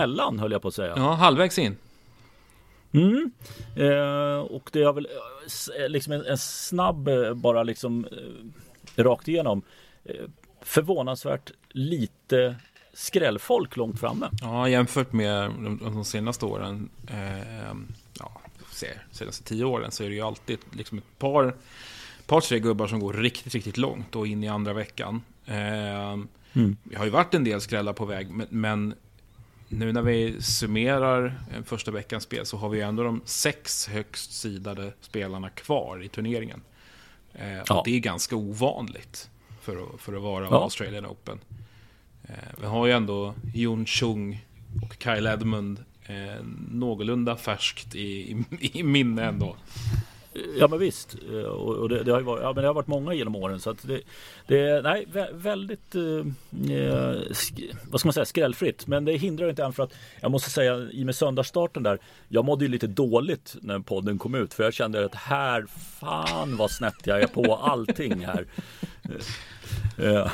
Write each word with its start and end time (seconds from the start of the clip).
emellan 0.00 0.38
höll 0.38 0.52
jag 0.52 0.62
på 0.62 0.68
att 0.68 0.74
säga. 0.74 0.94
Ja, 0.96 1.12
halvvägs 1.12 1.58
in. 1.58 1.76
Mm. 2.92 3.30
Eh, 3.76 4.38
och 4.38 4.70
det 4.72 4.82
är 4.82 4.92
väl 4.92 5.08
eh, 5.80 5.88
liksom 5.88 6.12
en, 6.12 6.24
en 6.26 6.38
snabb 6.38 7.08
eh, 7.08 7.34
bara 7.34 7.62
liksom 7.62 8.04
eh, 8.04 9.02
rakt 9.04 9.28
igenom. 9.28 9.62
Eh, 10.04 10.14
förvånansvärt 10.62 11.50
lite 11.68 12.56
skrällfolk 12.92 13.76
långt 13.76 14.00
framme. 14.00 14.30
Ja, 14.40 14.68
jämfört 14.68 15.12
med 15.12 15.50
de, 15.50 15.80
de 15.82 16.04
senaste 16.04 16.44
åren, 16.44 16.90
eh, 17.06 17.74
ja, 18.18 18.40
se, 18.72 18.86
senaste 19.10 19.44
tio 19.44 19.64
åren 19.64 19.90
så 19.90 20.04
är 20.04 20.08
det 20.08 20.14
ju 20.14 20.20
alltid 20.20 20.58
liksom 20.70 20.98
ett 20.98 21.18
par, 21.18 21.54
par 22.26 22.40
tre 22.40 22.58
gubbar 22.58 22.86
som 22.86 23.00
går 23.00 23.12
riktigt, 23.12 23.54
riktigt 23.54 23.76
långt 23.76 24.16
och 24.16 24.26
in 24.26 24.44
i 24.44 24.48
andra 24.48 24.72
veckan. 24.72 25.22
Mm. 26.52 26.76
Det 26.82 26.96
har 26.96 27.04
ju 27.04 27.10
varit 27.10 27.34
en 27.34 27.44
del 27.44 27.60
skrällar 27.60 27.92
på 27.92 28.04
väg, 28.04 28.30
men, 28.30 28.46
men 28.50 28.94
nu 29.72 29.92
när 29.92 30.02
vi 30.02 30.42
summerar 30.42 31.40
första 31.64 31.90
veckans 31.90 32.24
spel 32.24 32.46
så 32.46 32.56
har 32.56 32.68
vi 32.68 32.80
ändå 32.80 33.02
de 33.02 33.22
sex 33.24 33.88
högst 33.88 34.32
sidade 34.32 34.92
spelarna 35.00 35.50
kvar 35.50 36.02
i 36.04 36.08
turneringen. 36.08 36.62
Eh, 37.32 37.56
ja. 37.66 37.82
Det 37.84 37.96
är 37.96 37.98
ganska 37.98 38.36
ovanligt 38.36 39.30
för 39.60 39.76
att, 39.76 40.00
för 40.00 40.16
att 40.16 40.22
vara 40.22 40.44
ja. 40.44 40.62
Australian 40.62 41.06
Open. 41.06 41.38
Eh, 42.22 42.34
vi 42.60 42.66
har 42.66 42.86
ju 42.86 42.92
ändå 42.92 43.34
Jon 43.54 43.86
Chung 43.86 44.44
och 44.82 44.96
Kyle 45.02 45.26
Edmund 45.26 45.84
eh, 46.06 46.44
någorlunda 46.70 47.36
färskt 47.36 47.94
i, 47.94 48.00
i, 48.60 48.80
i 48.80 48.82
minne 48.82 49.24
ändå. 49.24 49.56
Ja 50.32 50.68
men 50.68 50.78
visst. 50.78 51.16
Eh, 51.32 51.42
och 51.42 51.88
det, 51.88 52.02
det, 52.02 52.12
har 52.12 52.20
varit, 52.20 52.42
ja, 52.42 52.52
men 52.52 52.62
det 52.62 52.68
har 52.68 52.74
varit 52.74 52.86
många 52.86 53.14
genom 53.14 53.36
åren. 53.36 53.60
Så 53.60 53.70
att 53.70 53.88
det, 53.88 54.00
det 54.46 54.82
nej, 54.82 55.06
väldigt 55.32 55.94
eh, 55.94 56.76
eh 56.76 57.14
vad 57.90 58.00
ska 58.00 58.06
man 58.06 58.12
säga, 58.12 58.24
skrällfritt. 58.24 58.86
Men 58.86 59.04
det 59.04 59.12
hindrar 59.12 59.48
inte 59.50 59.64
än 59.64 59.72
för 59.72 59.82
att 59.82 59.94
jag 60.20 60.30
måste 60.30 60.50
säga 60.50 60.76
i 60.76 61.02
och 61.02 61.06
med 61.06 61.14
söndagsstarten 61.14 61.82
där. 61.82 61.98
Jag 62.28 62.44
mådde 62.44 62.64
ju 62.64 62.70
lite 62.70 62.86
dåligt 62.86 63.56
när 63.60 63.78
podden 63.78 64.18
kom 64.18 64.34
ut. 64.34 64.54
För 64.54 64.64
jag 64.64 64.74
kände 64.74 65.04
att 65.04 65.14
här, 65.14 65.66
fan 66.00 66.56
vad 66.56 66.70
snett 66.70 67.06
jag 67.06 67.22
är 67.22 67.26
på 67.26 67.54
allting 67.54 68.26
här. 68.26 68.46
Eh, 69.98 70.30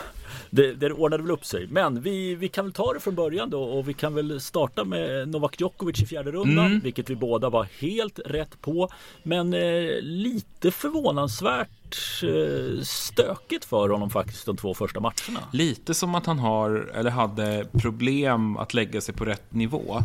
det, 0.56 0.74
det 0.74 0.92
ordnade 0.92 1.22
väl 1.22 1.32
upp 1.32 1.44
sig. 1.44 1.66
Men 1.66 2.00
vi, 2.00 2.34
vi 2.34 2.48
kan 2.48 2.64
väl 2.64 2.72
ta 2.72 2.92
det 2.92 3.00
från 3.00 3.14
början 3.14 3.50
då 3.50 3.62
och 3.62 3.88
vi 3.88 3.94
kan 3.94 4.14
väl 4.14 4.40
starta 4.40 4.84
med 4.84 5.28
Novak 5.28 5.60
Djokovic 5.60 6.02
i 6.02 6.06
fjärde 6.06 6.30
rundan. 6.30 6.66
Mm. 6.66 6.80
Vilket 6.80 7.10
vi 7.10 7.16
båda 7.16 7.50
var 7.50 7.66
helt 7.80 8.18
rätt 8.18 8.60
på. 8.60 8.88
Men 9.22 9.54
eh, 9.54 10.00
lite 10.00 10.70
förvånansvärt 10.70 12.22
eh, 12.22 12.82
stökigt 12.82 13.64
för 13.64 13.88
honom 13.88 14.10
faktiskt 14.10 14.46
de 14.46 14.56
två 14.56 14.74
första 14.74 15.00
matcherna. 15.00 15.40
Lite 15.52 15.94
som 15.94 16.14
att 16.14 16.26
han 16.26 16.38
har, 16.38 16.90
eller 16.94 17.10
hade 17.10 17.66
problem 17.72 18.56
att 18.56 18.74
lägga 18.74 19.00
sig 19.00 19.14
på 19.14 19.24
rätt 19.24 19.54
nivå. 19.54 20.02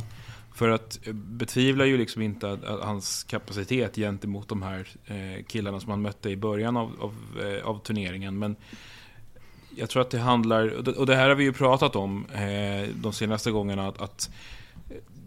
För 0.56 0.70
att 0.70 1.08
eh, 1.08 1.14
betvivla 1.14 1.86
ju 1.86 1.98
liksom 1.98 2.22
inte 2.22 2.52
att, 2.52 2.64
att 2.64 2.84
hans 2.84 3.24
kapacitet 3.24 3.96
gentemot 3.96 4.50
de 4.50 4.62
här 4.62 4.88
eh, 5.06 5.44
killarna 5.48 5.80
som 5.80 5.90
han 5.90 6.02
mötte 6.02 6.30
i 6.30 6.38
början 6.38 6.78
av, 6.78 6.92
av, 7.00 7.16
eh, 7.46 7.68
av 7.68 7.80
turneringen. 7.80 8.40
Men 8.40 8.56
jag 9.76 9.90
tror 9.90 10.02
att 10.02 10.10
det 10.10 10.20
handlar, 10.20 10.90
och 11.00 11.06
det 11.06 11.16
här 11.16 11.30
har 11.30 11.36
vi 11.36 11.44
ju 11.44 11.54
pratat 11.54 11.96
om 11.96 12.26
eh, 12.34 12.90
de 12.96 13.14
senaste 13.14 13.52
gångerna, 13.52 13.88
att, 13.88 14.02
att, 14.02 14.30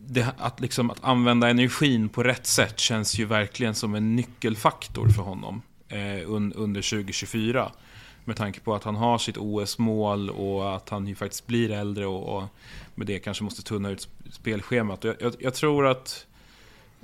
det, 0.06 0.26
att, 0.38 0.60
liksom, 0.60 0.90
att 0.90 1.04
använda 1.04 1.48
energin 1.48 2.08
på 2.08 2.22
rätt 2.22 2.46
sätt 2.46 2.80
känns 2.80 3.18
ju 3.18 3.24
verkligen 3.24 3.74
som 3.74 3.94
en 3.94 4.16
nyckelfaktor 4.16 5.08
för 5.08 5.22
honom 5.22 5.62
eh, 5.88 6.30
un, 6.30 6.52
under 6.52 6.82
2024. 6.82 7.72
Med 8.24 8.36
tanke 8.36 8.60
på 8.60 8.74
att 8.74 8.84
han 8.84 8.96
har 8.96 9.18
sitt 9.18 9.36
OS-mål 9.36 10.30
och 10.30 10.76
att 10.76 10.88
han 10.88 11.06
ju 11.06 11.14
faktiskt 11.14 11.46
blir 11.46 11.70
äldre 11.70 12.06
och, 12.06 12.36
och 12.36 12.44
med 12.94 13.06
det 13.06 13.18
kanske 13.18 13.44
måste 13.44 13.62
tunna 13.62 13.90
ut 13.90 14.08
spelschemat. 14.30 15.04
Jag, 15.04 15.16
jag, 15.20 15.34
jag 15.38 15.54
tror 15.54 15.86
att 15.86 16.26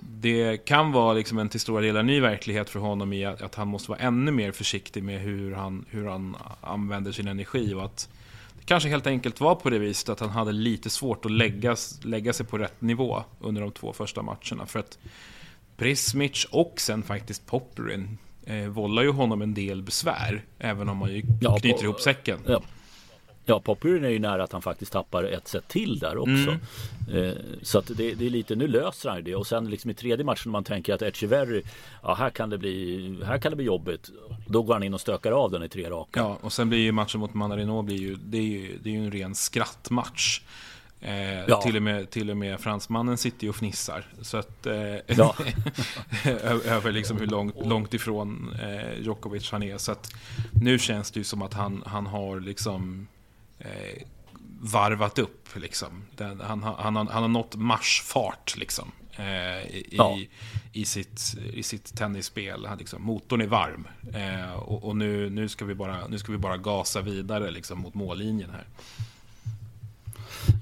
det 0.03 0.57
kan 0.57 0.93
vara 0.93 1.13
liksom 1.13 1.39
en 1.39 1.49
till 1.49 1.61
stora 1.61 1.83
delar 1.83 2.03
ny 2.03 2.21
verklighet 2.21 2.71
för 2.71 2.81
honom 2.81 3.13
i 3.13 3.25
att, 3.25 3.43
att, 3.43 3.55
han 3.55 3.69
måste 3.69 3.91
vara 3.91 4.01
ännu 4.01 4.31
mer 4.31 4.53
försiktig 4.53 5.03
med 5.03 5.21
hur 5.21 5.55
han, 5.55 5.85
hur 5.89 6.07
han 6.07 6.37
använder 6.61 7.13
sin 7.13 7.29
energi. 7.29 7.75
Och 7.75 7.85
att 7.85 8.09
det 8.59 8.65
kanske 8.65 8.89
helt 8.89 9.07
enkelt 9.07 9.41
var 9.41 9.55
på 9.55 9.71
det 9.71 9.79
viset 9.79 10.09
att 10.09 10.21
han 10.21 10.31
hade 10.31 10.53
lite 10.53 10.91
svårt 10.91 11.25
att 11.25 11.31
lägga, 11.31 11.77
lägga 12.03 12.33
sig 12.33 12.47
på 12.47 12.59
rätt 12.59 12.81
nivå 12.81 13.25
under 13.41 13.63
de 13.63 13.73
två 13.73 13.93
första 13.93 14.23
matcherna. 14.23 14.67
För 14.67 14.79
att 14.79 14.99
Prismic 15.77 16.47
och 16.51 16.75
sen 16.77 17.03
faktiskt 17.03 17.47
Popperin 17.47 18.19
eh, 18.47 18.65
vållar 18.65 19.03
ju 19.03 19.11
honom 19.11 19.43
en 19.43 19.55
del 19.55 19.83
besvär. 19.83 20.45
Även 20.59 20.89
om 20.89 20.97
man 20.97 21.13
ju 21.13 21.23
ja, 21.41 21.59
knyter 21.59 21.79
på, 21.79 21.85
ihop 21.85 22.01
säcken. 22.01 22.39
Ja. 22.47 22.63
Ja, 23.51 23.61
Poppurin 23.61 24.05
är 24.05 24.09
ju 24.09 24.19
nära 24.19 24.45
att 24.45 24.53
han 24.53 24.63
faktiskt 24.63 24.93
tappar 24.93 25.25
ett 25.25 25.49
set 25.49 25.69
till 25.69 25.99
där 25.99 26.19
också. 26.19 26.31
Mm. 26.31 26.59
Eh, 27.13 27.35
så 27.63 27.79
att 27.79 27.87
det, 27.87 28.15
det, 28.15 28.27
är 28.27 28.31
lite, 28.31 28.57
nu 28.57 28.69
löser 28.69 29.11
han 29.11 29.25
det 29.25 29.35
och 29.35 29.47
sen 29.47 29.71
liksom 29.71 29.91
i 29.91 29.95
tredje 29.95 30.25
matchen 30.25 30.43
när 30.45 30.53
man 30.53 30.65
tänker 30.65 30.95
att 30.95 31.03
Echeverry, 31.03 31.63
ja 32.03 32.15
här 32.15 32.31
kan 32.31 32.51
det 32.51 32.59
bli, 32.59 33.19
här 33.25 33.39
kan 33.39 33.53
det 33.53 33.57
bli 33.57 33.65
jobbigt. 33.65 34.11
Då 34.47 34.63
går 34.63 34.75
han 34.75 34.83
in 34.83 34.95
och 34.95 35.01
stökar 35.01 35.33
av 35.33 35.51
den 35.51 35.63
i 35.63 35.69
tre 35.69 35.91
raka. 35.91 36.21
Ja, 36.21 36.39
och 36.41 36.53
sen 36.53 36.69
blir 36.69 36.79
ju 36.79 36.93
matchen 36.93 37.21
mot 37.21 37.35
Manarino 37.35 37.83
blir 37.83 37.97
ju, 37.97 38.17
det 38.25 38.39
är 38.39 38.43
ju, 38.43 38.79
det 38.83 38.91
är 38.91 38.93
ju 38.93 39.05
en 39.05 39.13
ren 39.13 39.35
skrattmatch. 39.35 40.41
Eh, 41.01 41.45
ja. 41.49 41.63
till, 41.63 41.77
och 41.77 41.83
med, 41.83 42.11
till 42.11 42.31
och 42.31 42.37
med 42.37 42.61
fransmannen 42.61 43.19
sitter 43.19 43.45
ju 43.45 43.51
och 43.51 43.57
fnissar. 43.57 44.07
Så 44.23 44.37
att, 44.37 44.67
eh, 44.67 44.97
ja. 45.07 45.37
över 46.65 46.93
liksom 46.93 47.17
hur 47.17 47.27
långt, 47.27 47.55
långt 47.67 47.95
ifrån 47.95 48.57
eh, 48.63 49.01
Djokovic 49.03 49.51
han 49.51 49.63
är. 49.63 49.79
Så 49.79 49.93
att 49.93 50.13
nu 50.53 50.79
känns 50.79 51.11
det 51.11 51.21
ju 51.21 51.25
som 51.25 51.43
att 51.43 51.55
han, 51.55 51.83
han 51.87 52.07
har 52.07 52.41
liksom 52.41 53.07
eh, 53.61 54.03
varvat 54.61 55.19
upp. 55.19 55.57
Liksom. 55.57 56.05
Den, 56.17 56.41
han, 56.41 56.63
han, 56.63 56.97
han, 56.97 57.09
han 57.09 57.23
har 57.23 57.29
nått 57.29 57.57
marschfart 57.57 58.57
liksom, 58.57 58.93
eh, 59.17 59.67
i, 59.67 59.89
ja. 59.91 60.19
i, 60.73 60.85
sitt, 60.85 61.21
i 61.53 61.63
sitt 61.63 61.97
tennisspel. 61.97 62.67
Han, 62.67 62.79
liksom, 62.79 63.03
motorn 63.03 63.41
är 63.41 63.47
varm. 63.47 63.89
Eh, 64.15 64.53
och, 64.53 64.85
och 64.85 64.97
nu, 64.97 65.31
nu, 65.31 65.49
ska 65.49 65.65
vi 65.65 65.75
bara, 65.75 66.07
nu 66.09 66.19
ska 66.19 66.33
vi 66.33 66.39
bara 66.39 66.57
gasa 66.57 67.01
vidare 67.01 67.51
liksom, 67.51 67.79
mot 67.79 67.95
mållinjen 67.95 68.51
här. 68.51 68.67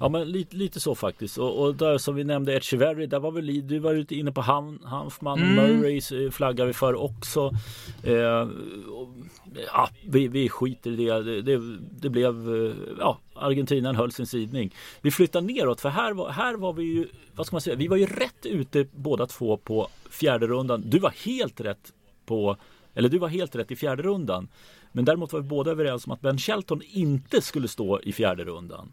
Ja 0.00 0.09
men 0.09 0.32
lite, 0.32 0.56
lite 0.56 0.81
så 0.81 0.94
faktiskt. 0.94 1.38
Och, 1.38 1.62
och 1.62 1.75
där 1.75 1.98
som 1.98 2.14
vi 2.14 2.25
nämnde 2.25 2.56
Echeverry, 2.56 3.06
där 3.06 3.20
var 3.20 3.31
väl 3.31 3.66
du 3.69 3.78
var 3.78 3.94
ute 3.94 4.14
inne 4.14 4.32
på 4.32 4.41
Han, 4.41 4.78
Hanfman, 4.84 5.38
mm. 5.38 5.54
Murray 5.54 6.00
eh, 6.26 6.31
flaggar 6.31 6.66
vi 6.66 6.72
för 6.72 6.94
också. 6.94 7.50
Eh, 8.03 8.41
och, 8.88 9.08
ja, 9.72 9.88
vi, 10.06 10.28
vi 10.28 10.48
skiter 10.48 10.91
i 10.91 10.97
det. 10.97 11.22
Det, 11.22 11.42
det, 11.42 11.78
det 12.00 12.08
blev, 12.08 12.54
eh, 12.54 12.75
ja, 12.98 13.19
Argentina 13.34 13.92
höll 13.92 14.12
sin 14.12 14.26
sidning. 14.26 14.75
Vi 15.03 15.10
flyttar 15.10 15.41
neråt 15.41 15.81
för 15.81 15.88
här 15.88 16.12
var, 16.12 16.31
här 16.31 16.54
var 16.54 16.72
vi 16.72 16.82
ju, 16.82 17.08
vad 17.34 17.47
ska 17.47 17.54
man 17.54 17.60
säga, 17.60 17.76
vi 17.76 17.88
var 17.88 17.97
ju 17.97 18.06
rätt 18.06 18.47
ute 18.47 18.87
båda 18.92 19.26
två 19.26 19.56
på 19.56 19.88
fjärde 20.10 20.47
rundan. 20.47 20.82
Du 20.87 20.98
var 20.98 21.10
helt 21.25 21.60
rätt 21.60 21.92
på, 22.26 22.56
eller 22.94 23.08
du 23.08 23.19
var 23.19 23.28
helt 23.28 23.56
rätt 23.56 23.70
i 23.70 23.76
fjärde 23.76 24.03
rundan. 24.03 24.48
Men 24.92 25.04
däremot 25.04 25.32
var 25.32 25.41
vi 25.41 25.48
båda 25.48 25.70
överens 25.70 26.06
om 26.06 26.12
att 26.12 26.20
Ben 26.20 26.38
Shelton 26.38 26.82
inte 26.91 27.41
skulle 27.41 27.69
stå 27.69 28.00
i 28.00 28.12
fjärde 28.12 28.44
rundan. 28.44 28.92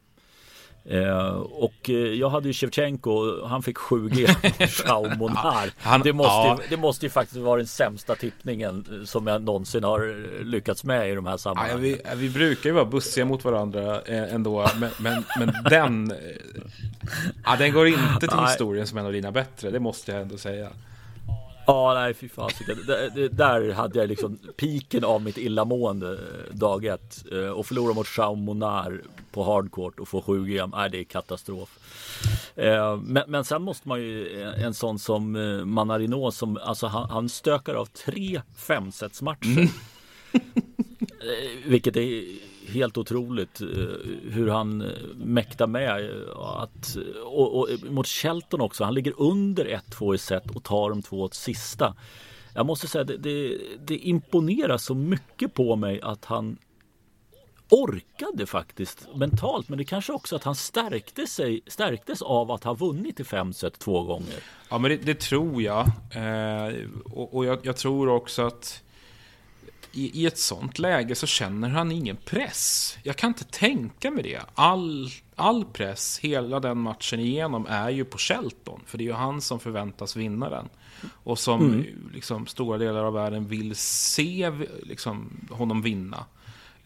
Eh, 0.90 1.28
och 1.38 1.90
eh, 1.90 1.96
jag 1.96 2.30
hade 2.30 2.48
ju 2.48 2.54
Shevchenko, 2.54 3.46
han 3.46 3.64
fick 3.64 3.78
7G 3.78 4.28
Schaumonar. 4.68 6.00
det, 6.04 6.14
måste, 6.14 6.32
ja. 6.32 6.60
det 6.70 6.78
måste 6.78 7.06
ju 7.06 7.10
faktiskt 7.10 7.42
vara 7.42 7.58
den 7.58 7.68
sämsta 7.68 8.16
tippningen 8.16 8.86
eh, 8.92 9.06
som 9.06 9.28
jag 9.28 9.42
någonsin 9.42 9.84
har 9.84 10.44
lyckats 10.44 10.84
med 10.84 11.12
i 11.12 11.16
de 11.16 11.26
här 11.26 11.38
sammanhangen. 11.38 11.76
Ja, 11.76 12.12
vi, 12.14 12.28
vi, 12.28 12.30
brukar 12.30 12.70
ju 12.70 12.74
vara 12.74 12.86
bussiga 12.86 13.26
mot 13.26 13.46
varandra 13.46 14.02
ändå, 14.02 14.70
men, 14.80 14.90
men, 15.00 15.24
men 15.40 15.54
den, 15.70 16.14
ja, 17.46 17.56
den 17.56 17.74
går 17.74 17.88
inte 17.88 18.28
till 18.28 18.40
historien 18.48 18.88
som 18.88 18.98
en 18.98 19.06
av 19.06 19.12
dina 19.12 19.32
bättre, 19.32 19.70
det 19.70 19.80
måste 19.80 20.12
jag 20.12 20.22
ändå 20.22 20.38
säga. 20.38 20.70
Ja, 21.68 21.94
nej 21.94 22.14
fy 22.14 22.30
fasiken. 22.30 22.78
Där 23.32 23.72
hade 23.72 24.00
jag 24.00 24.10
liksom 24.10 24.38
piken 24.58 25.04
av 25.04 25.22
mitt 25.22 25.38
illamående 25.38 26.12
eh, 26.12 26.56
dag 26.56 26.86
ett. 26.86 27.26
Eh, 27.32 27.50
och 27.50 27.66
förlora 27.66 27.94
mot 27.94 28.08
Chaumonar 28.08 29.02
på 29.32 29.44
hardcourt 29.44 30.00
och 30.00 30.08
få 30.08 30.22
7 30.22 30.46
g 30.46 30.66
Nej, 30.66 30.90
det 30.90 31.00
är 31.00 31.04
katastrof. 31.04 31.80
Eh, 32.56 32.98
men, 32.98 33.24
men 33.28 33.46
sen 33.46 33.62
måste 33.62 33.88
man 33.88 34.02
ju 34.02 34.42
en 34.44 34.74
sån 34.74 35.00
som 35.00 35.32
Manarino 35.66 36.32
som 36.32 36.58
alltså 36.58 36.88
han, 36.88 37.10
han 37.10 37.30
stökar 37.30 37.74
av 37.74 37.86
tre 37.86 38.42
femsetsmatcher. 38.56 39.58
Mm. 39.58 39.68
Vilket 41.66 41.96
är 41.98 42.26
helt 42.68 42.98
otroligt 42.98 43.62
eh, 43.62 43.68
hur 44.30 44.48
han 44.48 44.82
eh, 44.82 44.88
mäktar 45.16 45.68
med 45.68 46.10
eh, 46.10 46.40
att 46.40 46.98
och, 47.24 47.60
och, 47.60 47.68
mot 47.90 48.08
Shelton 48.08 48.62
också. 48.62 48.84
Han 48.84 48.94
ligger 48.94 49.14
under 49.18 49.66
1-2 49.66 50.16
i 50.16 50.18
set 50.18 50.56
och 50.56 50.64
tar 50.64 50.90
de 50.90 51.02
två 51.02 51.22
åt 51.22 51.34
sista. 51.34 51.96
Jag 52.54 52.66
måste 52.66 52.88
säga 52.88 53.04
det, 53.04 53.18
det, 53.18 53.58
det 53.86 53.98
imponerar 53.98 54.78
så 54.78 54.96
mycket 54.96 55.54
på 55.54 55.76
mig 55.76 56.02
att 56.02 56.26
han 56.26 56.58
orkade 57.70 58.46
faktiskt 58.46 59.08
mentalt. 59.16 59.70
Men 59.70 59.78
det 59.78 59.86
kanske 59.86 60.14
också 60.14 60.36
att 60.36 60.44
han 60.44 60.56
stärkte 60.56 61.28
sig, 61.28 61.62
stärktes 61.68 62.22
av 62.22 62.52
att 62.52 62.64
ha 62.64 62.74
vunnit 62.74 63.20
i 63.20 63.24
fem 63.24 63.54
set 63.54 63.80
två 63.80 64.04
gånger. 64.04 64.44
Ja, 64.70 64.78
men 64.78 64.92
det, 64.92 64.98
det 64.98 65.20
tror 65.20 65.62
jag. 65.62 65.86
Eh, 66.12 66.74
och, 67.06 67.36
och 67.36 67.46
jag, 67.46 67.60
jag, 67.64 67.78
tror 67.78 68.10
också 68.10 68.42
att 68.48 68.84
i, 69.96 70.22
i 70.22 70.26
ett 70.26 70.38
sånt 70.38 70.80
läge 70.80 71.16
så 71.16 71.28
känner 71.28 71.70
han 71.70 71.92
ingen 71.92 72.16
press. 72.16 72.98
Jag 73.04 73.16
kan 73.16 73.28
inte 73.28 73.44
tänka 73.44 74.12
mig 74.12 74.24
det. 74.24 74.42
All, 74.56 75.10
all 75.36 75.66
press, 75.66 76.20
hela 76.20 76.60
den 76.60 76.78
matchen 76.78 77.20
igenom, 77.20 77.66
är 77.70 77.90
ju 77.90 78.06
på 78.06 78.18
Shelton. 78.18 78.82
För 78.86 78.98
det 78.98 79.04
är 79.04 79.06
ju 79.06 79.14
han 79.14 79.42
som 79.42 79.60
förväntas 79.60 80.16
vinna 80.16 80.50
den. 80.50 80.70
Och 81.12 81.40
som 81.40 81.62
mm. 81.62 81.86
liksom, 82.14 82.48
stora 82.48 82.78
delar 82.78 83.04
av 83.04 83.14
världen 83.14 83.48
vill 83.48 83.76
se 83.76 84.52
liksom, 84.84 85.48
honom 85.52 85.82
vinna. 85.82 86.26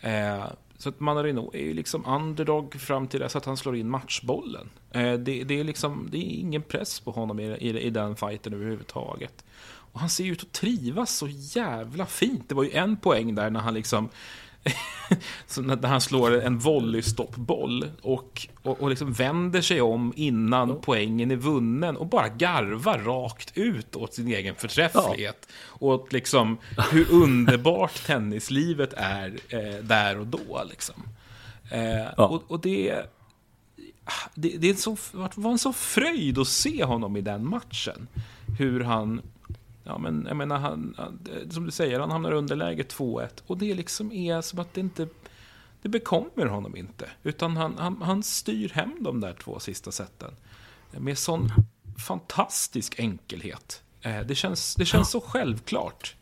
Eh, 0.02 0.46
så 0.78 0.90
att 0.90 1.00
Manarino 1.00 1.52
är 1.54 1.64
ju 1.64 1.74
liksom 1.74 2.06
underdog 2.06 2.82
fram 2.82 3.08
till 3.08 3.20
dess 3.20 3.36
att 3.36 3.46
han 3.46 3.58
slår 3.58 3.76
in 3.76 3.90
matchbollen. 3.90 4.70
Eh, 4.92 5.14
det, 5.14 5.44
det, 5.44 5.60
är 5.60 5.64
liksom, 5.64 6.08
det 6.12 6.18
är 6.18 6.40
ingen 6.40 6.62
press 6.62 7.00
på 7.00 7.12
honom 7.12 7.40
i, 7.40 7.44
i, 7.44 7.80
i 7.80 7.90
den 7.90 8.16
fighten 8.16 8.54
överhuvudtaget. 8.54 9.44
Och 9.92 10.00
han 10.00 10.10
ser 10.10 10.26
ut 10.26 10.44
att 10.44 10.52
trivas 10.52 11.16
så 11.16 11.28
jävla 11.28 12.06
fint. 12.06 12.50
Det 12.50 12.56
var 12.56 12.64
ju 12.64 12.72
en 12.72 12.98
poäng 12.98 13.36
där 13.36 13.50
när 13.50 13.60
han 13.60 13.74
liksom 13.74 14.10
när 15.58 15.88
han 15.88 16.02
slår 16.02 16.42
en 16.42 16.60
volleystoppboll 16.60 17.86
och, 18.02 18.48
och, 18.62 18.82
och 18.82 18.90
liksom 18.90 19.14
vänder 19.14 19.62
sig 19.62 19.82
om 19.82 20.14
innan 20.16 20.70
mm. 20.70 20.82
poängen 20.82 21.32
är 21.32 21.36
vunnen 21.36 21.98
och 21.98 22.08
bara 22.08 22.28
garvar 22.28 23.00
rakt 23.00 23.58
ut 23.58 23.96
åt 23.96 24.14
sin 24.14 24.28
egen 24.28 24.56
förträfflighet. 24.56 25.48
Ja. 25.48 25.54
Och 25.66 25.90
åt 25.90 26.14
liksom 26.14 26.58
hur 26.92 27.12
underbart 27.12 28.04
tennislivet 28.06 28.94
är 28.98 29.38
eh, 29.50 29.84
där 29.84 30.20
och 30.20 30.28
då. 30.28 30.64
Liksom. 30.70 31.04
Eh, 31.72 32.08
ja. 32.18 32.28
och, 32.28 32.52
och 32.52 32.60
det, 32.60 32.96
det, 34.36 34.58
det 34.58 34.70
är 34.70 34.74
så, 34.74 34.98
var 35.36 35.52
en 35.52 35.60
så 35.60 35.74
fröjd 35.74 36.38
att 36.38 36.48
se 36.48 36.84
honom 36.84 37.18
i 37.18 37.22
den 37.22 37.50
matchen. 37.50 38.08
Hur 38.58 38.84
han 38.84 39.22
Ja, 39.90 39.98
men 39.98 40.26
jag 40.28 40.38
menar, 40.38 40.58
han, 40.58 40.96
som 41.50 41.66
du 41.66 41.72
säger, 41.72 42.00
han 42.00 42.12
hamnar 42.12 42.32
underläge 42.32 42.84
2-1. 42.84 43.30
Och 43.48 43.58
det 43.58 43.74
liksom 43.74 44.12
är 44.12 44.42
som 44.42 44.60
att 44.60 44.74
det 44.74 44.82
inte... 44.82 45.08
Det 45.82 45.90
bekommer 45.90 46.46
honom 46.46 46.76
inte. 46.76 47.10
Utan 47.24 47.58
han, 47.58 47.78
han, 47.78 48.02
han 48.02 48.24
styr 48.24 48.70
hem 48.70 48.98
de 49.00 49.22
där 49.22 49.34
två 49.34 49.60
sista 49.60 49.92
sätten. 49.92 50.32
Med 50.92 51.18
sån 51.18 51.52
fantastisk 52.08 53.00
enkelhet. 53.00 53.84
Eh, 54.02 54.20
det 54.20 54.36
känns, 54.36 54.76
det 54.76 54.86
känns 54.86 55.12
så 55.12 55.22
självklart. 55.22 56.16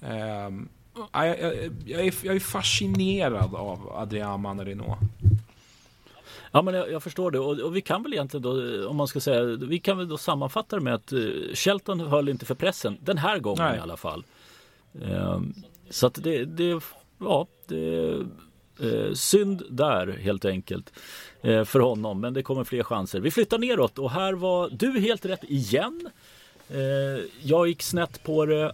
Ehm, 0.00 0.68
jag, 1.12 1.40
jag, 1.40 1.54
jag, 1.84 2.06
är, 2.06 2.14
jag 2.22 2.36
är 2.36 2.40
fascinerad 2.40 3.54
av 3.54 3.92
Adrian 3.94 4.40
Manarino. 4.40 4.98
Ja 6.52 6.62
men 6.62 6.74
jag, 6.74 6.92
jag 6.92 7.02
förstår 7.02 7.30
det 7.30 7.38
och, 7.38 7.58
och, 7.58 7.76
vi 7.76 7.80
kan 7.80 8.02
väl 8.02 8.12
egentligen 8.12 8.42
då 8.42 8.88
om 8.88 8.96
man 8.96 9.08
ska 9.08 9.20
säga 9.20 9.42
vi 9.42 9.78
kan 9.78 9.98
väl 9.98 10.08
då 10.08 10.18
sammanfatta 10.18 10.76
det 10.76 10.82
med 10.82 10.94
att 10.94 11.12
uh, 11.12 11.54
Shelton 11.54 12.00
höll 12.00 12.28
inte 12.28 12.46
för 12.46 12.54
pressen 12.54 12.98
den 13.00 13.18
här 13.18 13.38
gången 13.38 13.64
Nej. 13.64 13.76
i 13.76 13.80
alla 13.80 13.96
fall. 13.96 14.24
Uh, 15.02 15.40
så 15.90 16.06
att 16.06 16.14
det, 16.14 16.44
det 16.44 16.80
ja 17.18 17.46
det 17.68 18.18
uh, 18.82 19.12
synd 19.14 19.62
där 19.70 20.06
helt 20.06 20.44
enkelt 20.44 20.92
uh, 21.44 21.64
för 21.64 21.80
honom 21.80 22.20
men 22.20 22.34
det 22.34 22.42
kommer 22.42 22.64
fler 22.64 22.82
chanser. 22.82 23.20
Vi 23.20 23.30
flyttar 23.30 23.58
neråt 23.58 23.98
och 23.98 24.10
här 24.10 24.32
var 24.32 24.70
du 24.72 25.00
helt 25.00 25.26
rätt 25.26 25.44
igen. 25.44 26.08
Jag 27.42 27.68
gick 27.68 27.82
snett 27.82 28.22
på 28.22 28.46
det 28.46 28.72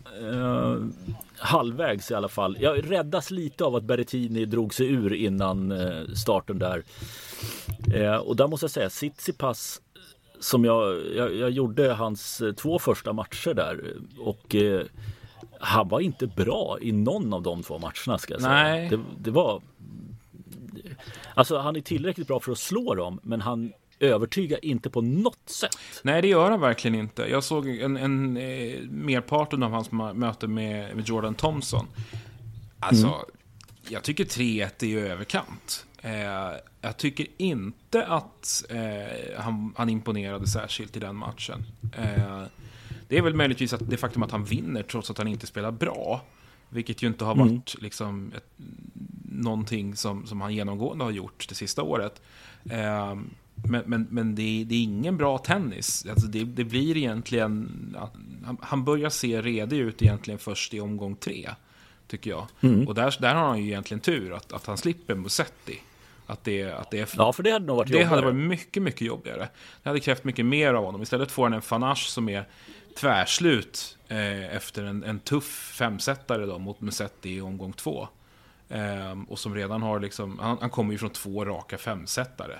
halvvägs 1.36 2.10
i 2.10 2.14
alla 2.14 2.28
fall. 2.28 2.56
Jag 2.60 2.90
räddas 2.90 3.30
lite 3.30 3.64
av 3.64 3.76
att 3.76 3.82
Berrettini 3.82 4.44
drog 4.44 4.74
sig 4.74 4.86
ur 4.86 5.12
innan 5.14 5.74
starten 6.16 6.58
där. 6.58 6.82
Eh, 7.94 8.16
och 8.16 8.36
där 8.36 8.46
måste 8.46 8.64
jag 8.64 8.70
säga 8.70 8.88
Tsitsipas 8.88 9.80
som 10.40 10.64
jag, 10.64 11.06
jag, 11.16 11.34
jag, 11.34 11.50
gjorde 11.50 11.92
hans 11.92 12.40
eh, 12.40 12.52
två 12.52 12.78
första 12.78 13.12
matcher 13.12 13.54
där 13.54 13.94
och 14.18 14.54
eh, 14.54 14.82
han 15.60 15.88
var 15.88 16.00
inte 16.00 16.26
bra 16.26 16.78
i 16.80 16.92
någon 16.92 17.32
av 17.32 17.42
de 17.42 17.62
två 17.62 17.78
matcherna 17.78 18.18
ska 18.18 18.34
jag 18.34 18.40
säga. 18.40 18.52
Nej. 18.52 18.88
Det, 18.88 19.00
det 19.18 19.30
var 19.30 19.62
Alltså 21.34 21.58
han 21.58 21.76
är 21.76 21.80
tillräckligt 21.80 22.26
bra 22.26 22.40
för 22.40 22.52
att 22.52 22.58
slå 22.58 22.94
dem 22.94 23.20
men 23.22 23.40
han 23.40 23.72
övertygar 24.00 24.64
inte 24.64 24.90
på 24.90 25.00
något 25.00 25.48
sätt. 25.48 25.76
Nej, 26.02 26.22
det 26.22 26.28
gör 26.28 26.50
han 26.50 26.60
verkligen 26.60 26.94
inte. 26.94 27.22
Jag 27.22 27.44
såg 27.44 27.68
en, 27.68 27.96
en, 27.96 28.36
en 28.36 28.88
merparten 28.90 29.62
av 29.62 29.70
hans 29.70 29.92
möte 30.14 30.46
med, 30.46 30.96
med 30.96 31.08
Jordan 31.08 31.34
Thompson. 31.34 31.86
Alltså, 32.78 33.06
mm. 33.06 33.18
jag 33.88 34.02
tycker 34.02 34.24
3-1 34.24 34.68
är 34.80 34.84
i 34.84 34.94
överkant. 34.94 35.86
Eh, 36.02 36.52
jag 36.80 36.96
tycker 36.96 37.26
inte 37.36 38.06
att 38.06 38.64
eh, 38.70 39.40
han, 39.40 39.74
han, 39.76 39.88
imponerade 39.88 40.46
särskilt 40.46 40.96
i 40.96 41.00
den 41.00 41.16
matchen. 41.16 41.64
Eh, 41.96 42.42
det 43.08 43.18
är 43.18 43.22
väl 43.22 43.34
möjligtvis 43.34 43.72
att 43.72 43.90
det 43.90 43.96
faktum 43.96 44.22
att 44.22 44.30
han 44.30 44.44
vinner 44.44 44.82
trots 44.82 45.10
att 45.10 45.18
han 45.18 45.28
inte 45.28 45.46
spelar 45.46 45.70
bra. 45.70 46.22
Vilket 46.68 47.02
ju 47.02 47.06
inte 47.06 47.24
har 47.24 47.32
mm. 47.32 47.46
varit 47.46 47.74
mm. 47.74 47.84
liksom, 47.84 48.32
ett, 48.36 48.50
någonting 49.32 49.96
som, 49.96 50.26
som 50.26 50.40
han 50.40 50.54
genomgående 50.54 51.04
har 51.04 51.10
gjort 51.10 51.46
det 51.48 51.54
sista 51.54 51.82
året. 51.82 52.22
Eh, 52.70 53.14
men, 53.64 53.82
men, 53.86 54.06
men 54.10 54.34
det, 54.34 54.42
är, 54.42 54.64
det, 54.64 54.74
är, 54.74 54.82
ingen 54.82 55.16
bra 55.16 55.38
tennis. 55.38 56.06
Alltså 56.10 56.26
det, 56.26 56.44
det 56.44 56.64
blir 56.64 56.96
egentligen... 56.96 57.96
Han, 58.44 58.56
han 58.60 58.84
börjar 58.84 59.10
se 59.10 59.42
redig 59.42 59.78
ut 59.78 60.02
egentligen 60.02 60.38
först 60.38 60.74
i 60.74 60.80
omgång 60.80 61.16
tre. 61.16 61.50
Tycker 62.06 62.30
jag. 62.30 62.46
Mm. 62.60 62.88
Och 62.88 62.94
där, 62.94 63.16
där 63.20 63.34
har 63.34 63.48
han 63.48 63.62
ju 63.62 63.66
egentligen 63.66 64.00
tur 64.00 64.32
att, 64.32 64.52
att 64.52 64.66
han 64.66 64.78
slipper 64.78 65.14
Musetti. 65.14 65.80
Att 66.28 66.44
det, 66.44 66.62
att 66.62 66.90
det, 66.90 67.14
ja, 67.16 67.32
för 67.32 67.42
det 67.42 67.50
hade 67.50 67.66
nog 67.66 67.76
varit 67.76 67.88
Det 67.88 67.92
jobbigare. 67.92 68.08
hade 68.08 68.22
varit 68.22 68.36
mycket, 68.36 68.82
mycket 68.82 69.00
jobbigare. 69.00 69.48
Det 69.82 69.88
hade 69.88 70.00
krävt 70.00 70.24
mycket 70.24 70.46
mer 70.46 70.74
av 70.74 70.84
honom. 70.84 71.02
Istället 71.02 71.30
får 71.30 71.42
han 71.42 71.52
en 71.52 71.62
Fanache 71.62 72.08
som 72.08 72.28
är 72.28 72.44
tvärslut 72.96 73.98
eh, 74.08 74.56
efter 74.56 74.84
en, 74.84 75.04
en 75.04 75.20
tuff 75.20 75.72
femsättare 75.78 76.46
då, 76.46 76.58
mot 76.58 76.80
Musetti 76.80 77.30
i 77.30 77.40
omgång 77.40 77.72
två. 77.72 78.08
Eh, 78.68 79.22
och 79.28 79.38
som 79.38 79.54
redan 79.54 79.82
har 79.82 80.00
liksom, 80.00 80.38
han, 80.38 80.58
han 80.60 80.70
kommer 80.70 80.92
ju 80.92 80.98
från 80.98 81.10
två 81.10 81.44
raka 81.44 81.78
femsättare. 81.78 82.58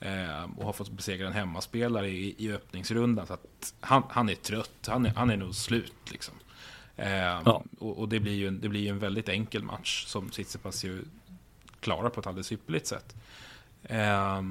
Eh, 0.00 0.44
och 0.56 0.64
har 0.64 0.72
fått 0.72 0.90
besegra 0.90 1.26
en 1.26 1.32
hemmaspelare 1.32 2.08
i, 2.08 2.34
i 2.38 2.52
öppningsrundan. 2.52 3.26
Så 3.26 3.36
han, 3.80 4.02
han 4.08 4.28
är 4.28 4.34
trött, 4.34 4.88
han 4.88 5.06
är, 5.06 5.10
han 5.10 5.30
är 5.30 5.36
nog 5.36 5.54
slut 5.54 6.10
liksom. 6.10 6.34
Eh, 6.96 7.10
ja. 7.10 7.64
och, 7.78 7.98
och, 7.98 8.08
det 8.08 8.20
blir 8.20 8.34
ju 8.34 8.48
en, 8.48 8.60
det 8.60 8.68
blir 8.68 8.90
en 8.90 8.98
väldigt 8.98 9.28
enkel 9.28 9.62
match 9.62 10.04
som 10.06 10.28
Tsitsipas 10.28 10.84
ju 10.84 11.02
klarar 11.80 12.08
på 12.08 12.20
ett 12.20 12.26
alldeles 12.26 12.52
ypperligt 12.52 12.86
sätt. 12.86 13.16
Eh, 13.82 14.42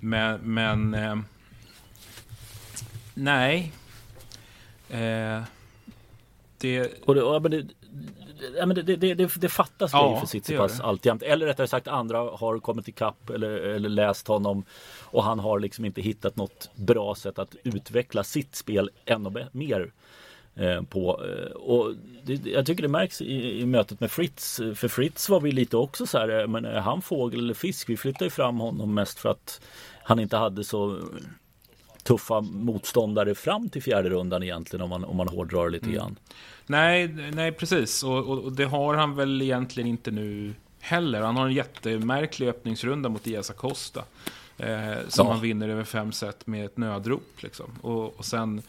men, 0.00 0.40
men 0.40 0.94
eh, 0.94 1.16
nej. 3.14 3.72
Eh, 4.88 5.42
det... 6.58 7.04
Och 7.04 7.14
det, 7.14 7.20
ja, 7.20 7.40
men 7.40 7.50
det, 7.50 7.66
ja, 8.56 8.66
men 8.66 8.76
det, 8.76 8.82
det, 8.82 9.14
det, 9.14 9.34
det 9.36 9.48
fattas 9.48 9.92
ja, 9.92 10.06
grejer 10.06 10.20
för 10.20 10.26
Tsitsipas 10.26 10.80
alltjämt. 10.80 11.22
Eller 11.22 11.46
rättare 11.46 11.66
sagt 11.66 11.88
andra 11.88 12.18
har 12.18 12.58
kommit 12.58 12.88
ikapp 12.88 13.30
eller, 13.30 13.50
eller 13.50 13.88
läst 13.88 14.28
honom 14.28 14.64
och 15.00 15.24
han 15.24 15.38
har 15.38 15.58
liksom 15.58 15.84
inte 15.84 16.00
hittat 16.00 16.36
något 16.36 16.70
bra 16.74 17.14
sätt 17.14 17.38
att 17.38 17.56
utveckla 17.62 18.24
sitt 18.24 18.54
spel 18.54 18.90
ännu 19.04 19.46
mer. 19.52 19.92
Eh, 20.56 20.82
på. 20.82 21.24
Eh, 21.24 21.52
och 21.52 21.94
det, 22.24 22.46
jag 22.46 22.66
tycker 22.66 22.82
det 22.82 22.88
märks 22.88 23.22
i, 23.22 23.60
i, 23.60 23.66
mötet 23.66 24.00
med 24.00 24.10
Fritz. 24.10 24.60
För 24.74 24.88
Fritz 24.88 25.28
var 25.28 25.40
vi 25.40 25.52
lite 25.52 25.76
också 25.76 26.06
så 26.06 26.18
här, 26.18 26.40
eh, 26.40 26.46
men 26.46 26.64
är 26.64 26.80
han 26.80 27.02
fågel 27.02 27.40
eller 27.40 27.54
fisk? 27.54 27.88
Vi 27.88 27.96
flyttade 27.96 28.24
ju 28.24 28.30
fram 28.30 28.58
honom 28.58 28.94
mest 28.94 29.18
för 29.18 29.28
att 29.28 29.60
han 30.02 30.18
inte 30.20 30.36
hade 30.36 30.64
så 30.64 30.98
tuffa 32.02 32.40
motståndare 32.40 33.34
fram 33.34 33.68
till 33.68 33.82
fjärde 33.82 34.08
rundan 34.08 34.42
egentligen 34.42 34.82
om 34.82 34.90
man, 34.90 35.04
om 35.04 35.16
man 35.16 35.28
hårdrar 35.28 35.70
lite 35.70 35.86
mm. 35.86 35.96
grann. 35.96 36.16
Nej, 36.66 37.08
nej 37.08 37.52
precis 37.52 38.02
och, 38.02 38.18
och, 38.18 38.38
och, 38.38 38.52
det 38.52 38.64
har 38.64 38.94
han 38.94 39.16
väl 39.16 39.42
egentligen 39.42 39.88
inte 39.88 40.10
nu 40.10 40.54
heller. 40.80 41.20
Han 41.20 41.36
har 41.36 41.46
en 41.46 41.52
jättemärklig 41.52 42.48
öppningsrunda 42.48 43.08
mot 43.08 43.24
Diaz 43.24 43.50
Acosta. 43.50 44.04
Eh, 44.58 44.94
som 45.08 45.26
ja. 45.26 45.32
han 45.32 45.40
vinner 45.40 45.68
över 45.68 45.84
fem 45.84 46.12
set 46.12 46.46
med 46.46 46.64
ett 46.64 46.76
nödrop. 46.76 47.42
Liksom. 47.42 47.70
Och, 47.80 48.18
och 48.18 48.24
sen 48.24 48.62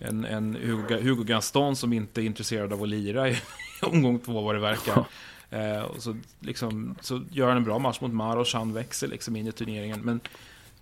en, 0.00 0.24
en 0.24 0.56
Hugo, 0.56 1.00
Hugo 1.02 1.24
Gaston 1.24 1.76
som 1.76 1.92
inte 1.92 2.22
är 2.22 2.24
intresserad 2.24 2.72
av 2.72 2.82
att 2.82 2.88
lira 2.88 3.28
i 3.30 3.36
omgång 3.82 4.18
två 4.18 4.40
vad 4.40 4.54
det 4.54 4.60
verkar. 4.60 5.04
Eh, 5.50 5.82
och 5.82 6.02
så, 6.02 6.16
liksom, 6.40 6.96
så 7.00 7.22
gör 7.30 7.48
han 7.48 7.56
en 7.56 7.64
bra 7.64 7.78
match 7.78 8.00
mot 8.00 8.12
Maros, 8.12 8.54
han 8.54 8.72
växer 8.72 9.08
liksom 9.08 9.36
in 9.36 9.46
i 9.46 9.52
turneringen. 9.52 10.00
Men 10.00 10.20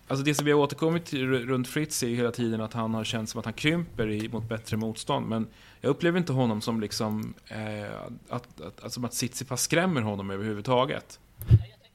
alltså 0.09 0.25
det 0.25 0.35
som 0.35 0.45
vi 0.45 0.53
har 0.53 0.59
återkommit 0.59 1.07
till 1.07 1.27
runt 1.27 1.69
Fritz 1.69 2.03
är 2.03 2.09
hela 2.09 2.31
tiden 2.31 2.61
att 2.61 2.73
han 2.73 2.95
har 2.95 3.05
känt 3.05 3.29
som 3.29 3.39
att 3.39 3.45
han 3.45 3.55
krymper 3.55 4.11
i, 4.11 4.29
mot 4.29 4.49
bättre 4.49 4.77
motstånd. 4.77 5.29
Men 5.29 5.47
jag 5.81 5.91
upplever 5.91 6.19
inte 6.19 6.33
honom 6.33 6.61
som 6.61 6.81
liksom, 6.81 7.35
eh, 7.47 7.93
att, 8.29 8.61
att, 8.61 8.81
att, 8.81 8.93
som 8.93 9.05
att 9.05 9.13
Tsitsipas 9.13 9.63
skrämmer 9.63 10.01
honom 10.01 10.31
överhuvudtaget. 10.31 11.21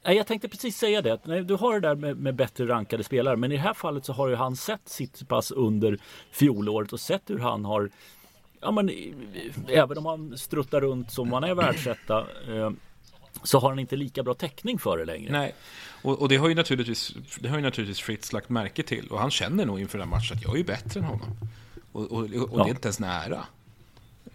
Jag 0.03 0.27
tänkte 0.27 0.50
precis 0.50 0.77
säga 0.77 1.01
det. 1.01 1.43
Du 1.43 1.55
har 1.55 1.79
det 1.79 1.88
där 1.88 1.95
med, 1.95 2.17
med, 2.17 2.36
bättre 2.36 2.67
rankade 2.67 3.03
spelare. 3.03 3.38
Men 3.38 3.51
i 3.51 3.55
det 3.55 3.62
här 3.62 3.74
fallet 3.74 4.05
så 4.05 4.13
har 4.13 4.27
ju 4.27 4.36
han 4.36 4.55
sett 4.55 4.89
sitt 4.89 5.27
pass 5.27 5.51
under 5.51 5.98
fjolåret 6.31 6.93
och 6.93 7.00
sett 7.00 7.29
hur 7.29 7.39
han 7.39 7.65
har 7.65 7.89
Ja 8.62 8.72
men 8.72 8.91
även 9.67 9.98
om 9.98 10.05
han 10.05 10.38
struttar 10.38 10.81
runt 10.81 11.12
som 11.12 11.33
han 11.33 11.43
är 11.43 11.55
världsetta 11.55 12.19
eh, 12.48 12.72
så 13.43 13.60
har 13.60 13.69
han 13.69 13.79
inte 13.79 13.95
lika 13.95 14.24
bra 14.24 14.33
täckning 14.33 14.79
för 14.79 14.98
det 14.98 15.05
längre. 15.05 15.31
Nej, 15.31 15.55
och, 16.01 16.22
och, 16.22 16.29
det 16.29 16.38
har 16.38 16.50
ju 16.50 16.55
naturligtvis 16.55 17.13
Det 17.39 17.50
har 17.50 17.57
ju 17.57 17.63
naturligtvis 17.63 18.01
Fritz 18.01 18.33
lagt 18.33 18.50
märke 18.50 18.83
till 18.83 19.07
och 19.07 19.19
han 19.19 19.31
känner 19.31 19.65
nog 19.65 19.79
inför 19.79 19.98
den 19.98 20.10
matchen 20.10 20.38
att 20.38 20.43
jag 20.43 20.53
är 20.53 20.57
ju 20.57 20.63
bättre 20.63 21.00
än 21.00 21.05
honom. 21.05 21.38
Och, 21.91 22.12
och, 22.12 22.19
och 22.19 22.29
ja. 22.31 22.63
det 22.63 22.69
är 22.69 22.69
inte 22.69 22.88
ens 22.88 23.00
nära. 23.00 23.45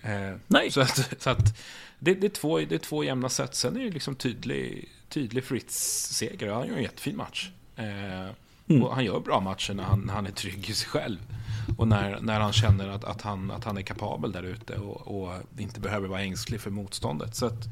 Eh, 0.02 0.36
Nej. 0.46 0.70
Så 0.70 0.80
att, 0.80 1.22
så 1.22 1.30
att 1.30 1.58
det, 1.98 2.14
det, 2.14 2.26
är 2.26 2.30
två, 2.30 2.58
det 2.58 2.74
är 2.74 2.78
två 2.78 3.04
jämna 3.04 3.28
set. 3.28 3.54
Sen 3.54 3.76
är 3.76 3.84
det 3.84 3.90
liksom 3.90 4.14
tydlig, 4.14 4.88
tydlig 5.08 5.44
Fritz-seger. 5.44 6.52
Han 6.52 6.66
gör 6.66 6.76
en 6.76 6.82
jättefin 6.82 7.16
match. 7.16 7.50
Eh, 7.76 8.28
mm. 8.68 8.82
Och 8.82 8.94
han 8.94 9.04
gör 9.04 9.20
bra 9.20 9.40
matcher 9.40 9.74
när 9.74 9.84
han, 9.84 10.00
när 10.00 10.14
han 10.14 10.26
är 10.26 10.30
trygg 10.30 10.70
i 10.70 10.74
sig 10.74 10.88
själv. 10.88 11.18
Och 11.78 11.88
när, 11.88 12.20
när 12.20 12.40
han 12.40 12.52
känner 12.52 12.88
att, 12.88 13.04
att, 13.04 13.22
han, 13.22 13.50
att 13.50 13.64
han 13.64 13.78
är 13.78 13.82
kapabel 13.82 14.32
där 14.32 14.42
ute 14.42 14.76
och, 14.76 15.22
och 15.22 15.42
inte 15.58 15.80
behöver 15.80 16.08
vara 16.08 16.22
ängslig 16.22 16.60
för 16.60 16.70
motståndet. 16.70 17.36
Så 17.36 17.46
att 17.46 17.64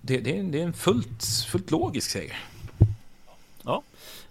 det, 0.00 0.18
det, 0.18 0.38
är, 0.38 0.42
det 0.42 0.60
är 0.60 0.64
en 0.64 0.72
fullt, 0.72 1.24
fullt 1.48 1.70
logisk 1.70 2.10
seger. 2.10 2.36
Ja, 3.62 3.82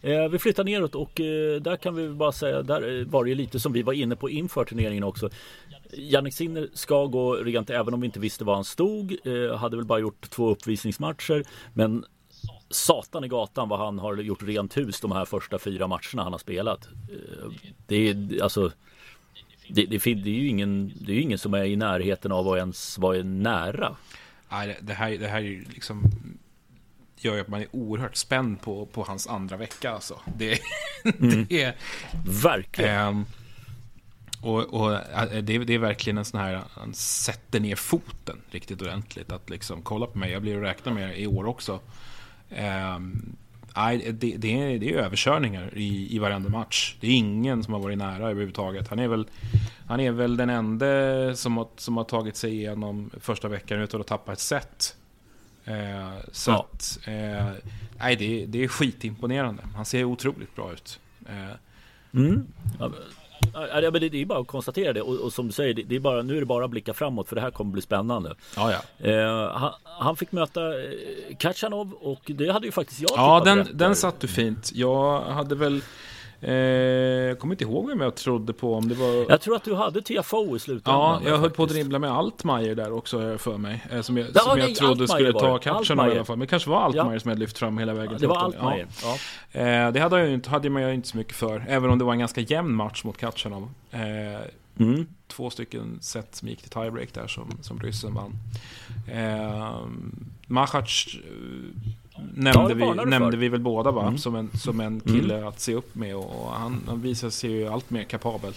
eh, 0.03 0.27
vi 0.27 0.39
flyttar 0.39 0.63
neråt 0.63 0.95
och 0.95 1.19
eh, 1.19 1.61
där 1.61 1.75
kan 1.75 1.95
vi 1.95 2.09
bara 2.09 2.31
säga, 2.31 2.61
där 2.61 2.99
eh, 2.99 3.05
var 3.05 3.25
det 3.25 3.35
lite 3.35 3.59
som 3.59 3.73
vi 3.73 3.81
var 3.81 3.93
inne 3.93 4.15
på 4.15 4.29
inför 4.29 4.65
turneringen 4.65 5.03
också. 5.03 5.29
Jannik 5.97 6.33
Sinner 6.33 6.69
ska 6.73 7.05
gå 7.05 7.35
rent 7.35 7.69
även 7.69 7.93
om 7.93 8.01
vi 8.01 8.05
inte 8.05 8.19
visste 8.19 8.43
var 8.43 8.55
han 8.55 8.63
stod. 8.63 9.17
Eh, 9.23 9.55
hade 9.55 9.77
väl 9.77 9.85
bara 9.85 9.99
gjort 9.99 10.29
två 10.29 10.49
uppvisningsmatcher. 10.49 11.43
Men 11.73 12.05
satan 12.69 13.23
i 13.23 13.27
gatan 13.27 13.69
vad 13.69 13.79
han 13.79 13.99
har 13.99 14.15
gjort 14.15 14.43
rent 14.43 14.77
hus 14.77 15.01
de 15.01 15.11
här 15.11 15.25
första 15.25 15.59
fyra 15.59 15.87
matcherna 15.87 16.23
han 16.23 16.31
har 16.31 16.39
spelat. 16.39 16.85
Eh, 16.85 17.51
det 17.87 18.09
är 18.09 18.43
alltså 18.43 18.71
det, 19.69 19.85
det, 19.85 19.97
det, 20.13 20.29
är 20.29 20.41
ju 20.41 20.47
ingen, 20.47 20.93
det 21.05 21.11
är 21.11 21.19
ingen 21.19 21.37
som 21.37 21.53
är 21.53 21.63
i 21.63 21.75
närheten 21.75 22.31
av 22.31 22.47
att 22.47 22.57
ens 22.57 22.97
vara 22.97 23.23
nära. 23.23 23.95
Nej, 24.51 24.77
det 24.81 24.93
här, 24.93 25.17
det 25.17 25.27
här 25.27 25.37
är 25.37 25.45
ju 25.45 25.65
liksom 25.73 26.11
gör 27.23 27.35
ju 27.35 27.41
att 27.41 27.47
man 27.47 27.61
är 27.61 27.67
oerhört 27.71 28.15
spänd 28.15 28.61
på, 28.61 28.85
på 28.85 29.03
hans 29.03 29.27
andra 29.27 29.57
vecka. 29.57 29.91
Alltså. 29.91 30.19
Det, 30.37 30.59
mm. 31.03 31.45
det 31.49 31.63
är... 31.63 31.75
Verkligen. 32.43 33.07
Ähm, 33.07 33.25
och, 34.41 34.73
och 34.73 34.99
det, 35.43 35.57
det, 35.57 35.73
är 35.73 35.77
verkligen 35.77 36.17
en 36.17 36.25
sån 36.25 36.39
här, 36.39 36.61
han 36.69 36.93
sätter 36.93 37.59
ner 37.59 37.75
foten 37.75 38.37
riktigt 38.51 38.81
ordentligt. 38.81 39.31
Att 39.31 39.49
liksom, 39.49 39.81
kolla 39.81 40.05
på 40.05 40.17
mig, 40.17 40.31
jag 40.31 40.41
blir 40.41 40.57
att 40.57 40.63
räkna 40.63 40.93
med 40.93 41.19
i 41.19 41.27
år 41.27 41.45
också. 41.45 41.79
Nej, 43.75 44.11
det, 44.11 44.37
det, 44.37 44.61
är, 44.61 44.79
det 44.79 44.93
är 44.93 44.97
överkörningar 44.97 45.77
i, 45.77 46.15
i 46.15 46.19
varenda 46.19 46.49
match. 46.49 46.95
Det 46.99 47.07
är 47.07 47.11
ingen 47.11 47.63
som 47.63 47.73
har 47.73 47.81
varit 47.81 47.97
nära 47.97 48.29
överhuvudtaget. 48.29 48.87
Han 48.87 48.99
är 48.99 49.07
väl, 49.07 49.27
han 49.87 49.99
är 49.99 50.11
väl 50.11 50.37
den 50.37 50.49
enda 50.49 50.85
som 51.35 51.57
har, 51.57 51.67
som 51.77 51.97
har 51.97 52.03
tagit 52.03 52.35
sig 52.35 52.53
igenom 52.53 53.09
första 53.19 53.47
veckan 53.47 53.79
utan 53.79 54.01
att 54.01 54.07
tappa 54.07 54.33
ett 54.33 54.39
set. 54.39 54.95
Uh, 55.67 56.13
så 56.31 56.51
ja. 56.51 56.67
att, 56.73 56.99
uh, 57.07 57.51
nej, 57.99 58.15
det, 58.15 58.45
det 58.45 58.63
är 58.63 58.67
skitimponerande. 58.67 59.63
Han 59.75 59.85
ser 59.85 60.03
otroligt 60.03 60.55
bra 60.55 60.73
ut. 60.73 60.99
Uh, 61.29 62.21
mm. 62.21 62.47
Ja, 62.79 62.91
men 63.91 64.01
det, 64.01 64.21
är 64.21 64.25
bara 64.25 64.39
att 64.39 64.47
konstatera 64.47 64.93
det 64.93 65.01
och, 65.01 65.15
och 65.15 65.33
som 65.33 65.47
du 65.47 65.53
säger, 65.53 65.73
det, 65.73 65.95
är 65.95 65.99
bara, 65.99 66.21
nu 66.21 66.35
är 66.35 66.39
det 66.39 66.45
bara 66.45 66.65
att 66.65 66.71
blicka 66.71 66.93
framåt 66.93 67.29
för 67.29 67.35
det 67.35 67.41
här 67.41 67.51
kommer 67.51 67.71
bli 67.71 67.81
spännande. 67.81 68.35
Ja, 68.55 68.71
ja. 68.71 69.09
Eh, 69.09 69.51
han, 69.51 69.73
han, 69.83 70.15
fick 70.15 70.31
möta 70.31 70.83
eh, 70.83 70.91
Kachanov 71.39 71.93
och 71.93 72.21
det 72.25 72.51
hade 72.51 72.65
ju 72.65 72.71
faktiskt 72.71 73.01
jag 73.01 73.11
Ja, 73.15 73.41
den, 73.45 73.67
den 73.73 73.95
satt 73.95 74.19
du 74.19 74.27
fint. 74.27 74.71
Jag 74.73 75.21
hade 75.21 75.55
väl 75.55 75.75
Eh, 75.75 75.81
jag 76.51 77.39
kommer 77.39 77.53
inte 77.53 77.63
ihåg 77.63 77.87
vem 77.87 78.01
jag 78.01 78.15
trodde 78.15 78.53
på. 78.53 78.75
Om 78.75 78.89
det 78.89 78.95
var... 78.95 79.25
Jag 79.29 79.41
tror 79.41 79.55
att 79.55 79.63
du 79.63 79.75
hade 79.75 80.01
TFO 80.01 80.55
i 80.55 80.59
slutändan. 80.59 81.21
Ja, 81.23 81.29
jag 81.29 81.37
höll 81.37 81.49
på 81.49 81.63
att 81.63 81.69
dribbla 81.69 81.99
med 81.99 82.11
Altmaier 82.11 82.75
där 82.75 82.91
också 82.91 83.37
för 83.37 83.57
mig. 83.57 83.83
Eh, 83.91 84.01
som 84.01 84.17
jag, 84.17 84.27
ja, 84.33 84.39
som 84.39 84.57
nej, 84.57 84.67
jag 84.67 84.75
trodde 84.75 85.07
skulle 85.07 85.33
ta 85.33 85.57
catchen 85.57 85.97
i 85.97 86.01
alla 86.01 86.25
fall. 86.25 86.37
Men 86.37 86.39
det 86.39 86.49
kanske 86.49 86.69
var 86.69 86.81
Altmaier 86.81 87.13
ja. 87.13 87.19
som 87.19 87.29
jag 87.29 87.39
lyft 87.39 87.57
fram 87.57 87.77
hela 87.77 87.93
vägen. 87.93 88.17
det 88.19 88.27
var 88.27 88.37
Altmaier. 88.37 88.87
Ja. 89.03 89.17
Eh, 89.59 89.91
det 89.91 89.99
hade, 89.99 90.19
jag 90.19 90.27
ju 90.27 90.33
inte, 90.33 90.49
hade 90.49 90.69
man 90.69 90.81
ju 90.81 90.93
inte 90.93 91.07
så 91.07 91.17
mycket 91.17 91.35
för. 91.35 91.65
Även 91.67 91.89
om 91.89 91.99
det 91.99 92.05
var 92.05 92.13
en 92.13 92.19
ganska 92.19 92.41
jämn 92.41 92.75
match 92.75 93.03
mot 93.03 93.17
Katchanov. 93.17 93.69
Eh, 93.91 93.99
mm. 94.79 95.07
Två 95.27 95.49
stycken 95.49 95.97
set 96.01 96.35
som 96.35 96.47
gick 96.47 96.61
till 96.61 96.69
tiebreak 96.69 97.13
där 97.13 97.27
som, 97.27 97.57
som 97.61 97.79
ryssen 97.79 98.13
vann. 98.13 98.33
Eh, 99.07 99.77
Machac 100.47 101.17
nämnde, 102.33 102.73
vi, 102.73 102.93
nämnde 103.05 103.37
vi 103.37 103.49
väl 103.49 103.59
båda 103.59 103.91
va? 103.91 104.01
Mm. 104.01 104.17
Som, 104.17 104.35
en, 104.35 104.49
som 104.57 104.79
en 104.79 104.99
kille 104.99 105.35
mm. 105.35 105.47
att 105.47 105.59
se 105.59 105.73
upp 105.73 105.95
med 105.95 106.15
och, 106.15 106.51
han, 106.51 106.83
han 106.87 107.01
visar 107.01 107.29
sig 107.29 107.51
ju 107.51 107.67
allt 107.67 107.89
mer 107.89 108.03
kapabel. 108.03 108.53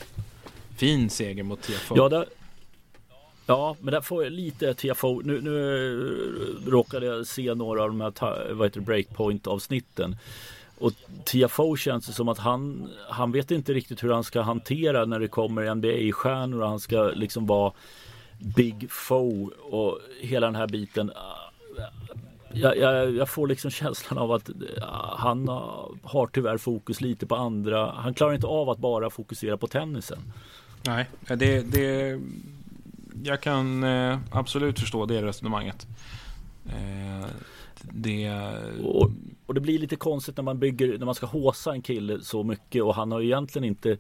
Fin 0.77 1.11
seger 1.11 1.43
mot 1.43 1.63
TFO. 1.63 1.97
Ja, 1.97 2.09
där, 2.09 2.27
ja 3.47 3.77
men 3.81 3.93
där 3.93 4.01
får 4.01 4.25
jag 4.25 4.33
lite 4.33 4.75
TFO. 4.75 5.21
Nu, 5.25 5.41
nu 5.41 6.71
råkade 6.71 7.07
jag 7.07 7.27
se 7.27 7.55
några 7.55 7.83
av 7.83 7.89
de 7.89 8.01
här 8.01 8.53
vad 8.53 8.67
heter 8.67 8.81
breakpoint 8.81 9.47
avsnitten. 9.47 10.17
Och 10.79 10.93
TFO 11.25 11.77
känns 11.77 12.07
det 12.07 12.13
som 12.13 12.29
att 12.29 12.39
han, 12.39 12.91
han 13.09 13.33
vet 13.33 13.51
inte 13.51 13.73
riktigt 13.73 14.05
hur 14.05 14.13
han 14.13 14.25
ska 14.25 14.41
hantera 14.41 15.05
när 15.05 15.21
det 15.21 15.29
kommer 15.29 15.75
NBA-stjärnor 15.75 16.63
och 16.63 16.69
han 16.69 16.81
ska 16.81 17.03
liksom 17.03 17.47
vara 17.47 17.73
Big 18.39 18.91
Foe 18.91 19.51
och 19.71 19.99
hela 20.21 20.47
den 20.47 20.55
här 20.55 20.67
biten 20.67 21.11
jag, 22.61 22.79
jag, 22.79 23.17
jag, 23.17 23.29
får 23.29 23.47
liksom 23.47 23.71
känslan 23.71 24.19
av 24.19 24.33
att 24.33 24.51
han 25.17 25.49
har 26.03 26.27
tyvärr 26.33 26.59
fokus 26.59 27.01
lite 27.01 27.27
på 27.27 27.37
andra. 27.37 27.91
Han 27.91 28.15
klarar 28.15 28.35
inte 28.35 28.47
av 28.47 28.71
att 28.71 28.79
bara 28.79 29.11
fokusera 29.11 29.57
på 29.57 29.67
tennisen. 29.67 30.19
Nej, 30.87 31.07
det, 31.29 31.61
det 31.61 32.21
jag 33.23 33.41
kan 33.41 33.85
eh, 33.85 34.19
absolut 34.31 34.81
förstå 34.81 35.07
det 35.07 35.23
resonemanget. 35.23 35.87
Eh, 36.67 37.27
det... 37.81 38.31
Och, 38.85 39.11
och, 39.47 39.55
det 39.55 39.61
blir 39.61 39.79
lite 39.79 39.97
konstigt 39.97 40.37
när 40.37 40.45
man 40.45 40.59
bygger, 40.59 40.99
när 40.99 41.07
man 41.07 41.15
ska 41.15 41.27
håsa 41.27 41.73
en 41.73 41.83
kille 41.83 42.21
så 42.21 42.43
mycket 42.43 42.83
och 42.83 42.95
han 42.95 43.13
har 43.13 43.21
ju 43.21 43.27
egentligen 43.27 43.65
inte 43.65 43.99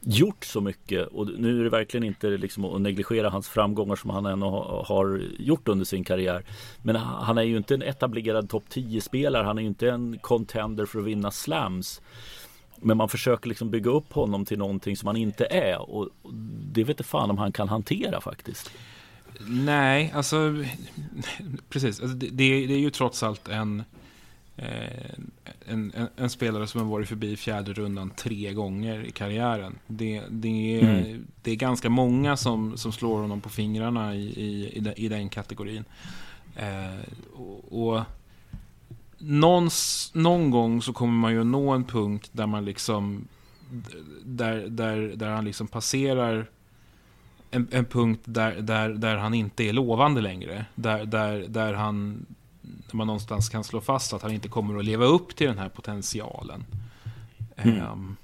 gjort 0.00 0.44
så 0.44 0.60
mycket 0.60 1.08
och 1.08 1.26
nu 1.26 1.60
är 1.60 1.64
det 1.64 1.70
verkligen 1.70 2.04
inte 2.04 2.28
liksom 2.28 2.64
att 2.64 2.80
negligera 2.80 3.30
hans 3.30 3.48
framgångar 3.48 3.96
som 3.96 4.10
han 4.10 4.26
ännu 4.26 4.46
har 4.84 5.22
gjort 5.38 5.68
under 5.68 5.84
sin 5.84 6.04
karriär. 6.04 6.44
Men 6.82 6.96
han 6.96 7.38
är 7.38 7.42
ju 7.42 7.56
inte 7.56 7.74
en 7.74 7.82
etablerad 7.82 8.50
topp 8.50 8.64
10-spelare. 8.70 9.44
Han 9.44 9.58
är 9.58 9.62
ju 9.62 9.68
inte 9.68 9.90
en 9.90 10.18
contender 10.18 10.86
för 10.86 10.98
att 10.98 11.04
vinna 11.04 11.30
slams. 11.30 12.00
Men 12.76 12.96
man 12.96 13.08
försöker 13.08 13.48
liksom 13.48 13.70
bygga 13.70 13.90
upp 13.90 14.12
honom 14.12 14.44
till 14.44 14.58
någonting 14.58 14.96
som 14.96 15.06
han 15.06 15.16
inte 15.16 15.44
är 15.44 15.90
och 15.90 16.08
det 16.72 16.84
vet 16.84 16.90
inte 16.90 17.04
fan 17.04 17.30
om 17.30 17.38
han 17.38 17.52
kan 17.52 17.68
hantera 17.68 18.20
faktiskt. 18.20 18.70
Nej, 19.48 20.12
alltså 20.14 20.64
precis. 21.68 22.00
Alltså, 22.00 22.16
det, 22.16 22.26
det, 22.30 22.74
är 22.74 22.78
ju 22.78 22.90
trots 22.90 23.22
allt 23.22 23.48
en 23.48 23.84
en, 24.60 25.92
en, 25.94 26.08
en, 26.16 26.30
spelare 26.30 26.66
som 26.66 26.80
har 26.80 26.88
varit 26.88 27.08
förbi 27.08 27.36
fjärde 27.36 27.72
rundan 27.72 28.10
tre 28.10 28.52
gånger 28.52 29.04
i 29.04 29.10
karriären. 29.10 29.78
Det, 29.86 30.22
det, 30.30 30.80
är, 30.80 30.82
mm. 30.82 31.26
det 31.42 31.50
är 31.50 31.56
ganska 31.56 31.90
många 31.90 32.36
som, 32.36 32.76
som 32.76 32.92
slår 32.92 33.20
honom 33.20 33.40
på 33.40 33.48
fingrarna 33.48 34.14
i, 34.14 34.26
i, 34.26 34.70
i, 34.76 34.80
den, 34.80 34.94
i 34.96 35.08
den 35.08 35.28
kategorin. 35.28 35.84
Eh, 36.56 37.00
och, 37.34 37.94
och 37.94 38.02
någons, 39.18 40.10
någon 40.14 40.50
gång 40.50 40.82
så 40.82 40.92
kommer 40.92 41.14
man 41.14 41.32
ju 41.32 41.44
nå 41.44 41.70
en 41.70 41.84
punkt 41.84 42.30
där 42.32 42.46
man 42.46 42.64
liksom 42.64 43.28
där, 44.24 44.66
där, 44.68 44.96
där 44.96 45.30
han 45.30 45.44
liksom 45.44 45.66
passerar 45.66 46.46
en, 47.50 47.68
en 47.70 47.84
punkt 47.84 48.20
där, 48.24 48.60
där, 48.60 48.88
där 48.88 49.16
han 49.16 49.34
inte 49.34 49.64
är 49.64 49.72
lovande 49.72 50.20
längre. 50.20 50.64
Där, 50.74 51.04
där, 51.04 51.44
där 51.48 51.72
han 51.72 52.26
där 52.90 52.96
man 52.96 53.06
någonstans 53.06 53.48
kan 53.48 53.64
slå 53.64 53.80
fast 53.80 54.12
att 54.12 54.22
han 54.22 54.32
inte 54.32 54.48
kommer 54.48 54.78
att 54.78 54.84
leva 54.84 55.04
upp 55.04 55.36
till 55.36 55.46
den 55.46 55.58
här 55.58 55.68
potentialen. 55.68 56.64
Mm. 57.56 57.82
Um, 57.92 58.16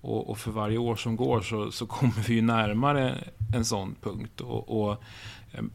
och, 0.00 0.30
och, 0.30 0.38
för 0.38 0.50
varje 0.50 0.78
år 0.78 0.96
som 0.96 1.16
går 1.16 1.40
så, 1.40 1.72
så 1.72 1.86
kommer 1.86 2.28
vi 2.28 2.34
ju 2.34 2.42
närmare 2.42 3.14
en 3.54 3.64
sån 3.64 3.94
punkt. 4.02 4.40
Och, 4.40 4.82
och, 4.82 5.02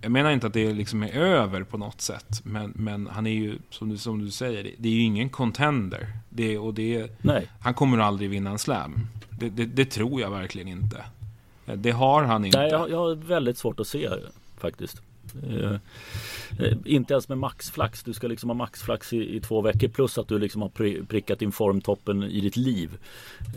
jag 0.01 0.11
menar 0.11 0.31
inte 0.31 0.47
att 0.47 0.53
det 0.53 0.73
liksom 0.73 1.03
är 1.03 1.09
över 1.09 1.63
på 1.63 1.77
något 1.77 2.01
sätt. 2.01 2.41
Men, 2.43 2.73
men 2.75 3.07
han 3.07 3.27
är 3.27 3.31
ju, 3.31 3.57
som 3.69 3.89
du, 3.89 3.97
som 3.97 4.19
du 4.19 4.31
säger, 4.31 4.71
det, 4.77 4.89
är 4.89 4.93
ju 4.93 5.01
ingen 5.01 5.29
contender. 5.29 6.07
Det, 6.29 6.57
och 6.57 6.73
det, 6.73 7.17
Nej. 7.21 7.47
Han 7.59 7.73
kommer 7.73 7.97
aldrig 7.97 8.29
vinna 8.29 8.49
en 8.49 8.59
slam. 8.59 9.07
Det, 9.29 9.49
det, 9.49 9.65
det, 9.65 9.85
tror 9.85 10.21
jag 10.21 10.31
verkligen 10.31 10.67
inte. 10.67 11.05
Det 11.65 11.91
har 11.91 12.23
han 12.23 12.45
inte. 12.45 12.57
Nej, 12.57 12.69
jag, 12.69 12.89
jag 12.89 12.97
har 12.97 13.15
väldigt 13.15 13.57
svårt 13.57 13.79
att 13.79 13.87
se 13.87 14.09
faktiskt. 14.57 15.01
Eh, 15.49 15.73
eh, 16.59 16.77
inte 16.85 17.13
ens 17.13 17.29
med 17.29 17.37
maxflax. 17.37 18.03
Du 18.03 18.13
ska 18.13 18.27
liksom 18.27 18.49
ha 18.49 18.53
maxflax 18.53 19.13
i, 19.13 19.35
i 19.35 19.39
två 19.39 19.61
veckor 19.61 19.87
plus 19.87 20.17
att 20.17 20.27
du 20.27 20.39
liksom 20.39 20.61
har 20.61 20.69
prickat 21.05 21.41
in 21.41 21.51
formtoppen 21.51 22.23
i 22.23 22.41
ditt 22.41 22.57
liv. 22.57 22.97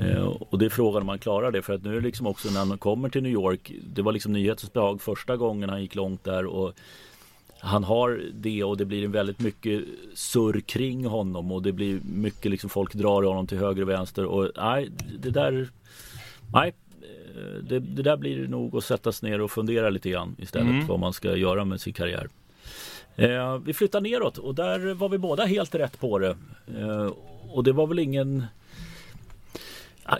Eh, 0.00 0.24
och 0.24 0.58
det 0.58 0.64
är 0.64 0.70
frågan 0.70 1.00
om 1.00 1.06
man 1.06 1.18
klarar 1.18 1.50
det. 1.50 1.62
För 1.62 1.74
att 1.74 1.82
nu 1.82 1.90
är 1.90 1.94
det 1.94 2.06
liksom 2.06 2.26
också 2.26 2.50
när 2.50 2.64
han 2.64 2.78
kommer 2.78 3.08
till 3.08 3.22
New 3.22 3.32
York. 3.32 3.72
Det 3.94 4.02
var 4.02 4.12
liksom 4.12 4.32
nyhetens 4.32 4.72
behag 4.72 5.02
första 5.02 5.36
gången 5.36 5.68
han 5.68 5.82
gick 5.82 5.94
långt 5.94 6.24
där. 6.24 6.46
Och 6.46 6.74
han 7.58 7.84
har 7.84 8.22
det 8.34 8.64
och 8.64 8.76
det 8.76 8.84
blir 8.84 9.08
väldigt 9.08 9.40
mycket 9.40 9.84
surr 10.14 10.60
kring 10.60 11.06
honom 11.06 11.52
och 11.52 11.62
det 11.62 11.72
blir 11.72 12.00
mycket 12.04 12.50
liksom 12.50 12.70
folk 12.70 12.94
drar 12.94 13.22
honom 13.22 13.46
till 13.46 13.58
höger 13.58 13.82
och 13.82 13.88
vänster 13.88 14.24
och 14.24 14.50
nej, 14.56 14.90
det 15.18 15.30
där 15.30 15.68
Nej, 16.52 16.72
det, 17.62 17.80
det, 17.80 18.02
där 18.02 18.16
blir 18.16 18.48
nog 18.48 18.76
att 18.76 18.84
sätta 18.84 19.12
sig 19.12 19.30
ner 19.30 19.40
och 19.40 19.50
fundera 19.50 19.90
lite 19.90 20.10
grann 20.10 20.36
istället 20.38 20.70
mm. 20.70 20.86
vad 20.86 21.00
man 21.00 21.12
ska 21.12 21.36
göra 21.36 21.64
med 21.64 21.80
sin 21.80 21.92
karriär. 21.92 22.28
Eh, 23.16 23.58
vi 23.58 23.74
flyttar 23.74 24.00
neråt 24.00 24.38
och 24.38 24.54
där 24.54 24.94
var 24.94 25.08
vi 25.08 25.18
båda 25.18 25.44
helt 25.44 25.74
rätt 25.74 26.00
på 26.00 26.18
det. 26.18 26.36
Eh, 26.78 27.12
och 27.50 27.64
det 27.64 27.72
var 27.72 27.86
väl 27.86 27.98
ingen 27.98 28.46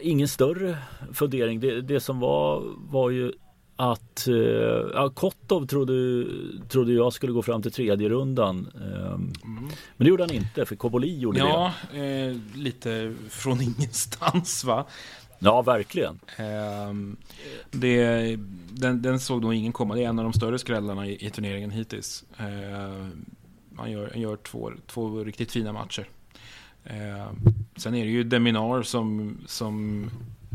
Ingen 0.01 0.29
större 0.29 0.79
fundering. 1.13 1.61
Det, 1.61 1.81
det 1.81 2.01
som 2.01 2.21
var 2.21 2.63
var 2.77 3.11
ju 3.11 3.33
att 3.77 4.29
uh, 4.29 5.09
Kotov 5.09 5.67
trodde, 5.67 6.27
trodde 6.69 6.93
jag 6.93 7.13
skulle 7.13 7.33
gå 7.33 7.43
fram 7.43 7.63
till 7.63 7.73
tredje 7.73 8.09
rundan. 8.09 8.71
Uh, 8.77 9.07
mm. 9.07 9.33
Men 9.97 10.05
det 10.05 10.09
gjorde 10.09 10.23
han 10.23 10.35
inte 10.35 10.67
för 10.67 10.77
Koboli 10.77 11.19
gjorde 11.19 11.39
ja, 11.39 11.73
det. 11.93 11.99
Ja, 11.99 12.05
eh, 12.05 12.37
lite 12.55 13.15
från 13.31 13.61
ingenstans 13.61 14.65
va. 14.65 14.87
Ja, 15.39 15.63
verkligen. 15.63 16.21
Eh, 16.37 16.95
det, 17.71 18.37
den, 18.71 19.03
den, 19.03 19.21
såg 19.21 19.43
nog 19.43 19.55
ingen 19.55 19.73
komma. 19.73 19.95
Det 19.95 20.05
är 20.05 20.09
en 20.09 20.19
av 20.19 20.25
de 20.25 20.33
större 20.33 20.59
skrällarna 20.59 21.07
i, 21.07 21.27
i 21.27 21.31
turneringen 21.31 21.71
hittills. 21.71 22.25
Eh, 22.39 23.07
han 23.77 23.91
gör, 23.91 24.11
han 24.13 24.21
gör 24.21 24.37
två, 24.37 24.73
två 24.87 25.25
riktigt 25.25 25.53
fina 25.53 25.73
matcher. 25.73 26.09
Eh, 26.85 27.31
sen 27.77 27.95
är 27.95 28.05
det 28.05 28.11
ju 28.11 28.25
Deminar 28.25 28.83
som, 28.83 29.39
som 29.47 30.11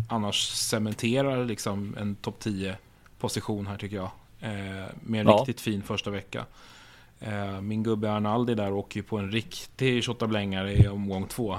annars 0.09 0.50
cementerar 0.50 1.45
liksom 1.45 1.95
en 2.00 2.15
topp 2.15 2.39
10 2.39 2.77
position 3.19 3.67
här 3.67 3.77
tycker 3.77 3.95
jag. 3.95 4.11
Eh, 4.39 4.85
med 5.01 5.21
en 5.21 5.27
ja. 5.27 5.38
riktigt 5.38 5.61
fin 5.61 5.81
första 5.81 6.09
vecka. 6.09 6.45
Eh, 7.19 7.61
min 7.61 7.83
gubbe 7.83 8.11
Arnaldi 8.11 8.55
där 8.55 8.73
åker 8.73 9.00
ju 9.00 9.03
på 9.03 9.17
en 9.17 9.31
riktig 9.31 10.03
tjottablängare 10.03 10.73
i 10.73 10.88
omgång 10.88 11.27
två. 11.27 11.57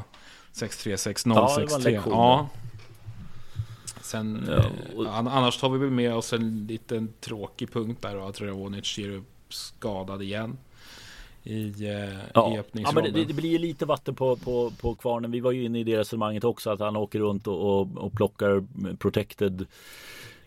6-3, 0.53 0.97
6-0, 0.97 1.33
ja, 1.35 1.79
6-3. 1.79 2.03
Ja. 2.07 2.49
Sen, 4.13 4.49
ja, 4.49 4.65
och... 4.97 5.05
eh, 5.05 5.17
annars 5.17 5.59
tar 5.59 5.71
vi 5.71 5.79
väl 5.79 5.91
med 5.91 6.15
oss 6.15 6.33
en 6.33 6.67
liten 6.67 7.13
tråkig 7.21 7.73
punkt 7.73 8.03
där 8.03 8.17
och 8.17 8.29
att 8.29 8.41
Ravonic 8.41 8.99
ger 8.99 9.11
upp 9.11 9.29
skadad 9.49 10.23
igen 10.23 10.59
i, 11.43 11.67
eh, 11.67 12.19
ja. 12.35 12.55
i 12.55 12.59
öppningsrommen. 12.59 13.05
Ja, 13.05 13.13
men 13.13 13.21
det, 13.21 13.25
det, 13.25 13.35
blir 13.35 13.59
lite 13.59 13.87
vatten 13.87 14.15
på, 14.15 14.37
på, 14.37 14.73
på 14.81 14.95
kvarnen. 14.95 15.31
Vi 15.31 15.41
var 15.41 15.53
ju 15.53 15.65
inne 15.65 15.81
i 15.81 15.85
det 15.85 15.99
resonemanget 15.99 16.45
också 16.45 16.71
att 16.71 16.81
han 16.81 16.97
åker 16.97 17.19
runt 17.19 17.47
och, 17.47 17.81
och, 17.81 17.97
och 17.97 18.13
plockar 18.13 18.65
protected 18.97 19.67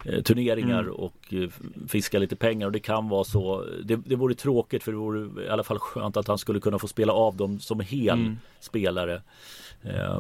eh, 0.06 0.22
turneringar 0.22 0.80
mm. 0.80 0.94
och 0.94 1.34
fiskar 1.88 2.20
lite 2.20 2.36
pengar 2.36 2.66
och 2.66 2.72
det 2.72 2.80
kan 2.80 3.10
vara 3.10 3.24
så. 3.24 3.66
Det, 3.84 3.96
det 3.96 4.16
vore 4.16 4.36
tråkigt 4.36 4.84
för 4.84 4.92
det 4.92 4.98
vore 4.98 5.44
i 5.44 5.50
alla 5.50 5.64
fall 5.64 5.80
skönt 5.80 6.18
att 6.18 6.28
han 6.28 6.38
skulle 6.38 6.60
kunna 6.60 6.80
få 6.80 6.88
spela 6.88 7.14
av 7.14 7.38
dem 7.38 7.60
som 7.60 7.80
hel 7.80 8.20
mm. 8.20 8.38
spelare. 8.60 9.22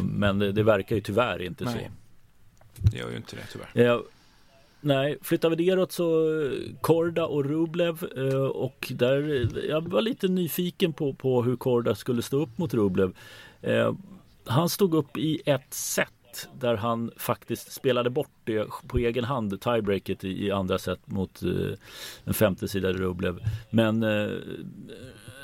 Men 0.01 0.39
det, 0.39 0.51
det, 0.51 0.63
verkar 0.63 0.95
ju 0.95 1.01
tyvärr 1.01 1.41
inte 1.41 1.63
Nej. 1.63 1.73
så. 1.73 2.04
Det 2.82 2.98
gör 2.98 3.10
ju 3.10 3.17
inte 3.17 3.36
det 3.36 3.44
tyvärr. 3.51 3.91
Eh, 3.91 4.00
Nej, 4.86 5.17
flyttar 5.22 5.50
vi 5.50 5.55
neråt 5.55 5.91
så 5.91 6.29
Korda 6.82 7.25
och 7.25 7.46
Rublev 7.46 8.08
eh, 8.17 8.44
och 8.44 8.91
där 8.96 9.41
eh, 9.41 9.70
jag 9.70 9.89
var 9.89 10.01
lite 10.01 10.27
nyfiken 10.27 10.94
på, 10.94 11.13
på 11.13 11.44
hur 11.44 11.55
Korda 11.55 11.96
skulle 11.96 12.22
stå 12.22 12.41
upp 12.41 12.58
mot 12.58 12.74
Rublev. 12.74 13.13
Eh, 13.62 13.94
han 14.46 14.70
stod 14.70 14.94
upp 14.94 15.17
i 15.17 15.41
ett 15.46 15.74
set 15.74 16.48
där 16.60 16.75
han 16.75 17.12
faktiskt 17.17 17.72
spelade 17.72 18.10
bort 18.10 18.32
det 18.44 18.67
på 18.88 18.98
egen 18.98 19.24
hand, 19.24 19.62
tiebreaket 19.62 20.24
i, 20.24 20.46
i 20.46 20.51
andra 20.51 20.77
set 20.77 21.08
mot 21.08 21.44
eh, 21.44 21.50
den 22.24 22.34
femte 22.34 22.67
sidan 22.67 22.94
Rublev. 22.94 23.39
Men 23.70 24.03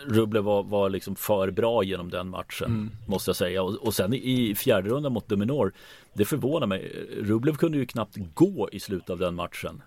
Rublev 0.08 0.44
var, 0.44 0.64
var 0.64 0.90
liksom 0.90 1.16
för 1.16 1.52
bra 1.52 1.84
genom 1.84 2.10
den 2.10 2.30
matchen 2.30 2.68
mm. 2.68 2.92
måste 3.08 3.30
jag 3.30 3.36
säga. 3.36 3.64
Och, 3.64 3.76
och 3.76 3.94
sen 3.94 4.14
i 4.14 4.56
fjärde 4.56 4.90
rundan 4.90 5.14
mot 5.14 5.28
Dominor 5.28 5.74
det 6.14 6.26
förvånar 6.26 6.68
mig. 6.68 7.08
Rublev 7.18 7.56
kunde 7.56 7.78
ju 7.78 7.86
knappt 7.86 8.18
gå 8.34 8.70
i 8.72 8.80
slutet 8.80 9.10
av 9.10 9.18
den 9.18 9.36
matchen. 9.36 9.82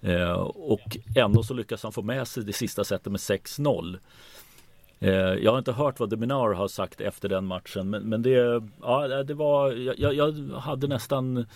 Eh, 0.00 0.32
och 0.40 0.96
ändå 1.16 1.42
så 1.42 1.54
lyckas 1.54 1.82
han 1.82 1.92
få 1.92 2.02
med 2.02 2.28
sig 2.28 2.44
det 2.44 2.52
sista 2.52 2.84
setet 2.84 3.12
med 3.12 3.18
6-0. 3.18 3.98
Eh, 5.00 5.10
jag 5.10 5.50
har 5.50 5.58
inte 5.58 5.72
hört 5.72 6.00
vad 6.00 6.10
Deminar 6.10 6.52
har 6.52 6.68
sagt 6.68 7.00
efter 7.00 7.28
den 7.28 7.46
matchen 7.46 7.90
men, 7.90 8.02
men 8.02 8.22
det, 8.22 8.62
ja, 8.82 9.22
det 9.22 9.34
var, 9.34 9.72
jag, 9.72 10.14
jag 10.14 10.32
hade 10.58 10.86
nästan 10.86 11.46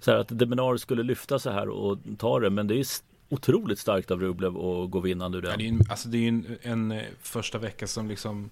så 0.00 0.10
här 0.10 0.18
att 0.18 0.38
Deminar 0.38 0.76
skulle 0.76 1.02
lyfta 1.02 1.38
så 1.38 1.50
här 1.50 1.68
och 1.68 1.98
ta 2.18 2.40
det 2.40 2.50
men 2.50 2.66
det 2.66 2.74
är 2.80 2.84
otroligt 3.28 3.78
starkt 3.78 4.10
av 4.10 4.20
Rublev 4.20 4.56
att 4.56 4.90
gå 4.90 5.00
vinnande 5.00 5.38
ur 5.38 5.42
den. 5.42 5.50
Ja, 5.50 5.56
det 5.56 5.64
är, 5.64 5.68
en, 5.68 5.80
alltså 5.90 6.08
det 6.08 6.18
är 6.18 6.28
en, 6.28 6.58
en 6.62 6.92
eh, 6.92 7.02
första 7.22 7.58
vecka 7.58 7.86
som 7.86 8.08
liksom 8.08 8.50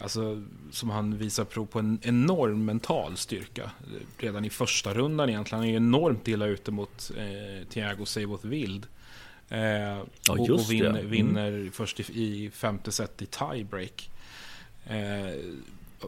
Alltså, 0.00 0.42
som 0.70 0.90
han 0.90 1.18
visar 1.18 1.44
prov 1.44 1.66
på 1.66 1.78
en 1.78 1.98
enorm 2.02 2.64
mental 2.64 3.16
styrka. 3.16 3.70
Redan 4.18 4.44
i 4.44 4.50
första 4.50 4.94
rundan 4.94 5.28
egentligen. 5.28 5.58
Han 5.58 5.68
är 5.68 5.70
ju 5.70 5.76
enormt 5.76 6.28
illa 6.28 6.46
ute 6.46 6.70
mot 6.70 7.10
eh, 7.16 7.68
Thiago 7.68 8.04
Seiboth 8.06 8.46
Wild. 8.46 8.86
Eh, 9.48 9.60
ja, 9.60 10.06
och, 10.28 10.50
och 10.50 10.70
vinner, 10.70 10.90
mm. 10.90 11.10
vinner 11.10 11.70
först 11.72 12.00
i, 12.00 12.22
i, 12.22 12.50
femte 12.50 12.92
set 12.92 13.22
i 13.22 13.26
tiebreak. 13.26 14.10
Eh, 14.84 15.38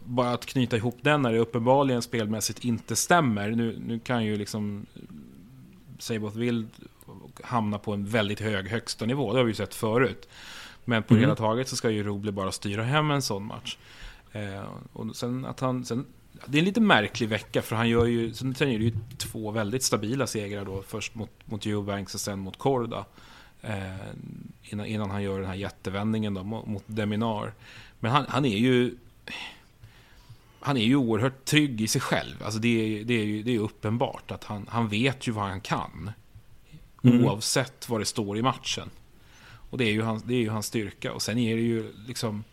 bara 0.04 0.32
att 0.32 0.46
knyta 0.46 0.76
ihop 0.76 0.98
den 1.00 1.22
när 1.22 1.32
det 1.32 1.38
uppenbarligen 1.38 2.02
spelmässigt 2.02 2.64
inte 2.64 2.96
stämmer. 2.96 3.50
Nu, 3.50 3.78
nu 3.86 3.98
kan 3.98 4.24
ju 4.24 4.36
liksom 4.36 4.86
Seiboth 5.98 6.36
Wild 6.36 6.68
hamna 7.42 7.78
på 7.78 7.92
en 7.92 8.06
väldigt 8.06 8.40
hög 8.40 8.68
högsta 8.68 9.06
nivå. 9.06 9.32
Det 9.32 9.38
har 9.38 9.44
vi 9.44 9.50
ju 9.50 9.54
sett 9.54 9.74
förut. 9.74 10.28
Men 10.84 11.02
på 11.02 11.14
mm. 11.14 11.20
hela 11.20 11.36
taget 11.36 11.68
så 11.68 11.76
ska 11.76 11.90
ju 11.90 12.02
Roble 12.02 12.32
bara 12.32 12.52
styra 12.52 12.82
hem 12.82 13.10
en 13.10 13.22
sån 13.22 13.46
match. 13.46 13.76
Eh, 14.32 14.64
och 14.92 15.16
sen 15.16 15.44
att 15.44 15.60
han, 15.60 15.84
sen, 15.84 16.06
det 16.46 16.58
är 16.58 16.60
en 16.60 16.64
lite 16.64 16.80
märklig 16.80 17.28
vecka 17.28 17.62
för 17.62 17.76
han 17.76 17.88
gör 17.88 18.06
ju, 18.06 18.34
sen 18.34 18.50
är 18.50 18.78
det 18.78 18.84
ju 18.84 18.92
två 19.18 19.50
väldigt 19.50 19.82
stabila 19.82 20.26
segrar 20.26 20.64
då. 20.64 20.82
Först 20.82 21.14
mot, 21.14 21.30
mot 21.44 21.66
Eubanks 21.66 22.14
och 22.14 22.20
sen 22.20 22.38
mot 22.38 22.58
Korda. 22.58 23.04
Eh, 23.62 23.94
innan, 24.62 24.86
innan 24.86 25.10
han 25.10 25.22
gör 25.22 25.38
den 25.38 25.48
här 25.48 25.54
jättevändningen 25.54 26.34
då 26.34 26.42
mot, 26.42 26.66
mot 26.66 26.84
Deminar. 26.86 27.52
Men 28.00 28.10
han, 28.10 28.24
han 28.28 28.44
är 28.44 28.58
ju 28.58 28.96
han 30.60 30.76
är 30.76 30.84
ju 30.84 30.96
oerhört 30.96 31.44
trygg 31.44 31.80
i 31.80 31.88
sig 31.88 32.00
själv. 32.00 32.42
Alltså 32.44 32.60
det, 32.60 32.68
är, 33.00 33.04
det, 33.04 33.14
är, 33.14 33.24
ju, 33.24 33.42
det 33.42 33.54
är 33.54 33.58
uppenbart 33.58 34.30
att 34.30 34.44
han, 34.44 34.66
han 34.70 34.88
vet 34.88 35.28
ju 35.28 35.32
vad 35.32 35.44
han 35.44 35.60
kan. 35.60 36.10
Mm. 37.02 37.24
Oavsett 37.24 37.88
vad 37.88 38.00
det 38.00 38.04
står 38.04 38.38
i 38.38 38.42
matchen. 38.42 38.90
Och 39.70 39.78
det 39.78 39.84
är 39.84 39.92
ju 39.92 40.02
hans, 40.02 40.22
det 40.22 40.34
är 40.34 40.38
ju 40.40 40.50
hans 40.50 40.66
styrka. 40.66 41.12
Och 41.12 41.22
sen 41.22 41.38
är 41.38 41.56
det 41.56 41.62
ju 41.62 41.92
liksom... 42.06 42.44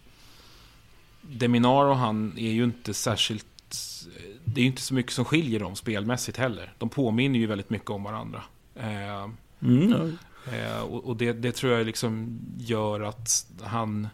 Deminar 1.22 1.86
och 1.86 1.98
han 1.98 2.34
är 2.38 2.52
ju 2.52 2.64
inte 2.64 2.94
särskilt... 2.94 3.46
Det 4.46 4.60
är 4.60 4.64
ju 4.64 4.68
inte 4.68 4.82
så 4.82 4.94
mycket 4.94 5.12
som 5.12 5.26
skiljer 5.26 5.60
dem 5.60 5.76
spelmässigt 5.76 6.38
heller. 6.38 6.74
De 6.78 6.90
påminner 6.90 7.40
ju 7.40 7.46
väldigt 7.46 7.70
mycket 7.70 7.90
om 7.90 8.04
varandra. 8.04 8.44
Eh, 8.76 9.30
mm. 9.62 10.18
eh, 10.52 10.80
och, 10.82 11.06
och 11.06 11.18
det, 11.18 11.34
det, 11.34 11.52
tror 11.52 11.74
jag 11.74 11.86
liksom 11.86 12.40
gör 12.58 13.02
att 13.02 13.46
han 13.64 14.08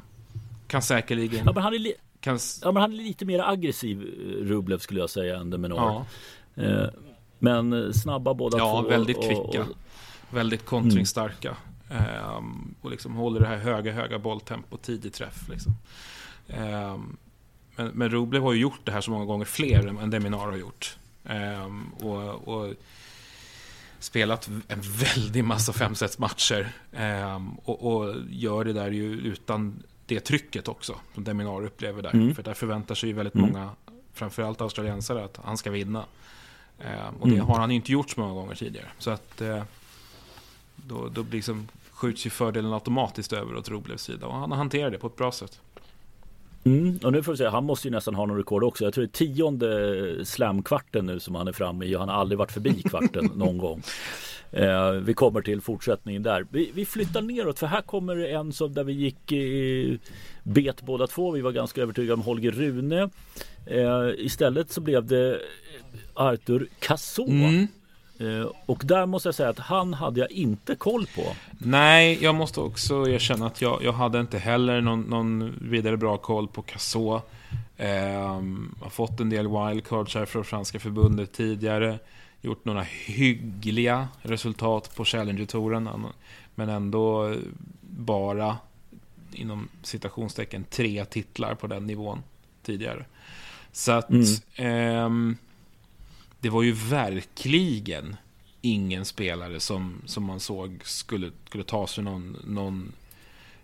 kan 0.68 0.82
säkerligen... 0.82 1.46
Ja, 1.46 1.54
men 1.54 1.64
han 1.64 1.74
är, 1.74 1.80
li- 1.80 1.96
kan... 2.20 2.40
ja, 2.62 2.72
men 2.72 2.82
han 2.82 2.94
är 2.94 2.98
lite 2.98 3.26
mer 3.26 3.50
aggressiv, 3.50 4.02
eh, 4.02 4.46
Rublev, 4.46 4.78
skulle 4.78 5.00
jag 5.00 5.10
säga, 5.10 5.38
än 5.38 5.50
Deminar. 5.50 6.06
Ja. 6.56 6.64
Eh, 6.64 6.90
men 7.40 7.94
snabba 7.94 8.34
båda 8.34 8.58
ja, 8.58 8.82
två. 8.82 8.92
Ja, 8.92 8.98
väldigt 8.98 9.18
kvicka. 9.18 9.42
Och, 9.42 9.56
och... 9.56 9.78
Väldigt 10.34 10.66
kontringstarka. 10.66 11.58
Um, 11.90 12.76
och 12.82 12.92
liksom 12.92 13.16
håller 13.16 13.40
det 13.40 13.48
här 13.48 13.58
höga, 13.58 13.92
höga 13.92 14.20
bolltempo, 14.20 14.78
tidig 14.78 15.14
träff. 15.14 15.50
Liksom. 15.50 15.74
Um, 16.48 17.18
men, 17.76 17.88
men 17.88 18.10
Rublev 18.10 18.42
har 18.44 18.54
ju 18.54 18.60
gjort 18.60 18.80
det 18.84 18.92
här 18.92 19.02
så 19.02 19.12
många 19.12 19.26
gånger 19.26 19.46
fler 19.46 19.88
än 19.88 20.10
Deminar 20.10 20.46
har 20.46 20.58
gjort. 20.58 20.98
Um, 21.24 21.94
och, 21.94 22.48
och, 22.48 22.74
spelat 24.00 24.50
en 24.68 24.82
väldig 24.82 25.44
massa 25.44 25.74
femsetsmatcher. 25.84 26.74
Um, 26.92 27.54
och, 27.54 27.96
och, 27.96 28.16
gör 28.30 28.64
det 28.66 28.74
där 28.74 28.92
ju 28.92 29.14
utan 29.14 29.84
det 30.06 30.20
trycket 30.20 30.68
också, 30.68 30.96
som 31.14 31.24
Deminar 31.24 31.66
upplever 31.66 32.02
där. 32.02 32.14
Mm. 32.14 32.36
För 32.36 32.44
där 32.44 32.54
förväntar 32.54 32.96
sig 32.96 33.10
ju 33.10 33.16
väldigt 33.16 33.36
mm. 33.36 33.50
många, 33.50 33.70
framförallt 34.14 34.62
australiensare, 34.62 35.26
att 35.26 35.40
han 35.44 35.58
ska 35.58 35.72
vinna. 35.72 36.06
Um, 36.80 37.16
och 37.20 37.28
det 37.28 37.36
mm. 37.36 37.48
har 37.48 37.60
han 37.60 37.72
inte 37.72 37.92
gjort 37.92 38.10
så 38.10 38.20
många 38.20 38.34
gånger 38.34 38.56
tidigare. 38.56 38.88
Så 39.00 39.12
att 39.12 39.42
uh, 39.42 39.64
då, 40.76 41.10
då 41.10 41.26
liksom 41.32 41.68
skjuts 41.92 42.26
ju 42.26 42.30
fördelen 42.30 42.74
automatiskt 42.74 43.34
över 43.34 43.56
åt 43.56 43.70
Roblevs 43.70 44.04
sida. 44.04 44.28
Och 44.28 44.34
han 44.34 44.52
har 44.52 44.58
hanterat 44.58 44.92
det 44.92 45.00
på 45.00 45.08
ett 45.08 45.16
bra 45.16 45.32
sätt. 45.32 45.60
Mm, 46.66 47.00
och 47.04 47.12
nu 47.12 47.24
får 47.24 47.32
vi 47.32 47.38
se, 47.38 47.48
han 47.48 47.64
måste 47.64 47.88
ju 47.88 47.92
nästan 47.92 48.16
ha 48.16 48.26
någon 48.26 48.38
rekord 48.38 48.64
också. 48.64 48.84
Jag 48.84 48.94
tror 48.94 49.02
det 49.02 49.22
är 49.22 49.26
tionde 49.26 50.26
slamkvarten 50.26 51.06
nu 51.06 51.20
som 51.20 51.36
han 51.36 51.48
är 51.48 51.52
framme 51.52 51.86
i. 51.86 51.96
Han 51.96 52.10
har 52.10 52.16
aldrig 52.16 52.40
varit 52.40 52.52
förbi 52.52 52.82
kvarten 52.90 53.32
någon 53.36 53.58
gång. 53.58 53.84
Eh, 54.52 54.92
vi 54.92 55.14
kommer 55.14 55.42
till 55.42 55.62
fortsättningen 55.62 56.24
där. 56.24 56.46
Vi, 56.50 56.72
vi, 56.74 56.86
flyttar 56.86 57.22
neråt 57.22 57.60
för 57.60 57.68
här 57.68 57.82
kommer 57.82 58.18
en 58.18 58.54
som 58.54 58.74
där 58.74 58.84
vi 58.84 58.94
gick 58.94 59.32
eh, 59.32 60.00
bet 60.44 60.82
båda 60.82 61.08
två. 61.08 61.32
Vi 61.32 61.42
var 61.42 61.52
ganska 61.52 61.82
övertygade 61.82 62.14
om 62.14 62.22
Holger 62.22 62.52
Rune. 62.52 63.10
Eh, 63.66 64.10
istället 64.18 64.72
så 64.72 64.82
blev 64.82 65.06
det 65.06 65.40
Arthur 66.14 66.68
Cassot. 66.80 67.28
Mm. 67.28 67.68
Eh, 68.24 68.52
och 68.66 68.82
där 68.86 69.06
måste 69.06 69.28
jag 69.28 69.36
säga 69.36 69.50
att 69.50 69.60
han 69.60 69.94
hade 69.94 70.20
jag 70.20 70.32
inte 70.32 70.76
koll 70.76 71.08
på. 71.16 71.24
Nej, 71.58 72.24
jag 72.24 72.36
måste 72.36 72.60
också 72.60 73.10
erkänna 73.10 73.48
att 73.48 73.62
jag, 73.62 73.84
jag 73.84 73.94
hade 73.94 74.20
inte 74.20 74.38
heller 74.38 74.82
någon, 74.82 75.02
någon 75.02 75.58
vidare 75.62 75.98
bra 75.98 76.18
koll 76.18 76.48
på 76.48 76.62
Cassot. 76.62 77.30
Eh, 77.78 77.90
har 78.82 78.90
fått 78.90 79.20
en 79.20 79.30
del 79.30 79.48
wildcards 79.48 80.16
här 80.16 80.26
från 80.26 80.44
franska 80.44 80.80
förbundet 80.80 81.32
tidigare. 81.34 82.00
Gjort 82.42 82.66
några 82.66 82.82
hyggliga 83.06 84.08
resultat 84.22 84.96
på 84.96 85.06
Challenger-touren. 85.06 85.90
Men 86.56 86.70
ändå 86.70 87.36
bara 87.82 88.58
inom 89.32 89.68
citationstecken 89.82 90.66
tre 90.70 91.06
titlar 91.06 91.56
på 91.56 91.68
den 91.68 91.88
nivån 91.88 92.24
tidigare. 92.64 93.06
Så 93.72 93.92
att 93.92 94.10
mm. 94.10 94.24
eh, 94.56 95.38
det 96.44 96.50
var 96.50 96.64
ju 96.64 96.72
verkligen 96.72 98.16
ingen 98.62 99.06
spelare 99.06 99.60
som, 99.60 100.02
som 100.06 100.24
man 100.24 100.40
såg 100.40 100.80
skulle, 100.84 101.32
skulle 101.48 101.64
ta 101.64 101.88
sig 101.88 102.04
någon, 102.04 102.38
någon 102.44 102.92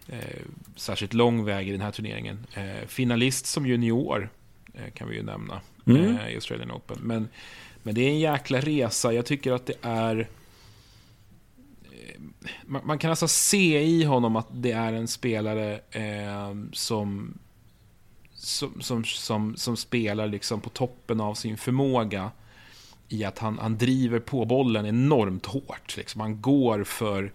eh, 0.08 0.42
särskilt 0.76 1.14
lång 1.14 1.46
väg 1.46 1.70
i 1.70 1.72
den 1.72 1.82
här 1.82 1.92
turneringen. 1.92 2.46
Eh, 2.54 2.88
finalist 2.88 3.46
som 3.46 3.66
junior 3.66 4.30
eh, 4.74 4.94
kan 4.94 5.10
vi 5.10 5.16
ju 5.16 5.24
nämna 5.24 5.62
mm. 5.86 6.18
Eh, 6.18 6.32
i 6.32 6.36
Australian 6.36 6.72
Open. 6.72 6.98
Men, 7.02 7.28
men 7.84 7.96
det 7.96 8.02
är 8.02 8.10
en 8.10 8.20
jäkla 8.20 8.60
resa. 8.60 9.14
Jag 9.14 9.26
tycker 9.26 9.52
att 9.52 9.66
det 9.66 9.78
är... 9.82 10.20
Eh, 11.92 12.22
man, 12.66 12.82
man, 12.86 13.00
kan 13.00 13.10
alltså 13.10 13.28
se 13.28 13.82
i 13.82 14.04
honom 14.04 14.36
att 14.36 14.48
det 14.52 14.72
är 14.72 14.94
en 14.94 15.08
spelare 15.08 15.80
eh, 15.92 16.56
som, 16.74 17.34
som, 18.34 18.82
som, 18.82 19.04
som, 19.04 19.56
som 19.56 19.78
spelar 19.78 20.28
liksom 20.28 20.62
på 20.62 20.70
toppen 20.70 21.22
av 21.22 21.34
sin 21.34 21.58
förmåga 21.58 22.32
i 23.10 23.24
att 23.24 23.40
han, 23.40 23.60
han 23.60 23.78
driver 23.78 24.20
på 24.20 24.46
bollen 24.46 24.86
enormt 24.86 25.46
hårt. 25.46 25.98
Liksom. 25.98 26.22
Han 26.22 26.42
går 26.42 26.84
för 26.84 27.32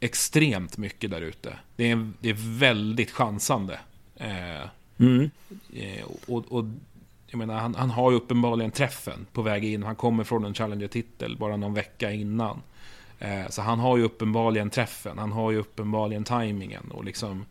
extremt 0.00 0.78
mycket 0.78 1.10
där 1.10 1.20
ute. 1.20 1.56
Det 1.76 1.90
är, 1.90 2.10
det 2.20 2.30
är 2.30 2.58
väldigt 2.58 3.10
chansande. 3.10 3.80
Eh, 4.16 4.68
mm. 4.98 5.30
eh, 5.74 6.04
och, 6.26 6.52
och, 6.52 6.64
jag 7.26 7.38
menar, 7.38 7.54
han, 7.54 7.74
han 7.74 7.90
har 7.90 8.10
ju 8.10 8.16
uppenbarligen 8.16 8.70
träffen 8.70 9.26
på 9.32 9.42
väg 9.42 9.64
in. 9.64 9.82
Han 9.82 9.96
kommer 9.96 10.24
från 10.24 10.44
en 10.44 10.54
Challenger-titel 10.54 11.36
bara 11.36 11.56
någon 11.56 11.74
vecka 11.74 12.12
innan. 12.12 12.62
Eh, 13.18 13.48
så 13.48 13.62
han 13.62 13.78
har 13.78 13.96
ju 13.96 14.02
uppenbarligen 14.02 14.70
träffen. 14.70 15.18
Han 15.18 15.32
har 15.32 15.50
ju 15.50 15.58
uppenbarligen 15.58 16.24
tajmingen. 16.24 16.90
Och 16.90 17.04
liksom, 17.04 17.44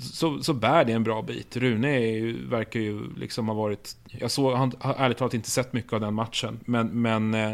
så, 0.00 0.42
så 0.42 0.52
bär 0.52 0.84
det 0.84 0.92
en 0.92 1.04
bra 1.04 1.22
bit. 1.22 1.56
Rune 1.56 1.88
är 1.88 2.10
ju, 2.10 2.46
verkar 2.46 2.80
ju 2.80 3.14
liksom 3.16 3.48
ha 3.48 3.54
varit... 3.54 3.96
Jag 4.08 4.30
såg, 4.30 4.52
han 4.52 4.72
har 4.80 4.94
ärligt 4.94 5.18
talat 5.18 5.34
inte 5.34 5.50
sett 5.50 5.72
mycket 5.72 5.92
av 5.92 6.00
den 6.00 6.14
matchen. 6.14 6.60
Men, 6.64 7.02
men 7.02 7.34
eh, 7.34 7.52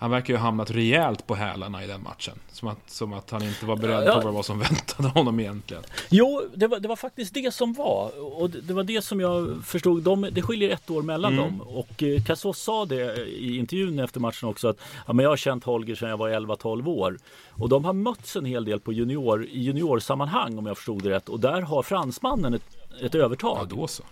han 0.00 0.10
verkar 0.10 0.34
ju 0.34 0.38
ha 0.38 0.44
hamnat 0.44 0.70
rejält 0.70 1.26
på 1.26 1.34
hälarna 1.34 1.84
i 1.84 1.86
den 1.86 2.02
matchen. 2.02 2.34
Som 2.52 2.68
att, 2.68 2.90
som 2.90 3.12
att 3.12 3.30
han 3.30 3.42
inte 3.42 3.66
var 3.66 3.76
beredd 3.76 4.04
ja. 4.06 4.20
på 4.20 4.30
vad 4.30 4.44
som 4.44 4.58
väntade 4.68 5.08
honom 5.08 5.40
egentligen. 5.40 5.82
Jo, 6.08 6.42
det 6.54 6.66
var, 6.66 6.80
det 6.80 6.88
var 6.88 6.96
faktiskt 6.96 7.34
det 7.34 7.54
som 7.54 7.72
var. 7.72 8.10
Och 8.40 8.50
det, 8.50 8.60
det 8.60 8.74
var 8.74 8.82
det 8.82 9.04
som 9.04 9.20
jag 9.20 9.64
förstod. 9.64 10.02
De, 10.02 10.28
det 10.32 10.42
skiljer 10.42 10.70
ett 10.70 10.90
år 10.90 11.02
mellan 11.02 11.32
mm. 11.32 11.44
dem. 11.44 11.60
Och 11.60 12.02
eh, 12.02 12.52
sa 12.52 12.84
det 12.84 13.16
i 13.26 13.58
intervjun 13.58 13.98
efter 13.98 14.20
matchen 14.20 14.48
också. 14.48 14.68
Att 14.68 14.78
ja, 15.06 15.12
men 15.12 15.22
jag 15.22 15.30
har 15.30 15.36
känt 15.36 15.64
Holger 15.64 15.94
sedan 15.94 16.08
jag 16.08 16.16
var 16.16 16.30
11-12 16.30 16.88
år. 16.88 17.18
Och 17.50 17.68
de 17.68 17.84
har 17.84 17.92
mötts 17.92 18.36
en 18.36 18.44
hel 18.44 18.64
del 18.64 18.80
på 18.80 18.92
junior, 18.92 19.44
i 19.44 19.60
juniorsammanhang 19.60 20.58
om 20.58 20.66
jag 20.66 20.76
förstod 20.76 21.02
det 21.02 21.10
rätt. 21.10 21.28
Och 21.28 21.40
där 21.40 21.60
har 21.60 21.82
fransmannen 21.82 22.54
ett, 22.54 22.76
ett 23.02 23.14
övertag. 23.14 23.58
Ja, 23.70 23.76
då 23.76 23.86
så. 23.86 24.02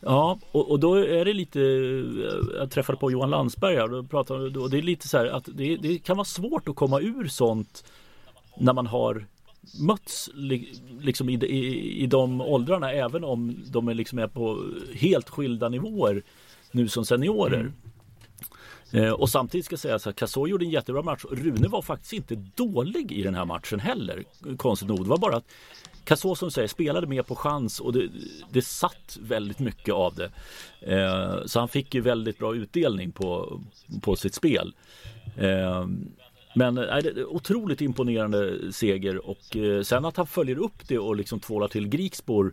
Ja, 0.00 0.38
och, 0.52 0.70
och, 0.70 0.80
då 0.80 0.94
är 0.94 1.24
det 1.24 1.32
lite, 1.32 1.60
jag 2.58 2.70
träffade 2.70 2.98
på 2.98 3.10
Johan 3.10 3.30
Landsberg 3.30 3.76
här, 3.76 3.94
och, 3.94 4.10
pratade, 4.10 4.58
och 4.58 4.70
det 4.70 4.78
är 4.78 4.82
lite 4.82 5.08
så 5.08 5.18
här 5.18 5.26
att 5.26 5.48
det, 5.52 5.76
det, 5.76 5.98
kan 5.98 6.16
vara 6.16 6.24
svårt 6.24 6.68
att 6.68 6.76
komma 6.76 7.00
ur 7.00 7.28
sånt 7.28 7.84
när 8.56 8.72
man 8.72 8.86
har 8.86 9.26
mötts 9.86 10.30
liksom 11.00 11.28
i, 11.28 11.34
i, 11.34 12.02
i 12.02 12.06
de 12.06 12.40
åldrarna 12.40 12.92
även 12.92 13.24
om 13.24 13.56
de 13.66 13.88
är, 13.88 13.94
liksom 13.94 14.18
är 14.18 14.26
på 14.26 14.64
helt 14.94 15.30
skilda 15.30 15.68
nivåer 15.68 16.22
nu 16.72 16.88
som 16.88 17.04
seniorer. 17.04 17.60
Mm. 17.60 17.72
Eh, 18.92 19.12
och 19.12 19.28
samtidigt 19.28 19.64
ska 19.64 19.72
jag 19.72 19.80
säga 19.80 19.94
att 19.94 20.16
Cassou 20.16 20.46
gjorde 20.46 20.64
en 20.64 20.70
jättebra 20.70 21.02
match. 21.02 21.24
Rune 21.30 21.68
var 21.68 21.82
faktiskt 21.82 22.12
inte 22.12 22.34
dålig 22.34 23.12
i 23.12 23.22
den 23.22 23.34
här 23.34 23.44
matchen 23.44 23.80
heller. 23.80 24.24
Konstigt 24.56 24.88
nog. 24.88 25.04
Det 25.04 25.08
var 25.08 25.18
bara 25.18 25.36
att 25.36 25.50
Cassou 26.10 26.34
som 26.34 26.50
säger 26.50 26.68
spelade 26.68 27.06
mer 27.06 27.22
på 27.22 27.36
chans 27.36 27.80
och 27.80 27.92
det, 27.92 28.08
det 28.50 28.62
satt 28.62 29.18
väldigt 29.20 29.58
mycket 29.58 29.94
av 29.94 30.14
det. 30.14 30.30
Eh, 30.80 31.44
så 31.46 31.58
han 31.58 31.68
fick 31.68 31.94
ju 31.94 32.00
väldigt 32.00 32.38
bra 32.38 32.54
utdelning 32.54 33.12
på, 33.12 33.60
på 34.00 34.16
sitt 34.16 34.34
spel. 34.34 34.74
Eh, 35.36 35.86
men 36.54 36.78
äh, 36.78 36.96
det 36.96 37.08
är 37.08 37.32
otroligt 37.32 37.80
imponerande 37.80 38.72
seger 38.72 39.28
och 39.28 39.56
eh, 39.56 39.82
sen 39.82 40.04
att 40.04 40.16
han 40.16 40.26
följer 40.26 40.58
upp 40.58 40.88
det 40.88 40.98
och 40.98 41.16
liksom 41.16 41.40
tvålar 41.40 41.68
till 41.68 41.88
Griksbor 41.88 42.52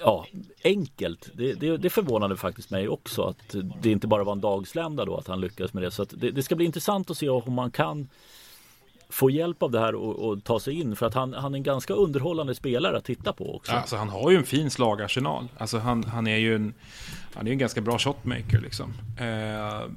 ja, 0.00 0.26
enkelt. 0.64 1.30
Det, 1.34 1.52
det, 1.52 1.76
det 1.76 1.90
förvånade 1.90 2.36
faktiskt 2.36 2.70
mig 2.70 2.88
också 2.88 3.22
att 3.22 3.54
det 3.82 3.90
inte 3.90 4.06
bara 4.06 4.24
var 4.24 4.32
en 4.32 4.40
dagslända 4.40 5.04
då 5.04 5.16
att 5.16 5.28
han 5.28 5.40
lyckades 5.40 5.74
med 5.74 5.82
det. 5.82 5.90
Så 5.90 6.04
det, 6.04 6.30
det, 6.30 6.42
ska 6.42 6.54
bli 6.54 6.66
intressant 6.66 7.10
att 7.10 7.16
se 7.16 7.28
om 7.28 7.52
man 7.52 7.70
kan 7.70 8.08
få 9.12 9.30
hjälp 9.30 9.62
av 9.62 9.70
det 9.70 9.80
här 9.80 9.94
och, 9.94 10.28
och, 10.28 10.44
ta 10.44 10.60
sig 10.60 10.80
in 10.80 10.96
för 10.96 11.06
att 11.06 11.14
han, 11.14 11.34
han 11.34 11.54
är 11.54 11.58
en 11.58 11.62
ganska 11.62 11.94
underhållande 11.94 12.54
spelare 12.54 12.96
att 12.96 13.04
titta 13.04 13.32
på 13.32 13.56
också. 13.56 13.72
Alltså 13.72 13.96
han 13.96 14.08
har 14.08 14.30
ju 14.30 14.36
en 14.36 14.44
fin 14.44 14.70
slagarsenal. 14.70 15.48
Alltså 15.58 15.78
han, 15.78 16.04
han 16.04 16.26
är 16.26 16.36
ju 16.36 16.54
en, 16.54 16.74
han 17.34 17.46
är 17.46 17.50
en 17.50 17.58
ganska 17.58 17.80
bra 17.80 17.98
shotmaker 17.98 18.60
liksom. 18.60 18.94
Eh, 19.16 19.24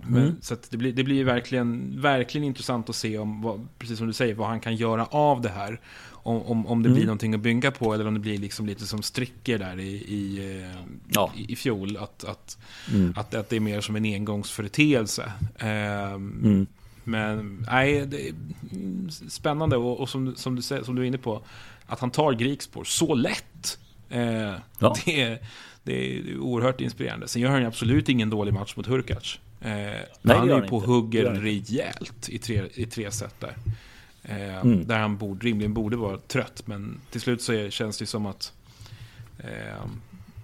men, 0.03 0.21
mm. 0.21 0.35
Så 0.41 0.55
det 0.69 0.77
blir, 0.77 0.93
det 0.93 1.03
blir 1.03 1.23
verkligen, 1.23 2.01
verkligen 2.01 2.47
intressant 2.47 2.89
att 2.89 2.95
se 2.95 3.17
om, 3.17 3.41
vad, 3.41 3.67
precis 3.79 3.97
som 3.97 4.07
du 4.07 4.13
säger, 4.13 4.35
vad 4.35 4.47
han 4.47 4.59
kan 4.59 4.75
göra 4.75 5.05
av 5.05 5.41
det 5.41 5.49
här. 5.49 5.79
Om, 6.11 6.41
om, 6.41 6.67
om 6.67 6.83
det 6.83 6.89
mm. 6.89 6.95
blir 6.95 7.05
någonting 7.05 7.33
att 7.33 7.39
bygga 7.39 7.71
på 7.71 7.93
eller 7.93 8.07
om 8.07 8.13
det 8.13 8.19
blir 8.19 8.37
liksom 8.37 8.65
lite 8.65 8.85
som 8.85 9.01
stricker 9.01 9.57
där 9.57 9.79
i, 9.79 9.93
i, 9.93 10.37
eh, 10.61 10.81
ja. 11.09 11.31
i, 11.35 11.53
i 11.53 11.55
fjol. 11.55 11.97
Att, 11.97 12.23
att, 12.23 12.57
mm. 12.93 13.13
att, 13.17 13.33
att 13.35 13.49
det 13.49 13.55
är 13.55 13.59
mer 13.59 13.81
som 13.81 13.95
en 13.95 14.05
engångsföreteelse. 14.05 15.31
Eh, 15.57 16.11
mm. 16.11 16.67
Men 17.05 17.65
nej, 17.71 18.05
det 18.05 18.29
är 18.29 18.33
spännande 19.29 19.77
och, 19.77 19.99
och 19.99 20.09
som, 20.09 20.35
som, 20.35 20.55
du, 20.55 20.61
som 20.61 20.95
du 20.95 21.01
är 21.01 21.05
inne 21.05 21.17
på, 21.17 21.41
att 21.85 21.99
han 21.99 22.11
tar 22.11 22.33
Grikspår 22.33 22.83
så 22.83 23.15
lätt. 23.15 23.79
Eh, 24.09 24.53
ja. 24.79 24.95
det, 25.05 25.21
är, 25.21 25.39
det 25.83 25.93
är 25.93 26.37
oerhört 26.37 26.81
inspirerande. 26.81 27.27
Sen 27.27 27.41
gör 27.41 27.49
han 27.49 27.65
absolut 27.65 28.09
ingen 28.09 28.29
dålig 28.29 28.53
match 28.53 28.75
mot 28.75 28.87
Hurkacz. 28.87 29.39
Eh, 29.61 29.69
nej, 30.21 30.37
han 30.37 30.49
är 30.49 30.61
ju 30.61 30.67
på 30.67 30.75
inte. 30.75 30.87
hugger 30.87 31.33
rejält 31.33 32.29
i 32.29 32.37
tre, 32.37 32.63
i 32.73 32.85
tre 32.85 33.11
set 33.11 33.39
där. 33.39 33.55
Eh, 34.23 34.57
mm. 34.57 34.87
Där 34.87 34.99
han 34.99 35.17
borde, 35.17 35.47
rimligen 35.47 35.73
borde 35.73 35.97
vara 35.97 36.17
trött. 36.17 36.63
Men 36.65 37.01
till 37.11 37.21
slut 37.21 37.41
så 37.41 37.53
är, 37.53 37.69
känns 37.69 37.97
det 37.97 38.05
som 38.05 38.25
att 38.25 38.53
eh, 39.37 39.85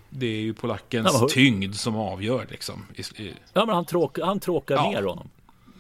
det 0.10 0.26
är 0.26 0.42
ju 0.42 0.54
polackens 0.54 1.10
ja, 1.14 1.28
tyngd 1.30 1.76
som 1.76 1.96
avgör. 1.96 2.48
Liksom, 2.50 2.86
i, 2.96 3.24
i... 3.24 3.34
Ja, 3.54 3.66
men 3.66 3.76
han, 3.76 3.86
tråk, 3.86 4.20
han 4.20 4.40
tråkar 4.40 4.76
ja. 4.76 4.92
ner 4.92 5.04
honom. 5.04 5.30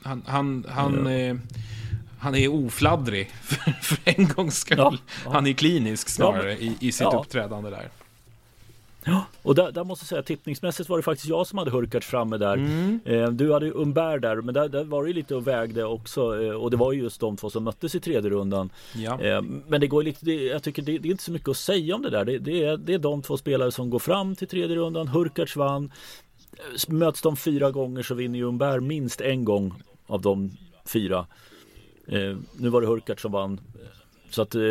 Han, 0.04 0.24
han, 0.28 0.66
han, 0.70 1.08
eh, 1.08 1.36
han 2.20 2.36
är 2.36 2.48
ofladdrig 2.48 3.32
för, 3.42 3.72
för 3.82 3.98
en 4.04 4.28
gångs 4.28 4.58
skull. 4.58 4.78
Ja, 4.78 4.98
ja. 5.26 5.32
Han 5.32 5.48
är 5.48 5.54
klinisk 5.54 6.10
snarare 6.10 6.58
i, 6.58 6.78
i 6.80 6.92
sitt 6.92 7.14
uppträdande 7.14 7.70
där. 7.70 7.90
Ja, 9.04 9.26
och 9.42 9.56
där, 9.56 9.72
där, 9.72 9.84
måste 9.84 10.04
jag 10.04 10.08
säga 10.08 10.22
tippningsmässigt 10.22 10.90
var 10.90 10.98
det 10.98 11.04
faktiskt 11.04 11.30
jag 11.30 11.48
som 11.48 11.58
hade 11.58 11.72
Hurkacz 11.72 12.08
framme 12.08 12.38
där. 12.38 12.54
Mm. 12.54 13.00
Eh, 13.06 13.30
du 13.30 13.54
hade 13.54 13.66
Umberg 13.66 14.22
där, 14.22 14.42
men 14.42 14.54
där, 14.54 14.70
där, 14.70 14.84
var 14.84 15.06
det 15.06 15.14
lite 15.14 15.36
och 15.36 15.48
vägde 15.48 15.84
också. 15.84 16.44
Eh, 16.44 16.52
och 16.52 16.72
det 16.72 16.78
var 16.78 16.92
ju 16.92 17.02
just 17.02 17.20
de 17.20 17.38
två 17.38 17.50
som 17.50 17.64
möttes 17.64 17.96
i 17.96 18.00
tredje 18.00 18.30
rundan. 18.30 18.70
Ja. 18.96 19.22
Eh, 19.22 19.42
men 19.68 19.82
det 19.82 19.88
går 19.88 20.04
lite, 20.04 20.26
det, 20.26 20.46
jag 20.46 20.64
tycker 20.64 20.82
det, 20.82 20.98
det, 20.98 21.08
är 21.08 21.12
inte 21.12 21.24
så 21.24 21.32
mycket 21.32 21.50
att 21.50 21.58
säga 21.58 21.96
om 21.96 22.02
det 22.02 22.10
där. 22.10 22.26
Det, 22.26 22.38
det, 22.38 22.64
är, 22.64 22.78
det 22.78 22.94
är 22.94 23.00
de 23.00 23.22
två 23.22 23.38
spelare 23.38 23.72
som 23.72 23.90
går 23.90 24.00
fram 24.00 24.36
till 24.36 24.48
tredje 24.48 24.76
rundan. 24.76 25.08
Hurkacz 25.08 25.56
vann. 25.56 25.92
Möts 26.88 27.22
de 27.22 27.38
fyra 27.38 27.72
gånger 27.72 28.04
så 28.04 28.16
vinner 28.16 28.40
ju 28.40 28.46
Umberg 28.46 28.82
minst 28.82 29.22
en 29.22 29.46
gång 29.46 29.74
av 30.12 30.22
de 30.22 30.52
fyra. 30.86 31.28
Eh, 32.08 32.38
nu 32.58 32.70
var 32.70 32.82
det 32.82 32.88
Hurkacz 32.88 33.22
som 33.22 33.32
vann. 33.32 33.60
Så 34.30 34.42
att 34.42 34.56
eh, 34.56 34.62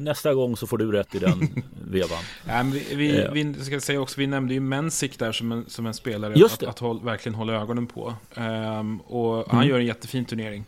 nästa 0.00 0.34
gång 0.34 0.56
så 0.56 0.66
får 0.66 0.78
du 0.78 0.92
rätt 0.92 1.14
i 1.14 1.18
den 1.18 1.40
vevan. 1.90 2.22
Ja, 2.46 2.62
vi, 2.72 2.94
vi, 2.94 3.20
eh. 3.20 3.32
vi, 3.32 3.64
ska 3.64 3.80
säga 3.80 4.00
också, 4.00 4.20
vi 4.20 4.26
nämnde 4.26 4.54
ju 4.54 4.60
Mensik 4.60 5.18
där 5.18 5.32
som 5.32 5.52
en, 5.52 5.64
som 5.68 5.86
en 5.86 5.94
spelare 5.94 6.44
att, 6.44 6.62
att 6.62 6.78
håll, 6.78 7.04
verkligen 7.04 7.34
hålla 7.34 7.52
ögonen 7.52 7.86
på. 7.86 8.14
Um, 8.36 9.00
och 9.00 9.34
mm. 9.34 9.56
han 9.56 9.66
gör 9.66 9.78
en 9.78 9.86
jättefin 9.86 10.24
turnering. 10.24 10.64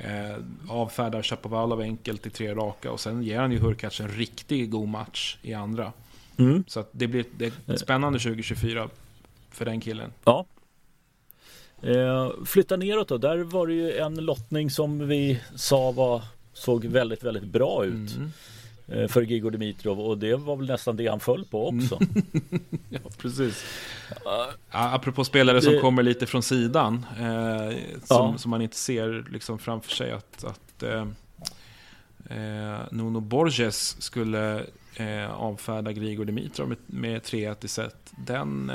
Uh, 0.00 0.44
avfärdar 0.68 1.22
Chapovalov 1.22 1.80
enkelt 1.80 2.26
i 2.26 2.30
tre 2.30 2.54
raka 2.54 2.90
och 2.90 3.00
sen 3.00 3.22
ger 3.22 3.40
han 3.40 3.52
ju 3.52 3.58
Hurkacz 3.58 4.00
en 4.00 4.08
riktigt 4.08 4.70
god 4.70 4.88
match 4.88 5.36
i 5.42 5.54
andra. 5.54 5.92
Mm. 6.36 6.64
Så 6.66 6.84
det 6.92 7.06
blir 7.06 7.24
det 7.36 7.52
är 7.66 7.76
spännande 7.76 8.18
2024 8.18 8.88
för 9.50 9.64
den 9.64 9.80
killen. 9.80 10.12
Ja, 10.24 10.46
Eh, 11.82 12.30
flytta 12.44 12.76
neråt 12.76 13.08
då, 13.08 13.18
där 13.18 13.38
var 13.38 13.66
det 13.66 13.72
ju 13.72 13.96
en 13.96 14.14
lottning 14.14 14.70
som 14.70 15.08
vi 15.08 15.40
sa 15.54 15.92
var, 15.92 16.22
såg 16.52 16.84
väldigt, 16.84 17.22
väldigt 17.22 17.44
bra 17.44 17.84
ut. 17.84 18.16
Mm. 18.16 18.30
Eh, 18.88 19.08
för 19.08 19.22
Grigor 19.22 19.50
Dimitrov 19.50 20.00
och 20.00 20.18
det 20.18 20.34
var 20.34 20.56
väl 20.56 20.66
nästan 20.66 20.96
det 20.96 21.06
han 21.06 21.20
föll 21.20 21.44
på 21.44 21.68
också. 21.68 21.98
ja, 22.88 23.00
precis. 23.18 23.64
Uh, 24.10 24.54
apropå 24.70 25.24
spelare 25.24 25.56
det... 25.56 25.62
som 25.62 25.80
kommer 25.80 26.02
lite 26.02 26.26
från 26.26 26.42
sidan. 26.42 27.06
Eh, 27.18 27.76
som, 28.04 28.32
ja. 28.32 28.34
som, 28.38 28.50
man 28.50 28.62
inte 28.62 28.76
ser 28.76 29.26
liksom 29.32 29.58
framför 29.58 29.90
sig 29.90 30.12
att, 30.12 30.44
att 30.44 30.82
eh, 30.82 31.06
eh 32.30 32.80
Nuno 32.90 33.20
Borges 33.20 34.02
skulle 34.02 34.64
avfärda 35.30 35.92
Grigor 35.92 36.24
Dimitrov 36.24 36.68
med, 36.68 36.78
med 36.86 37.22
3-1 37.22 37.64
i 37.64 37.68
set. 37.68 38.12
Den 38.16 38.72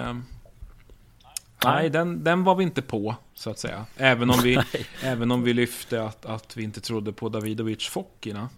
Nej, 1.64 1.90
den, 1.90 2.24
den 2.24 2.44
var 2.44 2.56
vi 2.56 2.64
inte 2.64 2.82
på, 2.82 3.16
så 3.34 3.50
att 3.50 3.60
säga. 3.60 3.86
Även 3.98 4.30
om 4.30 4.40
vi, 4.44 4.60
även 5.04 5.32
om 5.32 5.44
vi 5.44 5.54
lyfte 5.54 6.04
att, 6.04 6.26
att 6.26 6.58
vi 6.58 6.64
inte 6.64 6.82
trodde 6.82 7.14
på 7.14 7.30
Davidovic 7.30 7.88
Fokkina 7.88 8.50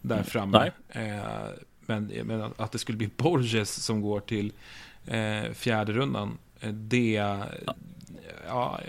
där 0.00 0.16
mm. 0.16 0.26
framme. 0.26 0.70
Eh, 0.88 1.02
men, 1.80 2.06
men, 2.06 2.52
att 2.56 2.72
det 2.72 2.78
skulle 2.78 2.98
bli 2.98 3.10
Borges 3.16 3.84
som 3.84 4.00
går 4.00 4.20
till 4.20 4.52
eh, 5.06 5.52
fjärde 5.52 5.92
rundan, 5.92 6.38
eh, 6.60 6.72
det... 6.72 7.12
Ja. 7.12 7.46
ja. 8.46 8.80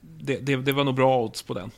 det, 0.00 0.36
det, 0.36 0.56
det, 0.56 0.72
var 0.72 0.84
nog 0.84 0.94
bra 0.94 1.22
odds 1.22 1.42
på 1.42 1.54
den. 1.54 1.70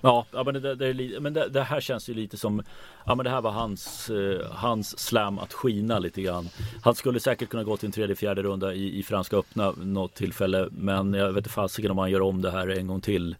Ja, 0.00 0.26
men, 0.32 0.54
det, 0.54 0.74
det, 0.74 1.20
men 1.20 1.32
det, 1.32 1.62
här 1.62 1.80
känns 1.80 2.08
ju 2.08 2.14
lite 2.14 2.36
som 2.36 2.62
Ja 3.06 3.14
men 3.14 3.24
det 3.24 3.30
här 3.30 3.40
var 3.40 3.50
hans, 3.50 4.10
eh, 4.10 4.50
hans 4.50 4.98
slam 4.98 5.38
att 5.38 5.52
skina 5.52 5.98
lite 5.98 6.22
grann. 6.22 6.48
Han 6.82 6.94
skulle 6.94 7.20
säkert 7.20 7.48
kunna 7.48 7.64
gå 7.64 7.76
till 7.76 7.86
en 7.86 7.92
tredje, 7.92 8.16
fjärde 8.16 8.42
runda 8.42 8.74
i, 8.74 8.98
i 8.98 9.02
Franska 9.02 9.36
öppna 9.36 9.70
något 9.70 10.14
tillfälle. 10.14 10.68
Men 10.70 11.14
jag 11.14 11.28
vet 11.28 11.36
inte 11.36 11.50
fasiken 11.50 11.90
om 11.90 11.98
han 11.98 12.10
gör 12.10 12.20
om 12.20 12.42
det 12.42 12.50
här 12.50 12.68
en 12.68 12.86
gång 12.86 13.00
till 13.00 13.36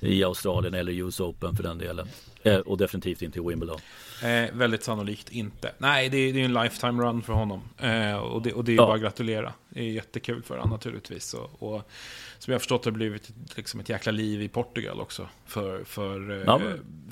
i 0.00 0.24
Australien 0.24 0.74
eller 0.74 0.92
US 0.92 1.20
Open 1.20 1.56
för 1.56 1.62
den 1.62 1.78
delen. 1.78 2.08
Eh, 2.42 2.58
och 2.58 2.78
definitivt 2.78 3.22
inte 3.22 3.38
i 3.38 3.42
Wimbledon. 3.42 3.80
Eh, 4.22 4.54
väldigt 4.54 4.82
sannolikt 4.82 5.30
inte. 5.30 5.72
Nej, 5.78 6.08
det 6.08 6.16
är, 6.16 6.32
det 6.32 6.40
är 6.40 6.44
en 6.44 6.52
lifetime 6.52 7.02
run 7.02 7.22
för 7.22 7.32
honom. 7.32 7.62
Eh, 7.78 8.16
och, 8.16 8.42
det, 8.42 8.52
och 8.52 8.64
det 8.64 8.72
är 8.72 8.76
ja. 8.76 8.86
bara 8.86 8.94
att 8.94 9.00
gratulera. 9.00 9.52
Det 9.68 9.80
är 9.80 9.84
jättekul 9.84 10.42
för 10.42 10.54
honom 10.54 10.70
naturligtvis. 10.70 11.34
Och, 11.34 11.62
och 11.62 11.90
som 12.38 12.52
jag 12.52 12.60
förstått 12.60 12.84
har 12.84 12.92
det 12.92 12.96
blivit 12.98 13.30
liksom 13.56 13.80
ett 13.80 13.88
jäkla 13.88 14.12
liv 14.12 14.42
i 14.42 14.48
Portugal 14.48 15.00
också. 15.00 15.28
För, 15.46 15.84
för, 15.84 16.30
eh, 16.30 16.42
ja, 16.46 16.60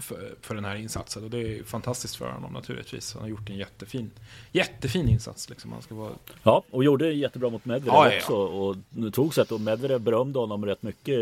för, 0.00 0.34
för, 0.40 0.54
den 0.54 0.64
här 0.64 0.76
insatsen. 0.76 1.24
Och 1.24 1.30
det 1.30 1.38
är 1.38 1.62
fantastiskt 1.78 2.16
för 2.16 2.30
honom 2.30 2.52
naturligtvis. 2.52 3.14
Han 3.14 3.22
har 3.22 3.28
gjort 3.28 3.50
en 3.50 3.56
jättefin, 3.56 4.10
jättefin 4.52 5.08
insats. 5.08 5.50
Liksom. 5.50 5.72
Han 5.72 5.82
ska 5.82 5.94
vara... 5.94 6.12
Ja, 6.42 6.62
och 6.70 6.84
gjorde 6.84 7.12
jättebra 7.12 7.50
mot 7.50 7.64
Medvedev 7.64 7.94
ja, 7.94 8.16
också. 8.16 8.32
Ja. 8.32 8.38
Och 8.38 9.14
tog 9.14 9.34
sig 9.34 9.44
och 9.50 9.60
Medvedev 9.60 10.00
berömde 10.00 10.38
honom 10.38 10.66
rätt 10.66 10.82
mycket 10.82 11.18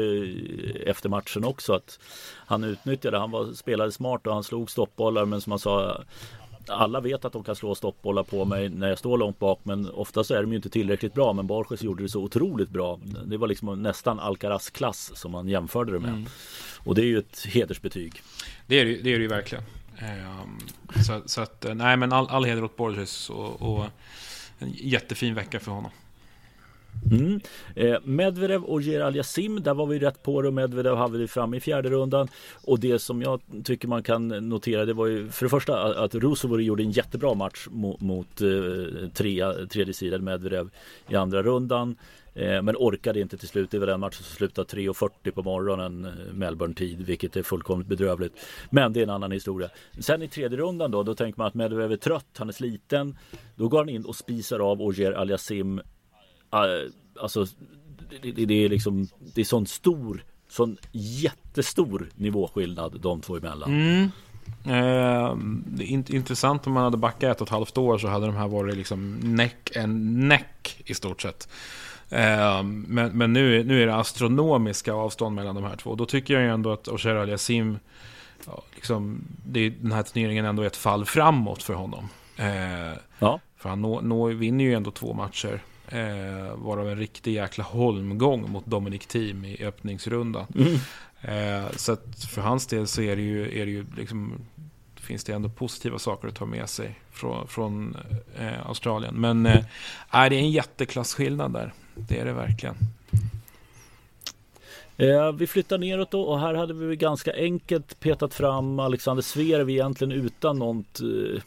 efter 0.86 1.08
matchen 1.08 1.44
också. 1.44 1.72
Att 1.72 1.98
han 2.46 2.64
utnyttjade, 2.64 3.18
han 3.18 3.30
var, 3.30 3.52
spelade 3.52 3.92
smart 3.92 4.26
och 4.26 4.34
han 4.34 4.44
slog 4.44 4.70
stoppbollar. 4.70 5.24
Men 5.24 5.40
som 5.40 5.52
han 5.52 5.58
sa, 5.58 6.04
alla 6.68 7.00
vet 7.00 7.24
att 7.24 7.32
de 7.32 7.44
kan 7.44 7.56
slå 7.56 7.74
stoppbollar 7.74 8.22
på 8.22 8.44
mig 8.44 8.68
när 8.68 8.88
jag 8.88 8.98
står 8.98 9.18
långt 9.18 9.38
bak 9.38 9.60
men 9.62 9.90
ofta 9.90 10.24
så 10.24 10.34
är 10.34 10.42
de 10.42 10.50
ju 10.50 10.56
inte 10.56 10.70
tillräckligt 10.70 11.14
bra 11.14 11.32
men 11.32 11.46
Borges 11.46 11.82
gjorde 11.82 12.02
det 12.02 12.08
så 12.08 12.22
otroligt 12.22 12.70
bra. 12.70 13.00
Det 13.24 13.36
var 13.36 13.48
liksom 13.48 13.82
nästan 13.82 14.20
Alcaraz-klass 14.20 15.12
som 15.14 15.32
man 15.32 15.48
jämförde 15.48 15.92
det 15.92 15.98
med. 15.98 16.10
Mm. 16.10 16.26
Och 16.78 16.94
det 16.94 17.02
är 17.02 17.06
ju 17.06 17.18
ett 17.18 17.46
hedersbetyg. 17.46 18.22
Det 18.66 18.80
är 18.80 18.84
det, 18.84 18.96
det, 18.96 19.10
är 19.10 19.16
det 19.16 19.22
ju 19.22 19.28
verkligen. 19.28 19.64
Ehm, 19.98 20.58
så, 21.04 21.22
så, 21.26 21.40
att, 21.40 21.64
eh, 21.64 21.74
nej 21.74 21.96
men 21.96 22.12
all, 22.12 22.26
all 22.28 22.44
heder 22.44 22.64
åt 22.64 22.76
Borges 22.76 23.30
och, 23.30 23.62
och 23.62 23.84
en 24.58 24.70
jättefin 24.72 25.34
vecka 25.34 25.60
för 25.60 25.72
honom. 25.72 25.90
Mm. 27.10 27.40
Eh, 27.74 27.96
Medvedev 28.04 28.64
och 28.64 28.82
Gerald 28.82 29.16
Yassim, 29.16 29.62
där 29.62 29.74
var 29.74 29.86
vi 29.86 29.98
rätt 29.98 30.22
på 30.22 30.42
det 30.42 30.48
och 30.48 30.54
Medvedev 30.54 30.96
hade 30.96 31.18
vi 31.18 31.28
fram 31.28 31.54
i 31.54 31.60
fjärde 31.60 31.90
rundan. 31.90 32.28
Och 32.64 32.80
det 32.80 32.98
som 32.98 33.22
jag 33.22 33.40
tycker 33.64 33.88
man 33.88 34.02
kan 34.02 34.28
notera 34.28 34.84
det 34.84 34.92
var 34.92 35.06
ju 35.06 35.28
för 35.28 35.46
det 35.46 35.50
första 35.50 36.04
att 36.04 36.14
Rusovori 36.14 36.64
gjorde 36.64 36.82
en 36.82 36.90
jättebra 36.90 37.34
match 37.34 37.66
mot, 37.70 38.00
mot 38.00 38.40
eh, 38.40 39.08
trea, 39.14 39.66
tredje 39.66 39.94
sidan 39.94 40.24
Medvedev 40.24 40.70
i 41.08 41.16
andra 41.16 41.42
rundan. 41.42 41.96
Eh, 42.36 42.62
men 42.62 42.76
orkade 42.76 43.20
inte 43.20 43.36
till 43.36 43.48
slut. 43.48 43.70
Det 43.70 43.78
var 43.78 43.86
den 43.86 44.00
matchen 44.00 44.22
som 44.22 44.36
slutade 44.36 44.68
3.40 44.68 45.30
på 45.30 45.42
morgonen 45.42 46.04
eh, 46.04 46.32
Melbourne-tid, 46.32 47.02
vilket 47.02 47.36
är 47.36 47.42
fullkomligt 47.42 47.88
bedrövligt. 47.88 48.32
Men 48.70 48.92
det 48.92 49.00
är 49.00 49.04
en 49.04 49.10
annan 49.10 49.32
historia. 49.32 49.68
Sen 49.98 50.22
i 50.22 50.28
tredje 50.28 50.58
rundan 50.58 50.90
då, 50.90 51.02
då 51.02 51.14
tänker 51.14 51.38
man 51.38 51.46
att 51.46 51.54
Medvedev 51.54 51.92
är 51.92 51.96
trött, 51.96 52.36
han 52.38 52.48
är 52.48 52.52
sliten. 52.52 53.18
Då 53.54 53.68
går 53.68 53.78
han 53.78 53.88
in 53.88 54.04
och 54.04 54.16
spisar 54.16 54.58
av 54.58 54.82
Ogier 54.82 55.12
Aliasim 55.12 55.80
ah, 56.50 56.66
alltså 57.20 57.46
det, 58.22 58.46
det, 58.46 58.64
är 58.64 58.68
liksom 58.68 59.08
Det 59.34 59.40
är 59.40 59.44
sån 59.44 59.66
stor 59.66 60.24
Sån 60.48 60.76
jättestor 60.92 62.08
nivåskillnad 62.14 63.00
de 63.00 63.20
två 63.20 63.36
emellan. 63.36 63.70
Mm. 63.70 64.10
Eh, 64.64 65.36
det 65.66 65.84
är 65.84 66.14
intressant 66.14 66.66
om 66.66 66.72
man 66.72 66.84
hade 66.84 66.96
backat 66.96 67.22
ett 67.22 67.40
och 67.40 67.46
ett 67.46 67.50
halvt 67.50 67.78
år 67.78 67.98
så 67.98 68.08
hade 68.08 68.26
de 68.26 68.36
här 68.36 68.48
varit 68.48 68.76
liksom 68.76 69.18
neck 69.22 69.76
en 69.76 70.28
neck 70.28 70.82
i 70.84 70.94
stort 70.94 71.22
sett. 71.22 71.48
Eh, 72.10 72.62
men 72.62 73.12
men 73.12 73.32
nu, 73.32 73.64
nu 73.64 73.82
är 73.82 73.86
det 73.86 73.94
astronomiska 73.94 74.92
avstånd 74.92 75.34
mellan 75.34 75.54
de 75.54 75.64
här 75.64 75.76
två. 75.76 75.94
Då 75.94 76.06
tycker 76.06 76.34
jag 76.34 76.52
ändå 76.52 76.72
att 76.72 76.88
Osher 76.88 77.14
Aliasim, 77.14 77.78
ja, 78.46 78.62
liksom, 78.74 79.20
det, 79.46 79.70
den 79.70 79.92
här 79.92 80.02
turneringen 80.02 80.44
ändå 80.44 80.62
är 80.62 80.66
ett 80.66 80.76
fall 80.76 81.04
framåt 81.04 81.62
för 81.62 81.74
honom. 81.74 82.08
Eh, 82.36 82.98
ja. 83.18 83.40
För 83.56 83.68
han 83.68 83.82
nå, 83.82 84.00
nå, 84.00 84.26
vinner 84.26 84.64
ju 84.64 84.74
ändå 84.74 84.90
två 84.90 85.14
matcher. 85.14 85.60
Eh, 85.88 86.54
varav 86.54 86.88
en 86.88 86.98
riktig 86.98 87.34
jäkla 87.34 87.64
holmgång 87.64 88.50
mot 88.50 88.66
Dominic 88.66 89.06
Team 89.06 89.44
i 89.44 89.64
öppningsrundan. 89.64 90.46
Mm. 90.54 90.74
Eh, 91.20 91.70
så 91.76 91.92
att 91.92 92.24
för 92.24 92.42
hans 92.42 92.66
del 92.66 92.86
så 92.86 93.02
är 93.02 93.16
det 93.16 93.22
ju, 93.22 93.60
är 93.60 93.66
det 93.66 93.72
ju 93.72 93.86
liksom, 93.96 94.32
finns 94.94 95.24
det 95.24 95.32
ändå 95.32 95.48
positiva 95.48 95.98
saker 95.98 96.28
att 96.28 96.34
ta 96.34 96.46
med 96.46 96.68
sig 96.68 97.00
från, 97.10 97.48
från 97.48 97.96
eh, 98.38 98.66
Australien. 98.66 99.14
Men 99.14 99.46
eh, 99.46 99.64
det 100.10 100.16
är 100.18 100.32
en 100.32 100.50
jätteklassskillnad 100.50 101.52
där. 101.52 101.72
Det 101.96 102.18
är 102.18 102.24
det 102.24 102.32
verkligen. 102.32 102.76
Eh, 104.96 105.32
vi 105.32 105.46
flyttar 105.46 105.78
neråt 105.78 106.10
då 106.10 106.22
och 106.22 106.40
här 106.40 106.54
hade 106.54 106.74
vi 106.74 106.96
ganska 106.96 107.34
enkelt 107.34 108.00
petat 108.00 108.34
fram 108.34 108.78
Alexander 108.78 109.22
Zverev 109.22 109.70
egentligen 109.70 110.12
utan 110.12 110.58
något 110.58 111.00
eh, 111.00 111.42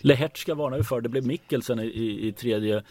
Lehertska 0.00 0.54
varnar 0.54 0.78
vi 0.78 0.84
för. 0.84 1.00
Det 1.00 1.08
blev 1.08 1.26
Mikkelsen 1.26 1.80
i, 1.80 1.84
i, 1.84 2.28
i 2.28 2.32
tredje. 2.32 2.82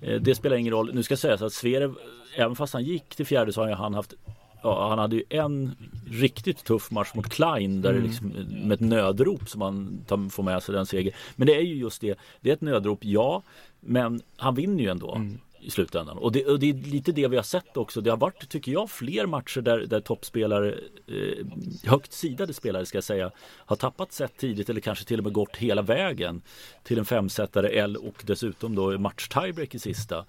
Eh, 0.00 0.20
det 0.20 0.34
spelar 0.34 0.56
ingen 0.56 0.72
roll. 0.72 0.90
Nu 0.94 1.02
ska 1.02 1.16
sägas 1.16 1.42
att 1.42 1.52
Zverev, 1.52 1.94
även 2.36 2.56
fast 2.56 2.72
han 2.72 2.84
gick 2.84 3.16
till 3.16 3.26
fjärde 3.26 3.52
så 3.52 3.60
har 3.60 3.72
han 3.72 3.94
haft 3.94 4.14
Ja, 4.62 4.88
han 4.88 4.98
hade 4.98 5.16
ju 5.16 5.22
en 5.28 5.76
riktigt 6.10 6.64
tuff 6.64 6.90
match 6.90 7.14
mot 7.14 7.30
Klein 7.30 7.82
där 7.82 7.90
mm. 7.90 8.02
liksom, 8.02 8.28
med 8.50 8.72
ett 8.72 8.80
nödrop 8.80 9.48
som 9.48 9.60
han 9.60 10.04
tar, 10.06 10.30
får 10.30 10.42
med 10.42 10.62
sig 10.62 10.74
den 10.74 10.86
seger. 10.86 11.16
Men 11.36 11.46
det 11.46 11.56
är 11.56 11.60
ju 11.60 11.74
just 11.74 12.00
det. 12.00 12.18
Det 12.40 12.50
är 12.50 12.54
ett 12.54 12.60
nödrop, 12.60 12.98
ja. 13.02 13.42
Men 13.80 14.22
han 14.36 14.54
vinner 14.54 14.84
ju 14.84 14.90
ändå. 14.90 15.14
Mm 15.14 15.38
i 15.60 15.70
slutändan. 15.70 16.18
Och 16.18 16.32
det, 16.32 16.46
och 16.46 16.58
det, 16.58 16.70
är 16.70 16.74
lite 16.74 17.12
det 17.12 17.28
vi 17.28 17.36
har 17.36 17.42
sett 17.42 17.76
också. 17.76 18.00
Det 18.00 18.10
har 18.10 18.16
varit, 18.16 18.48
tycker 18.48 18.72
jag, 18.72 18.90
fler 18.90 19.26
matcher 19.26 19.60
där, 19.60 19.78
där 19.78 20.00
toppspelare, 20.00 20.74
eh, 21.06 21.46
högt 21.84 22.12
sidade 22.12 22.52
spelare 22.52 22.86
ska 22.86 22.96
jag 22.96 23.04
säga, 23.04 23.30
har 23.40 23.76
tappat 23.76 24.12
set 24.12 24.36
tidigt 24.36 24.70
eller 24.70 24.80
kanske 24.80 25.04
till 25.04 25.18
och 25.18 25.24
med 25.24 25.32
gått 25.32 25.56
hela 25.56 25.82
vägen 25.82 26.42
till 26.82 26.98
en 26.98 27.04
femsetare 27.04 27.68
L 27.68 27.96
och 27.96 28.22
dessutom 28.26 28.74
då 28.74 28.98
match 28.98 29.28
tiebreak 29.28 29.74
i 29.74 29.78
sista. 29.78 30.24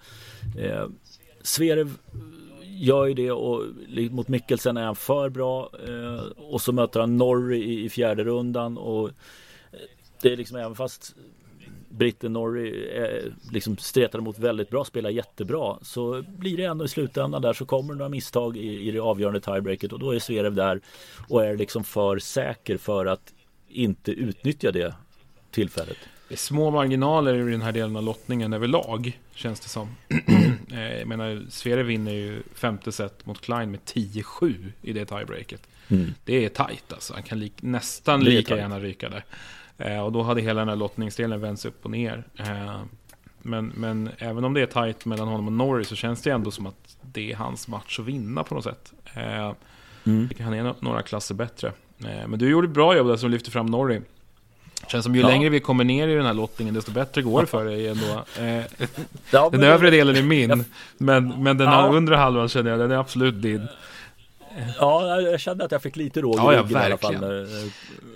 Eh, 0.58 0.88
Zverev 1.42 1.98
gör 2.64 3.06
ju 3.06 3.14
det 3.14 3.32
och 3.32 3.66
mot 4.12 4.28
Mikkelsen 4.28 4.78
är 4.78 4.86
han 4.86 4.96
för 4.96 5.30
bra 5.30 5.70
eh, 5.88 6.26
och 6.38 6.62
så 6.62 6.72
möter 6.72 7.00
han 7.00 7.18
Norrie 7.18 7.64
i, 7.64 7.86
i 7.86 7.90
fjärde 7.90 8.24
rundan 8.24 8.78
och 8.78 9.08
eh, 9.08 9.14
det 10.22 10.34
är 10.34 10.38
liksom 10.38 10.58
även 10.58 10.76
fast 10.76 11.16
britten 11.92 12.34
Norrie 12.34 13.04
eh, 13.04 13.32
liksom 13.52 13.78
stretade 13.78 14.24
mot 14.24 14.40
väldigt 14.40 14.70
bra, 14.70 14.86
spelar 14.86 15.10
jättebra. 15.10 15.78
Så 15.82 16.24
blir 16.28 16.58
det 16.58 16.64
ändå 16.64 16.86
i 16.86 16.88
slutändan 16.88 17.42
där 17.42 17.54
så 17.54 17.66
kommer 17.66 17.94
några 17.94 18.10
misstag 18.10 18.58
i, 18.58 18.88
i 18.88 18.92
det 18.92 19.00
avgörande 19.00 19.42
tiebreaket 19.42 19.94
och 19.94 20.00
då 20.00 20.12
är 20.12 20.20
Zverev 20.20 20.56
där 20.56 20.82
och 21.28 21.46
är 21.46 21.58
liksom 21.58 21.84
för 21.84 22.20
säker 22.20 22.78
för 22.78 23.06
att 23.06 23.34
inte 23.70 24.12
utnyttja 24.12 24.72
det 24.72 24.96
tillfället. 25.52 25.98
Det 26.28 26.36
är 26.36 26.38
små 26.38 26.72
marginaler 26.72 27.48
i 27.48 27.52
den 27.52 27.62
här 27.62 27.72
delen 27.72 27.96
av 27.96 28.04
lottningen 28.04 28.54
överlag, 28.54 29.20
känns 29.34 29.60
det 29.60 29.70
som. 29.70 29.96
Eh, 30.74 31.00
jag 31.00 31.08
menar, 31.08 31.46
Sverige 31.50 31.84
vinner 31.84 32.12
ju 32.12 32.44
femte 32.56 32.92
set 32.92 33.26
mot 33.26 33.42
Klein 33.42 33.72
med 33.72 33.80
10-7 33.80 34.72
i 34.82 34.94
det 34.94 35.06
tiebreaket. 35.06 35.68
Mm. 35.88 36.14
Det 36.26 36.46
är 36.46 36.50
tajt 36.50 36.94
alltså. 36.94 37.14
Han 37.14 37.24
kan 37.24 37.40
li 37.40 37.52
nästan 37.62 38.24
lika 38.24 38.58
gärna 38.58 38.80
ryka 38.80 39.10
där. 39.10 39.24
Eh, 39.86 40.00
och 40.00 40.12
då 40.12 40.24
hade 40.24 40.42
hela 40.42 40.60
den 40.60 40.70
här 40.70 40.76
lottningsdelen 40.76 41.42
vänts 41.42 41.66
upp 41.66 41.86
och 41.86 41.92
ner. 41.92 42.24
Eh, 42.38 42.82
men, 43.42 43.72
men 43.76 44.10
även 44.18 44.44
om 44.44 44.54
det 44.54 44.62
är 44.62 44.66
tajt 44.66 45.06
mellan 45.06 45.28
honom 45.28 45.48
och 45.48 45.54
Norris 45.54 45.88
så 45.88 45.96
känns 45.96 46.22
det 46.22 46.30
ändå 46.30 46.52
som 46.52 46.66
att 46.66 46.98
det 47.02 47.32
är 47.32 47.36
hans 47.36 47.68
match 47.68 48.00
att 48.00 48.06
vinna 48.06 48.44
på 48.44 48.56
något 48.56 48.64
sätt. 48.64 48.94
Eh, 49.14 49.54
mm. 50.06 50.30
Han 50.40 50.54
är 50.54 50.76
några 50.80 51.02
klasser 51.02 51.36
bättre. 51.36 51.72
Men 52.28 52.40
du 52.40 52.50
gjorde 52.50 52.68
bra 52.68 52.98
jobb 52.98 53.08
där 53.08 53.16
som 53.16 53.32
lyfte 53.32 53.52
fram 53.52 53.66
Norrie. 53.66 54.02
Känns 54.88 55.04
som 55.04 55.16
ju 55.16 55.22
ja. 55.22 55.28
längre 55.28 55.50
vi 55.50 55.60
kommer 55.60 55.84
ner 55.84 56.08
i 56.08 56.16
den 56.16 56.26
här 56.26 56.34
lottningen 56.34 56.74
desto 56.74 56.92
bättre 56.92 57.22
går 57.22 57.42
det 57.42 57.48
för 57.48 57.66
dig 57.66 57.88
ändå. 57.88 58.26
Den 59.52 59.64
övre 59.64 59.90
delen 59.90 60.16
är 60.16 60.24
min, 60.24 60.66
men, 60.98 61.44
men 61.44 61.58
den 61.58 61.68
ja. 61.68 61.88
undre 61.88 62.16
halvan 62.16 62.50
känner 62.50 62.72
jag, 62.72 62.80
den 62.80 62.92
är 62.92 62.96
absolut 62.96 63.42
din. 63.42 63.68
Ja, 64.80 65.22
jag 65.22 65.40
kände 65.40 65.66
att 65.66 65.72
jag 65.72 65.82
fick 65.82 65.96
lite 65.96 66.22
råg 66.22 66.36
i 66.36 66.38
ja, 66.38 66.54
ja, 66.54 66.62
ryggen 66.62 66.82
i 66.82 66.86
alla 66.86 66.98
fall. 66.98 67.24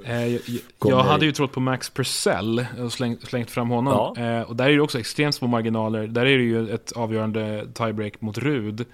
Eh, 0.05 0.27
jag, 0.27 0.41
jag 0.79 1.03
hade 1.03 1.25
ju 1.25 1.31
trott 1.31 1.51
på 1.51 1.59
Max 1.59 1.89
Purcell 1.89 2.65
och 2.79 2.93
slängt, 2.93 3.27
slängt 3.27 3.51
fram 3.51 3.69
honom. 3.69 4.13
Ja. 4.15 4.23
Eh, 4.23 4.41
och 4.41 4.55
där 4.55 4.69
är 4.69 4.73
det 4.73 4.81
också 4.81 4.99
extremt 4.99 5.35
små 5.35 5.47
marginaler. 5.47 6.07
Där 6.07 6.25
är 6.25 6.37
det 6.37 6.43
ju 6.43 6.73
ett 6.73 6.91
avgörande 6.91 7.67
tiebreak 7.73 8.21
mot 8.21 8.37
Rud 8.37 8.85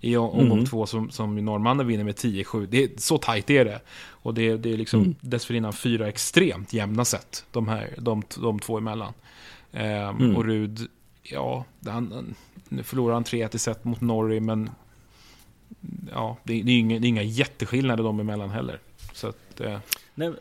i 0.00 0.16
omgång 0.16 0.52
mm. 0.52 0.66
två 0.66 0.86
som, 0.86 1.10
som 1.10 1.36
norrmannen 1.36 1.86
vinner 1.86 2.04
med 2.04 2.14
10-7. 2.14 2.66
Det 2.66 2.84
är, 2.84 2.90
så 2.96 3.18
tajt 3.18 3.50
är 3.50 3.64
det. 3.64 3.80
Och 4.22 4.34
det, 4.34 4.56
det 4.56 4.72
är 4.72 4.76
liksom 4.76 5.00
mm. 5.00 5.14
dessförinnan 5.20 5.72
fyra 5.72 6.08
extremt 6.08 6.72
jämna 6.72 7.04
set, 7.04 7.44
de, 7.50 7.68
här, 7.68 7.90
de, 7.98 8.22
de 8.36 8.58
två 8.58 8.78
emellan. 8.78 9.12
Eh, 9.72 10.08
mm. 10.08 10.36
Och 10.36 10.44
Rud, 10.44 10.78
ja, 11.22 11.64
han, 11.86 12.34
nu 12.68 12.82
förlorar 12.82 13.14
han 13.14 13.24
3-1 13.24 13.56
i 13.56 13.58
set 13.58 13.84
mot 13.84 14.00
Norrie, 14.00 14.40
men 14.40 14.70
ja, 16.12 16.36
det, 16.44 16.62
det, 16.62 16.72
är 16.72 16.78
inga, 16.78 16.98
det 16.98 17.06
är 17.06 17.08
inga 17.08 17.22
jätteskillnader 17.22 18.04
de 18.04 18.20
emellan 18.20 18.50
heller. 18.50 18.78
Så 19.12 19.28
att, 19.28 19.60
eh. 19.60 19.78
Nej, 20.14 20.32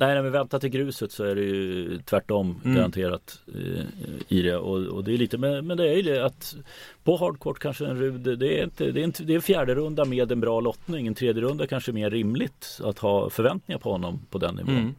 Nej, 0.00 0.14
när 0.14 0.22
vi 0.22 0.30
väntar 0.30 0.58
till 0.58 0.70
gruset 0.70 1.12
så 1.12 1.24
är 1.24 1.34
det 1.34 1.40
ju 1.40 1.98
tvärtom 2.04 2.60
mm. 2.64 2.76
garanterat 2.76 3.40
eh, 3.54 3.84
i 4.28 4.42
det. 4.42 4.56
Och, 4.56 4.86
och, 4.86 5.04
det 5.04 5.12
är 5.12 5.18
lite, 5.18 5.38
men, 5.38 5.66
men 5.66 5.76
det 5.76 5.88
är 5.88 5.96
ju 5.96 6.02
det 6.02 6.24
att 6.24 6.56
på 7.04 7.16
hardcourt 7.16 7.58
kanske 7.58 7.86
en 7.86 7.96
rud, 7.98 8.38
det 8.38 8.60
är, 8.60 8.64
inte, 8.64 8.90
det, 8.90 9.00
är 9.00 9.04
inte, 9.04 9.24
det 9.24 9.32
är 9.32 9.34
en 9.34 9.42
fjärde 9.42 9.74
runda 9.74 10.04
med 10.04 10.32
en 10.32 10.40
bra 10.40 10.60
lottning. 10.60 11.06
En 11.06 11.14
tredje 11.14 11.42
runda 11.42 11.66
kanske 11.66 11.90
är 11.90 11.92
mer 11.92 12.10
rimligt 12.10 12.80
att 12.84 12.98
ha 12.98 13.30
förväntningar 13.30 13.78
på 13.78 13.92
honom 13.92 14.26
på 14.30 14.38
den 14.38 14.54
nivån. 14.54 14.94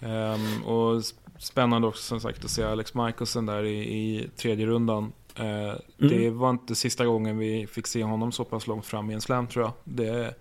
Mm. 0.00 0.32
Um, 0.34 0.64
och 0.64 1.02
spännande 1.38 1.88
också 1.88 2.02
som 2.02 2.20
sagt 2.20 2.44
att 2.44 2.50
se 2.50 2.62
Alex 2.62 2.94
Michelsen 2.94 3.46
där 3.46 3.62
i, 3.62 3.78
i 3.78 4.28
tredje 4.36 4.66
rundan. 4.66 5.12
Uh, 5.38 5.46
mm. 5.46 5.78
Det 5.98 6.30
var 6.30 6.50
inte 6.50 6.74
sista 6.74 7.06
gången 7.06 7.38
vi 7.38 7.66
fick 7.66 7.86
se 7.86 8.04
honom 8.04 8.32
så 8.32 8.44
pass 8.44 8.66
långt 8.66 8.86
fram 8.86 9.10
i 9.10 9.14
en 9.14 9.20
slam 9.20 9.46
tror 9.46 9.64
jag. 9.64 9.72
Det, 9.84 10.34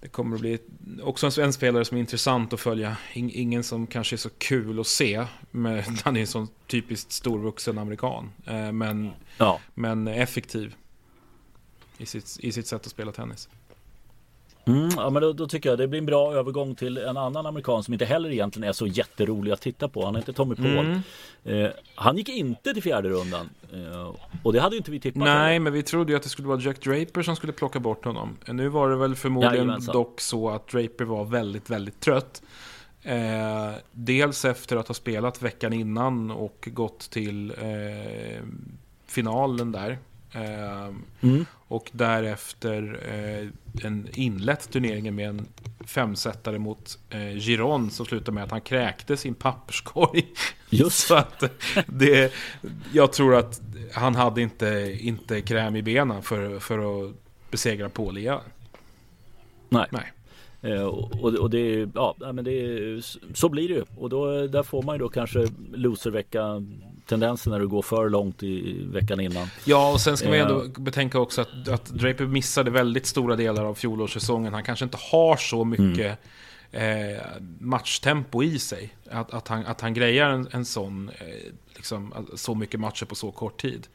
det 0.00 0.08
kommer 0.08 0.34
att 0.34 0.40
bli 0.40 0.58
också 1.02 1.40
en 1.40 1.52
spelare 1.52 1.84
som 1.84 1.96
är 1.96 2.00
intressant 2.00 2.52
att 2.52 2.60
följa. 2.60 2.96
Ingen 3.12 3.64
som 3.64 3.86
kanske 3.86 4.16
är 4.16 4.18
så 4.18 4.30
kul 4.38 4.80
att 4.80 4.86
se. 4.86 5.26
Men 5.50 5.82
han 6.04 6.16
är 6.16 6.20
en 6.20 6.26
sån 6.26 6.48
typiskt 6.66 7.12
storvuxen 7.12 7.78
amerikan. 7.78 8.30
Eh, 8.46 8.72
men, 8.72 9.10
ja. 9.38 9.60
men 9.74 10.08
effektiv 10.08 10.74
i 11.98 12.06
sitt, 12.06 12.36
i 12.40 12.52
sitt 12.52 12.66
sätt 12.66 12.86
att 12.86 12.92
spela 12.92 13.12
tennis. 13.12 13.48
Mm, 14.66 14.88
ja, 14.96 15.10
men 15.10 15.22
då, 15.22 15.32
då, 15.32 15.46
tycker 15.46 15.68
jag 15.68 15.78
det 15.78 15.88
blir 15.88 15.98
en 15.98 16.06
bra 16.06 16.34
övergång 16.34 16.74
till 16.74 16.98
en 16.98 17.16
annan 17.16 17.46
amerikan 17.46 17.82
som 17.82 17.92
inte 17.94 18.04
heller 18.04 18.30
egentligen 18.30 18.68
är 18.68 18.72
så 18.72 18.86
jätterolig 18.86 19.52
att 19.52 19.60
titta 19.60 19.88
på. 19.88 20.04
Han 20.04 20.16
heter 20.16 20.32
Tommy 20.32 20.54
Paul. 20.54 20.66
Mm. 20.66 21.00
Eh, 21.44 21.70
han 21.94 22.16
gick 22.16 22.28
inte 22.28 22.74
till 22.74 22.82
fjärde 22.82 23.08
rundan. 23.08 23.48
Eh, 23.72 24.14
och 24.42 24.52
det 24.52 24.60
hade 24.60 24.76
inte 24.76 24.90
vi 24.90 25.00
tippat. 25.00 25.22
Nej, 25.22 25.46
heller. 25.46 25.58
men 25.60 25.72
vi 25.72 25.82
trodde 25.82 26.12
ju 26.12 26.16
att 26.16 26.22
det 26.22 26.28
skulle 26.28 26.48
vara 26.48 26.60
Jack 26.60 26.80
Draper 26.80 27.22
som 27.22 27.36
skulle 27.36 27.52
plocka 27.52 27.80
bort 27.80 28.04
honom. 28.04 28.36
Nu 28.46 28.68
var 28.68 28.90
det 28.90 28.96
väl 28.96 29.14
förmodligen 29.14 29.56
Jajamensan. 29.56 29.92
dock 29.92 30.20
så 30.20 30.50
att 30.50 30.68
Draper 30.68 31.04
var 31.04 31.24
väldigt, 31.24 31.70
väldigt 31.70 32.00
trött. 32.00 32.42
Eh, 33.02 33.72
dels 33.92 34.44
efter 34.44 34.76
att 34.76 34.88
ha 34.88 34.94
spelat 34.94 35.42
veckan 35.42 35.72
innan 35.72 36.30
och 36.30 36.68
gått 36.72 37.10
till 37.10 37.50
eh, 37.50 38.44
finalen 39.06 39.72
där. 39.72 39.98
Eh, 40.32 40.94
mm. 41.20 41.46
Och 41.68 41.90
därefter 41.92 43.00
eh, 43.08 43.48
en 43.86 44.08
inlett 44.14 44.70
turneringen 44.70 45.14
med 45.14 45.28
en 45.28 45.46
femsetare 45.86 46.58
mot 46.58 46.98
eh, 47.10 47.36
Giron 47.36 47.90
som 47.90 48.06
slutade 48.06 48.32
med 48.32 48.44
att 48.44 48.50
han 48.50 48.60
kräkte 48.60 49.16
sin 49.16 49.34
papperskorg. 49.34 50.26
Just 50.70 51.06
Så 51.06 51.14
att 51.14 51.44
det, 51.86 52.32
jag 52.92 53.12
tror 53.12 53.34
att 53.34 53.60
han 53.92 54.14
hade 54.14 54.42
inte, 54.42 54.96
inte 55.00 55.40
kräm 55.40 55.76
i 55.76 55.82
benen 55.82 56.22
för, 56.22 56.58
för 56.58 57.06
att 57.08 57.14
besegra 57.50 57.88
Paul 57.88 58.18
igen. 58.18 58.40
Nej. 59.68 59.86
Nej. 59.90 60.12
Eh, 60.62 60.82
och, 60.82 61.34
och 61.34 61.50
det, 61.50 61.90
ja, 61.94 62.16
men 62.32 62.44
det, 62.44 63.02
så 63.34 63.48
blir 63.48 63.68
det 63.68 63.74
ju. 63.74 63.84
Och 63.96 64.08
då, 64.08 64.46
där 64.46 64.62
får 64.62 64.82
man 64.82 64.94
ju 64.94 64.98
då 64.98 65.08
kanske 65.08 65.48
loservecka 65.72 66.62
tendensen 67.06 67.52
när 67.52 67.60
du 67.60 67.68
går 67.68 67.82
för 67.82 68.08
långt 68.08 68.42
i 68.42 68.84
veckan 68.84 69.20
innan. 69.20 69.48
Ja, 69.64 69.92
och 69.92 70.00
sen 70.00 70.16
ska 70.16 70.28
man 70.28 70.38
ändå 70.38 70.62
uh, 70.62 70.70
betänka 70.70 71.18
också 71.18 71.40
att, 71.40 71.68
att 71.68 71.86
Draper 71.86 72.26
missade 72.26 72.70
väldigt 72.70 73.06
stora 73.06 73.36
delar 73.36 73.64
av 73.64 73.74
fjolårssäsongen. 73.74 74.54
Han 74.54 74.62
kanske 74.62 74.84
inte 74.84 74.98
har 75.10 75.36
så 75.36 75.64
mycket 75.64 76.18
mm. 76.72 77.14
eh, 77.14 77.20
matchtempo 77.58 78.42
i 78.42 78.58
sig. 78.58 78.94
Att, 79.10 79.34
att, 79.34 79.48
han, 79.48 79.66
att 79.66 79.80
han 79.80 79.94
grejar 79.94 80.30
en, 80.30 80.48
en 80.50 80.64
sån, 80.64 81.08
eh, 81.08 81.52
liksom, 81.74 82.28
så 82.34 82.54
mycket 82.54 82.80
matcher 82.80 83.04
på 83.04 83.14
så 83.14 83.32
kort 83.32 83.60
tid. 83.60 83.86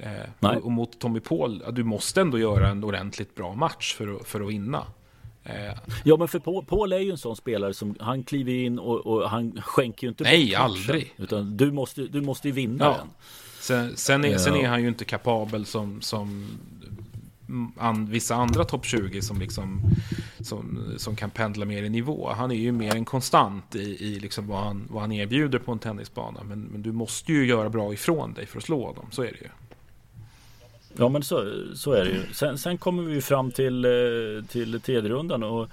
Eh, 0.00 0.50
och, 0.56 0.64
och, 0.64 0.72
mot 0.72 0.98
Tommy 0.98 1.20
Paul, 1.20 1.64
du 1.72 1.84
måste 1.84 2.20
ändå 2.20 2.38
göra 2.38 2.68
en 2.68 2.84
ordentligt 2.84 3.34
bra 3.34 3.54
match 3.54 3.94
för 3.94 4.16
att, 4.16 4.28
för 4.28 4.40
att 4.40 4.48
vinna. 4.48 4.86
Eh, 5.44 5.74
ja 6.04 6.16
men 6.16 6.28
för 6.28 6.62
Paul, 6.62 6.92
är 6.92 6.98
ju 6.98 7.10
en 7.10 7.18
sån 7.18 7.36
spelare 7.36 7.74
som 7.74 7.96
han 8.00 8.24
kliver 8.24 8.52
in 8.52 8.78
och, 8.78 9.06
och 9.06 9.30
han 9.30 9.62
skänker 9.62 10.06
ju 10.06 10.08
inte 10.08 10.24
Nej 10.24 10.54
aldrig 10.54 11.14
Utan 11.16 11.56
du 11.56 11.72
måste, 11.72 12.02
du 12.02 12.20
måste 12.20 12.48
ju 12.48 12.54
vinna 12.54 12.84
ja. 12.84 12.96
den 12.98 13.08
sen, 13.62 13.96
sen, 13.96 14.24
är, 14.24 14.38
sen 14.38 14.56
är 14.56 14.68
han 14.68 14.82
ju 14.82 14.88
inte 14.88 15.04
kapabel 15.04 15.66
som, 15.66 16.00
som 16.00 16.48
an, 17.76 18.06
vissa 18.06 18.34
andra 18.34 18.64
topp 18.64 18.84
20 18.84 19.22
som, 19.22 19.38
liksom, 19.38 19.80
som, 20.40 20.94
som 20.96 21.16
kan 21.16 21.30
pendla 21.30 21.64
mer 21.64 21.82
i 21.82 21.88
nivå. 21.88 22.32
Han 22.36 22.50
är 22.50 22.56
ju 22.56 22.72
mer 22.72 22.94
en 22.94 23.04
konstant 23.04 23.74
i, 23.74 24.06
i 24.06 24.20
liksom 24.20 24.46
vad, 24.46 24.58
han, 24.58 24.88
vad 24.90 25.02
han 25.02 25.12
erbjuder 25.12 25.58
på 25.58 25.72
en 25.72 25.78
tennisbana. 25.78 26.42
Men, 26.42 26.62
men 26.62 26.82
du 26.82 26.92
måste 26.92 27.32
ju 27.32 27.46
göra 27.46 27.70
bra 27.70 27.92
ifrån 27.92 28.32
dig 28.32 28.46
för 28.46 28.58
att 28.58 28.64
slå 28.64 28.92
dem, 28.92 29.06
så 29.10 29.22
är 29.22 29.32
det 29.32 29.40
ju. 29.40 29.48
Ja 30.96 31.08
men 31.08 31.22
så, 31.22 31.52
så 31.74 31.92
är 31.92 32.04
det 32.04 32.10
ju. 32.10 32.22
Sen, 32.32 32.58
sen 32.58 32.78
kommer 32.78 33.02
vi 33.02 33.20
fram 33.20 33.50
till, 33.50 33.84
eh, 33.84 34.44
till 34.48 34.80
tredje 34.80 35.10
rundan 35.10 35.42
och 35.42 35.68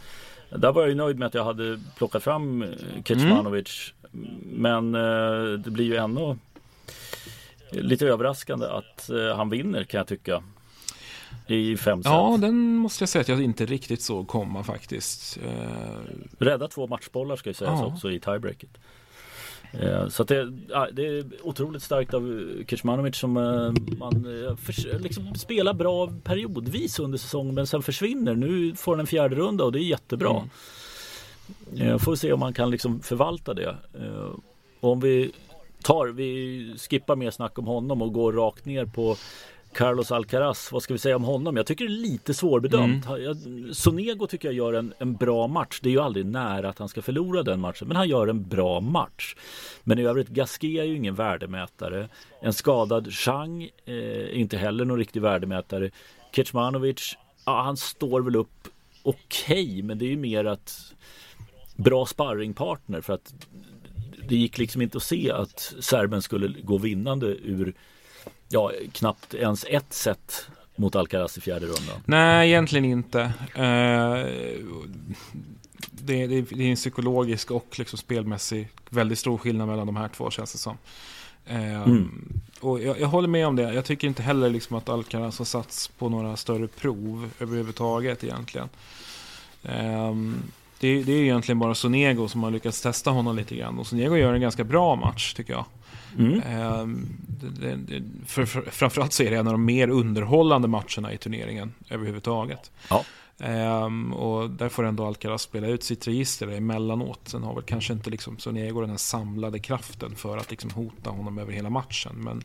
där 0.50 0.72
var 0.72 0.82
jag 0.82 0.90
ju 0.90 0.96
nöjd 0.96 1.20
med 1.20 1.26
att 1.26 1.34
jag 1.34 1.44
hade 1.44 1.80
plockat 1.98 2.24
fram 2.24 2.62
eh, 2.62 2.70
Kecmanovic. 3.06 3.94
Mm. 4.14 4.28
Men 4.44 4.96
eh, 4.96 5.60
det 5.60 5.72
blir 5.72 5.86
ju 5.86 5.96
ändå 5.96 6.38
lite 7.72 8.08
överraskande 8.08 8.66
att 8.66 9.10
han 9.36 9.50
vinner 9.50 9.84
kan 9.84 9.98
jag 9.98 10.08
tycka. 10.08 10.44
I 11.48 11.78
fem 11.78 12.04
set. 12.04 12.12
Ja, 12.12 12.38
den 12.42 12.76
måste 12.76 13.02
jag 13.02 13.10
säga 13.10 13.22
att 13.22 13.28
jag 13.28 13.42
inte 13.42 13.66
riktigt 13.66 14.02
såg 14.02 14.28
komma 14.28 14.64
faktiskt. 14.64 15.40
Rädda 16.40 16.68
två 16.68 16.88
matchbollar 16.88 17.36
ska 17.36 17.50
ju 17.50 17.54
sägas 17.54 17.80
ja. 17.80 17.86
också 17.86 18.12
i 18.12 18.20
tiebreaket. 18.20 18.70
Eh, 19.72 20.08
så 20.08 20.24
det, 20.24 20.52
det, 20.92 21.08
är 21.08 21.26
otroligt 21.44 21.84
starkt 21.84 22.14
av 22.14 22.52
Kecmanovic 22.68 23.16
som 23.16 23.38
eh, 23.38 23.98
man 23.98 24.46
eh, 24.46 24.56
för, 24.56 25.00
liksom 25.00 25.36
spelar 25.36 25.74
bra 25.74 26.14
periodvis 26.24 27.00
under 27.00 27.18
säsongen 27.18 27.56
men 27.56 27.68
sen 27.68 27.84
försvinner. 27.84 28.36
Nu 28.36 28.76
får 28.76 28.92
han 28.92 29.00
en 29.00 29.08
fjärde 29.08 29.36
runda 29.36 29.64
och 29.64 29.72
det 29.72 29.80
är 29.80 29.84
jättebra. 29.84 30.44
Mm. 31.76 32.00
Får 32.00 32.16
se 32.16 32.34
om 32.34 32.40
man 32.40 32.54
kan 32.54 32.70
liksom 32.72 33.00
förvalta 33.00 33.54
det. 33.54 33.76
Om 34.80 35.00
vi 35.00 35.32
tar, 35.84 36.08
vi 36.08 36.76
skippar 36.78 37.16
mer 37.16 37.32
snack 37.32 37.60
om 37.60 37.68
honom 37.68 38.02
och 38.02 38.14
går 38.14 38.34
rakt 38.34 38.66
ner 38.66 38.86
på 38.86 39.16
Carlos 39.74 40.12
Alcaraz, 40.12 40.72
vad 40.72 40.84
ska 40.84 40.94
vi 40.94 41.00
säga 41.00 41.16
om 41.16 41.24
honom? 41.24 41.58
Jag 41.58 41.66
tycker 41.66 41.86
det 41.86 41.92
är 41.92 42.02
lite 42.02 42.34
svårbedömt. 42.34 43.06
Mm. 43.06 43.74
Sonego 43.74 44.28
tycker 44.28 44.48
jag 44.48 44.56
gör 44.56 44.74
en, 44.74 44.94
en 44.98 45.16
bra 45.16 45.48
match. 45.48 45.80
Det 45.84 45.90
är 45.90 45.92
ju 45.92 46.00
aldrig 46.00 46.26
nära 46.26 46.70
att 46.70 46.80
han 46.80 46.90
ska 46.90 47.02
förlora 47.02 47.44
den 47.44 47.60
matchen, 47.60 47.88
men 47.88 47.98
han 47.98 48.10
gör 48.10 48.28
en 48.28 48.48
bra 48.48 48.80
match. 48.80 49.36
Men 49.84 50.00
i 50.00 50.04
övrigt, 50.04 50.28
Gasquet 50.28 50.80
är 50.80 50.84
ju 50.84 50.96
ingen 50.96 51.16
värdemätare. 51.16 52.10
En 52.42 52.54
skadad 52.54 53.14
Chang 53.14 53.64
eh, 53.86 53.94
är 53.94 54.34
inte 54.34 54.58
heller 54.58 54.86
någon 54.86 54.98
riktig 54.98 55.22
värdemätare. 55.22 55.92
Kecmanovic, 56.32 57.18
ja, 57.46 57.62
han 57.62 57.78
står 57.78 58.22
väl 58.22 58.36
upp 58.36 58.68
okej, 59.04 59.64
okay, 59.64 59.84
men 59.84 59.98
det 59.98 60.06
är 60.06 60.10
ju 60.10 60.18
mer 60.18 60.46
att 60.46 60.94
bra 61.76 62.06
sparringpartner 62.06 63.02
för 63.02 63.14
att 63.14 63.34
det 64.30 64.36
gick 64.36 64.58
liksom 64.58 64.82
inte 64.82 64.98
att 64.98 65.04
se 65.04 65.32
att 65.32 65.74
serben 65.80 66.22
skulle 66.22 66.62
gå 66.62 66.78
vinnande 66.78 67.28
ur 67.28 67.74
ja, 68.50 68.72
knappt 68.92 69.34
ens 69.34 69.66
ett 69.70 69.94
set 69.94 70.50
mot 70.76 70.96
Alcaraz 70.96 71.38
i 71.38 71.42
fjärde 71.42 71.66
rundan. 71.66 72.02
Nej, 72.06 72.50
egentligen 72.50 72.86
inte. 72.86 73.20
Uh, 73.56 73.64
det, 75.92 76.28
det, 76.28 76.42
det, 76.42 76.64
är 76.64 76.70
en 76.70 76.76
psykologisk 76.76 77.52
och 77.52 77.80
liksom 77.80 77.98
spelmässig 77.98 78.70
väldigt 78.90 79.20
stor 79.20 79.38
skillnad 79.38 79.68
mellan 79.68 79.88
de 79.88 79.96
här 79.96 80.08
två 80.08 80.32
känns 80.32 80.52
det 80.52 80.58
som. 80.58 80.78
Uh, 81.52 81.82
mm. 81.84 82.42
Och 82.60 82.82
jag, 82.82 83.00
jag, 83.00 83.08
håller 83.08 83.28
med 83.28 83.48
om 83.48 83.56
det. 83.56 83.74
Jag 83.74 83.86
tycker 83.86 84.08
inte 84.08 84.24
heller 84.24 84.50
liksom 84.50 84.78
att 84.78 84.90
Alcaraz 84.90 85.38
har 85.38 85.46
satts 85.46 85.88
på 85.88 86.10
några 86.10 86.36
större 86.36 86.68
prov 86.68 87.30
överhuvudtaget 87.40 88.24
egentligen. 88.24 88.70
Um, 89.64 90.44
det, 90.80 91.04
det, 91.04 91.14
är 91.14 91.22
egentligen 91.24 91.60
bara 91.60 91.76
Sonego 91.76 92.28
som 92.28 92.44
har 92.44 92.52
lyckats 92.52 92.82
testa 92.82 93.12
honom 93.12 93.36
lite 93.36 93.56
grann. 93.56 93.80
Och 93.80 93.88
Sonego 93.88 94.18
gör 94.18 94.34
en 94.34 94.42
ganska 94.42 94.64
bra 94.64 94.96
match 94.96 95.34
tycker 95.34 95.54
jag. 95.54 95.66
Mm. 96.18 96.42
Ehm, 96.42 97.08
det, 97.60 97.76
det, 97.76 98.04
för, 98.26 98.46
för, 98.46 98.62
framförallt 98.62 99.14
så 99.14 99.24
är 99.24 99.32
det 99.32 99.38
en 99.38 99.48
av 99.48 99.54
de 99.54 99.66
mer 99.66 99.90
underhållande 99.90 100.68
matcherna 100.68 101.14
i 101.14 101.18
turneringen 101.18 101.74
överhuvudtaget. 101.90 102.72
Ja. 102.90 103.06
Um, 103.86 104.14
och 104.14 104.50
där 104.50 104.70
får 104.70 104.84
ändå 104.84 105.06
Alcaraz 105.06 105.42
spela 105.42 105.68
ut 105.68 105.84
sitt 105.84 106.08
register 106.08 106.48
emellanåt. 106.48 107.20
Sen 107.24 107.44
har 107.44 107.56
väl 107.56 107.64
kanske 107.64 107.94
inte 107.94 108.10
liksom 108.10 108.38
Sonego 108.38 108.82
den 108.82 108.90
här 108.90 108.98
samlade 108.98 109.60
kraften 109.60 110.16
för 110.16 110.38
att 110.38 110.52
liksom 110.52 110.70
hota 110.70 111.10
honom 111.10 111.38
över 111.38 111.54
hela 111.54 111.70
matchen. 111.70 112.16
Men, 112.16 112.44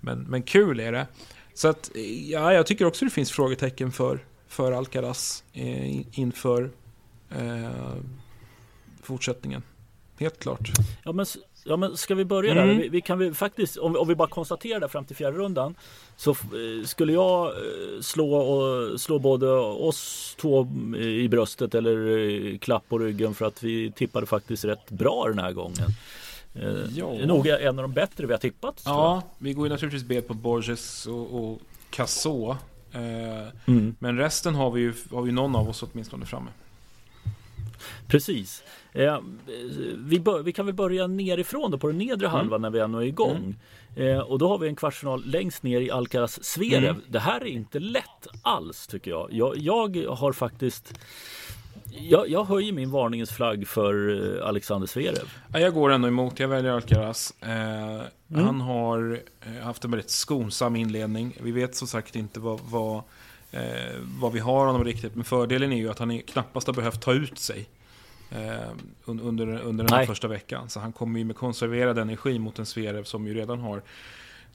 men, 0.00 0.18
men 0.18 0.42
kul 0.42 0.80
är 0.80 0.92
det. 0.92 1.06
Så 1.54 1.68
att, 1.68 1.90
ja, 2.26 2.52
jag 2.52 2.66
tycker 2.66 2.84
också 2.84 3.04
det 3.04 3.10
finns 3.10 3.30
frågetecken 3.30 3.92
för, 3.92 4.24
för 4.48 4.72
Alcaraz 4.72 5.44
eh, 5.52 6.18
inför 6.18 6.70
eh, 7.30 7.94
fortsättningen. 9.02 9.62
Helt 10.18 10.38
klart. 10.38 10.70
Ja, 11.02 11.12
men 11.12 11.26
Ja 11.64 11.76
men 11.76 11.96
ska 11.96 12.14
vi 12.14 12.24
börja 12.24 12.52
mm. 12.52 12.68
där? 12.68 12.74
Vi, 12.74 12.88
vi, 12.88 13.00
kan 13.00 13.18
vi 13.18 13.34
faktiskt, 13.34 13.76
om, 13.76 13.96
om 13.96 14.08
vi 14.08 14.14
bara 14.14 14.28
konstaterar 14.28 14.80
det 14.80 14.88
fram 14.88 15.04
till 15.04 15.16
fjärde 15.16 15.38
rundan 15.38 15.74
Så 16.16 16.30
eh, 16.30 16.36
skulle 16.84 17.12
jag 17.12 17.46
eh, 17.46 18.00
slå, 18.00 18.34
och, 18.34 19.00
slå 19.00 19.18
både 19.18 19.50
oss 19.50 20.34
två 20.40 20.68
i 20.98 21.28
bröstet 21.28 21.74
eller 21.74 22.18
eh, 22.18 22.58
klapp 22.58 22.88
på 22.88 22.98
ryggen 22.98 23.34
för 23.34 23.44
att 23.44 23.62
vi 23.62 23.92
tippade 23.92 24.26
faktiskt 24.26 24.64
rätt 24.64 24.90
bra 24.90 25.24
den 25.28 25.38
här 25.38 25.52
gången. 25.52 25.86
Det 26.52 26.60
är 27.00 27.26
nog 27.26 27.46
en 27.46 27.78
av 27.78 27.82
de 27.82 27.92
bättre 27.92 28.26
vi 28.26 28.32
har 28.32 28.40
tippat. 28.40 28.82
Ja, 28.84 29.22
vi 29.38 29.52
går 29.52 29.66
ju 29.66 29.70
naturligtvis 29.70 30.04
bet 30.04 30.28
på 30.28 30.34
Borges 30.34 31.06
och, 31.06 31.34
och 31.34 31.58
Casså. 31.90 32.56
Mm. 33.66 33.96
Men 33.98 34.16
resten 34.16 34.54
har 34.54 34.70
vi 34.70 34.80
ju 34.80 34.94
har 35.10 35.22
vi 35.22 35.32
någon 35.32 35.56
av 35.56 35.68
oss 35.68 35.82
åtminstone 35.82 36.26
framme. 36.26 36.50
Precis. 38.06 38.62
Eh, 38.92 39.18
vi, 39.96 40.20
bör, 40.20 40.42
vi, 40.42 40.52
kan 40.52 40.66
väl 40.66 40.74
börja 40.74 41.06
nerifrån 41.06 41.70
då 41.70 41.78
på 41.78 41.86
den 41.86 41.98
nedre 41.98 42.26
mm. 42.26 42.38
halvan 42.38 42.62
när 42.62 42.70
vi 42.70 42.80
ändå 42.80 42.98
är 42.98 43.06
igång. 43.06 43.56
Mm. 43.96 44.16
Eh, 44.16 44.18
och 44.18 44.38
då 44.38 44.48
har 44.48 44.58
vi 44.58 44.68
en 44.68 44.76
kvartsfinal 44.76 45.22
längst 45.26 45.62
ner 45.62 45.80
i 45.80 45.90
Alcaraz 45.90 46.44
Zverev. 46.44 46.90
Mm. 46.90 47.02
Det 47.08 47.18
här 47.18 47.40
är 47.40 47.46
inte 47.46 47.78
lätt 47.78 48.26
alls 48.42 48.86
tycker 48.86 49.10
jag. 49.10 49.28
Jag, 49.32 49.56
jag 49.56 49.96
har 49.96 50.32
faktiskt 50.32 50.98
jag, 51.90 52.28
jag 52.28 52.44
höjer 52.44 52.72
min 52.72 52.90
varningens 52.90 53.30
flagg 53.30 53.68
för 53.68 54.10
eh, 54.36 54.48
Alexander 54.48 54.86
Zverev. 54.86 55.32
Jag 55.52 55.74
går 55.74 55.90
ändå 55.90 56.08
emot. 56.08 56.40
Jag 56.40 56.48
väljer 56.48 56.72
Alcaraz. 56.72 57.34
Eh, 57.40 57.50
mm. 57.50 58.06
Han 58.28 58.60
har 58.60 59.20
eh, 59.40 59.64
haft 59.64 59.84
en 59.84 59.90
väldigt 59.90 60.10
skonsam 60.10 60.76
inledning. 60.76 61.36
Vi 61.40 61.52
vet 61.52 61.74
som 61.74 61.88
sagt 61.88 62.16
inte 62.16 62.40
vad, 62.40 62.60
vad, 62.60 63.02
eh, 63.50 63.96
vad 64.20 64.32
vi 64.32 64.38
har 64.38 64.66
honom 64.66 64.84
riktigt. 64.84 65.14
Men 65.14 65.24
fördelen 65.24 65.72
är 65.72 65.76
ju 65.76 65.90
att 65.90 65.98
han 65.98 66.22
knappast 66.22 66.66
har 66.66 66.74
behövt 66.74 67.00
ta 67.00 67.12
ut 67.12 67.38
sig 67.38 67.68
eh, 68.30 68.70
under, 69.04 69.46
under 69.46 69.84
den 69.84 69.92
här 69.92 69.98
Nej. 69.98 70.06
första 70.06 70.28
veckan. 70.28 70.68
Så 70.68 70.80
han 70.80 70.92
kommer 70.92 71.18
ju 71.18 71.24
med 71.24 71.36
konserverad 71.36 71.98
energi 71.98 72.38
mot 72.38 72.58
en 72.58 72.66
Zverev 72.66 73.04
som 73.04 73.26
ju 73.26 73.34
redan 73.34 73.60
har 73.60 73.82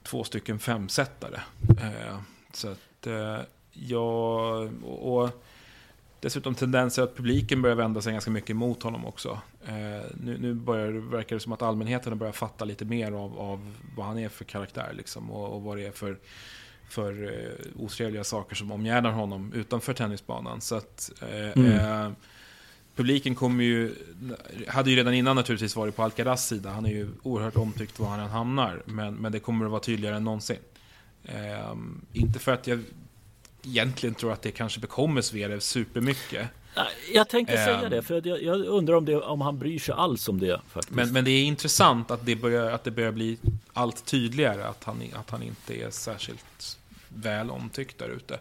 två 0.02 0.24
stycken 0.24 0.58
femsättare. 0.58 1.40
Eh, 1.80 2.18
så 2.52 2.68
att 2.68 3.06
jag... 3.72 4.70
och, 4.84 5.22
och 5.22 5.30
Dessutom 6.24 6.54
tendenser 6.54 7.02
att 7.02 7.16
publiken 7.16 7.62
börjar 7.62 7.76
vända 7.76 8.00
sig 8.00 8.12
ganska 8.12 8.30
mycket 8.30 8.56
mot 8.56 8.82
honom 8.82 9.06
också. 9.06 9.40
Eh, 9.66 9.74
nu 10.14 10.38
nu 10.40 10.54
börjar, 10.54 10.92
verkar 10.92 11.36
det 11.36 11.40
som 11.40 11.52
att 11.52 11.62
allmänheten 11.62 12.18
börjar 12.18 12.32
fatta 12.32 12.64
lite 12.64 12.84
mer 12.84 13.12
av, 13.12 13.38
av 13.38 13.74
vad 13.96 14.06
han 14.06 14.18
är 14.18 14.28
för 14.28 14.44
karaktär 14.44 14.92
liksom, 14.96 15.30
och, 15.30 15.54
och 15.54 15.62
vad 15.62 15.76
det 15.76 15.86
är 15.86 15.90
för, 15.90 16.18
för 16.94 17.24
eh, 17.24 17.82
otrevliga 17.82 18.24
saker 18.24 18.56
som 18.56 18.72
omgärdar 18.72 19.10
honom 19.10 19.52
utanför 19.52 19.94
tennisbanan. 19.94 20.60
Så 20.60 20.74
att, 20.74 21.12
eh, 21.22 21.58
mm. 21.58 21.72
Eh, 21.72 22.12
publiken 22.96 23.34
kommer 23.34 23.64
ju, 23.64 23.94
hade 24.68 24.90
ju 24.90 24.96
redan 24.96 25.14
innan 25.14 25.36
naturligtvis 25.36 25.76
varit 25.76 25.96
på 25.96 26.02
Alcaraz 26.02 26.46
sida. 26.46 26.70
Han 26.70 26.86
är 26.86 26.90
ju 26.90 27.08
oerhört 27.22 27.56
omtyckt 27.56 27.98
var 27.98 28.08
han 28.08 28.20
än 28.20 28.30
hamnar. 28.30 28.82
Men, 28.84 29.14
men 29.14 29.32
det 29.32 29.40
kommer 29.40 29.64
att 29.64 29.70
vara 29.70 29.80
tydligare 29.80 30.16
än 30.16 30.24
någonsin. 30.24 30.58
Eh, 31.24 31.74
inte 32.12 32.38
för 32.38 32.52
att 32.52 32.66
jag 32.66 32.80
egentligen 33.62 34.14
tror 34.14 34.32
att 34.32 34.42
det 34.42 34.50
kanske 34.50 34.80
bekommer 34.80 35.20
Zverev 35.20 35.60
supermycket. 35.60 36.48
Jag 37.12 37.28
tänkte 37.28 37.56
säga 37.56 37.88
det, 37.88 38.02
för 38.02 38.28
jag, 38.28 38.42
jag, 38.42 38.66
undrar 38.66 38.94
om, 38.94 39.04
det, 39.04 39.16
om 39.16 39.40
han 39.40 39.58
bryr 39.58 39.78
sig 39.78 39.94
alls 39.94 40.28
om 40.28 40.40
det. 40.40 40.60
faktiskt. 40.68 40.94
Men, 40.94 41.12
men 41.12 41.24
det 41.24 41.30
är 41.30 41.44
intressant 41.44 42.10
att 42.10 42.26
det, 42.26 42.36
börjar, 42.36 42.70
att 42.70 42.84
det 42.84 42.90
börjar 42.90 43.12
bli 43.12 43.38
allt 43.72 44.04
tydligare 44.04 44.64
att 44.64 44.84
han, 44.84 45.02
att 45.14 45.30
han 45.30 45.42
inte 45.42 45.74
är 45.74 45.90
särskilt 45.90 46.78
väl 47.14 47.50
omtyckt 47.50 47.98
där 47.98 48.08
ute. 48.08 48.40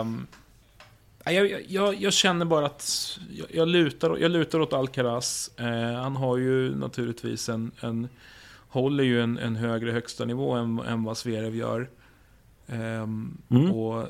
Um, 0.00 0.26
jag, 1.24 1.70
jag, 1.70 1.94
jag, 1.94 2.12
känner 2.12 2.44
bara 2.44 2.66
att 2.66 3.18
jag, 3.30 3.46
jag, 3.50 3.68
lutar, 3.68 4.16
jag 4.16 4.30
lutar 4.30 4.60
åt 4.60 4.72
Alcaraz. 4.72 5.50
Uh, 5.60 5.92
han 5.92 6.16
har 6.16 6.36
ju 6.36 6.76
naturligtvis 6.76 7.48
en, 7.48 7.72
en 7.80 8.08
håller 8.68 9.04
ju 9.04 9.22
en, 9.22 9.38
en 9.38 9.56
högre 9.56 9.92
högsta 9.92 10.24
nivå 10.24 10.52
än, 10.52 10.78
än 10.78 11.04
vad 11.04 11.18
Zverev 11.18 11.56
gör. 11.56 11.90
Um, 12.66 13.38
mm. 13.50 13.72
Och 13.72 14.08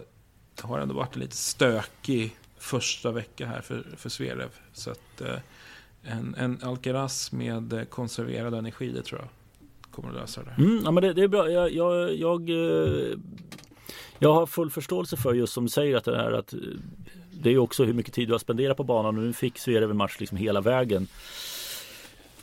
det 0.54 0.62
har 0.62 0.78
ändå 0.78 0.94
varit 0.94 1.14
en 1.14 1.20
lite 1.20 1.36
stökig 1.36 2.36
första 2.58 3.12
vecka 3.12 3.46
här 3.46 3.60
för, 3.60 3.86
för 3.96 4.08
Zverev. 4.08 4.50
Så 4.72 4.90
att 4.90 5.22
uh, 5.22 5.38
en, 6.02 6.34
en 6.34 6.58
Alcaraz 6.62 7.32
med 7.32 7.86
konserverad 7.90 8.54
energi, 8.54 8.92
det 8.92 9.02
tror 9.02 9.20
jag 9.20 9.28
kommer 9.96 10.08
att 10.08 10.20
lösa 10.20 10.42
det. 10.42 10.62
Mm, 10.62 10.80
ja, 10.84 10.90
men 10.90 11.02
det, 11.02 11.12
det, 11.12 11.22
är 11.22 11.28
bra. 11.28 11.50
Jag, 11.50 11.72
jag, 11.72 12.14
jag, 12.14 12.50
eh, 12.50 13.18
jag, 14.18 14.34
har 14.34 14.46
full 14.46 14.70
förståelse 14.70 15.16
för 15.16 15.34
just 15.34 15.52
som 15.52 15.64
du 15.64 15.70
säger 15.70 15.96
att 15.96 16.04
det 16.04 16.16
är 16.16 16.32
att 16.32 16.52
eh, 16.52 16.58
det 17.32 17.50
är 17.50 17.58
också 17.58 17.84
hur 17.84 17.92
mycket 17.92 18.14
tid 18.14 18.28
du 18.28 18.34
har 18.34 18.38
spenderat 18.38 18.76
på 18.76 18.84
banan 18.84 19.18
och 19.18 19.22
nu 19.22 19.32
fick 19.32 19.58
Zverev 19.58 19.90
en 19.90 19.96
match 19.96 20.16
liksom 20.20 20.38
hela 20.38 20.60
vägen 20.60 21.06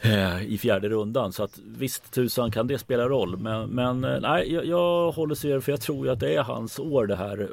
eh, 0.02 0.44
i 0.54 0.58
fjärde 0.58 0.90
rundan. 0.90 1.34
Så 1.34 1.44
att 1.44 1.60
visst 1.78 2.12
tusan 2.12 2.52
kan 2.52 2.68
det 2.68 2.78
spela 2.78 3.10
roll. 3.10 3.38
Men, 3.38 3.70
men 3.70 4.02
nej, 4.02 4.54
jag, 4.54 4.66
jag 4.66 5.12
håller 5.12 5.36
Zverev 5.36 5.62
för 5.62 5.72
jag 5.72 5.82
tror 5.82 6.06
ju 6.06 6.12
att 6.12 6.20
det 6.20 6.36
är 6.36 6.44
hans 6.44 6.80
år 6.80 7.08
det 7.08 7.16
här. 7.16 7.50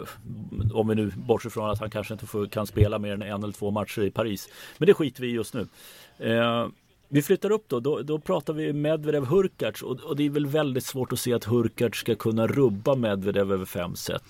Om 0.72 0.88
vi 0.88 0.94
nu 0.94 1.12
bortser 1.16 1.50
från 1.50 1.70
att 1.70 1.80
han 1.80 1.90
kanske 1.90 2.14
inte 2.14 2.26
får, 2.26 2.46
kan 2.46 2.66
spela 2.66 2.98
mer 2.98 3.12
än 3.12 3.22
en 3.22 3.42
eller 3.42 3.52
två 3.52 3.70
matcher 3.70 4.02
i 4.02 4.10
Paris. 4.10 4.48
Men 4.78 4.86
det 4.86 4.94
skiter 4.94 5.22
vi 5.22 5.28
i 5.28 5.32
just 5.32 5.54
nu. 5.54 5.66
Eh, 6.18 6.66
vi 7.12 7.22
flyttar 7.22 7.50
upp 7.50 7.68
då, 7.68 7.80
då, 7.80 8.02
då 8.02 8.18
pratar 8.18 8.52
vi 8.52 8.72
Medvedev 8.72 9.24
Hurkacz 9.24 9.82
och, 9.82 10.00
och, 10.00 10.16
det 10.16 10.26
är 10.26 10.30
väl 10.30 10.46
väldigt 10.46 10.84
svårt 10.84 11.12
att 11.12 11.20
se 11.20 11.32
att 11.32 11.44
Hurkacz 11.44 11.98
ska 11.98 12.14
kunna 12.14 12.46
rubba 12.46 12.94
Medvedev 12.94 13.52
över 13.52 13.64
fem 13.64 13.96
set. 13.96 14.22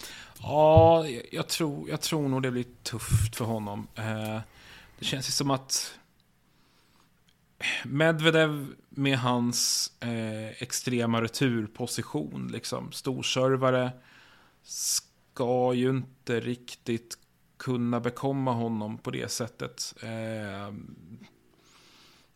Ja, 0.42 1.06
jag 1.32 1.48
tror, 1.48 1.90
jag 1.90 2.00
tror 2.00 2.28
nog 2.28 2.42
det 2.42 2.50
blir 2.50 2.64
tufft 2.82 3.36
för 3.36 3.44
honom. 3.44 3.88
Eh, 3.94 4.40
det 4.98 5.04
känns 5.04 5.28
ju 5.28 5.32
som 5.32 5.50
att 5.50 5.98
Medvedev 7.84 8.66
med 8.88 9.18
hans 9.18 9.92
eh, 10.00 10.62
extrema 10.62 11.22
returposition, 11.22 12.48
liksom 12.52 12.92
storservare, 12.92 13.90
ska 14.62 15.72
ju 15.74 15.90
inte 15.90 16.40
riktigt 16.40 17.18
kunna 17.56 18.00
bekomma 18.00 18.52
honom 18.52 18.98
på 18.98 19.10
det 19.10 19.30
sättet. 19.30 19.94
Eh, 20.02 20.74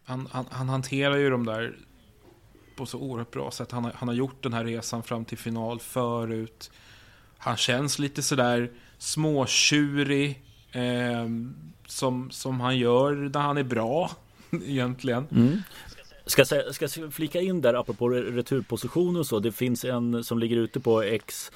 han, 0.05 0.29
han, 0.33 0.47
han, 0.51 0.69
hanterar 0.69 1.17
ju 1.17 1.31
de 1.31 1.47
där 1.47 1.77
på 2.77 2.87
så 2.87 2.99
oerhört 2.99 3.31
bra 3.31 3.51
sätt. 3.51 3.71
Han, 3.71 3.91
han 3.95 4.09
har 4.09 4.15
gjort 4.15 4.43
den 4.43 4.53
här 4.53 4.65
resan 4.65 5.03
fram 5.03 5.25
till 5.25 5.39
final 5.39 5.81
förut. 5.81 6.71
Han 7.39 7.57
känns 7.57 7.99
lite 7.99 8.23
sådär 8.23 8.71
småtjurig. 8.99 10.43
Eh, 10.73 11.29
som, 11.87 12.31
som 12.31 12.61
han 12.61 12.79
gör 12.79 13.15
när 13.15 13.41
han 13.41 13.57
är 13.57 13.63
bra. 13.63 14.11
egentligen. 14.63 15.27
Mm. 15.31 15.63
Ska, 16.27 16.45
ska 16.73 16.89
flika 17.11 17.41
in 17.41 17.61
där 17.61 17.75
apropå 17.75 18.09
returpositioner 18.09 19.21
och 19.21 19.27
så. 19.27 19.39
Det 19.39 19.53
finns 19.53 19.85
en 19.85 20.25
som 20.25 20.39
ligger 20.39 20.57
ute 20.57 20.81
på 20.81 21.03
X 21.03 21.53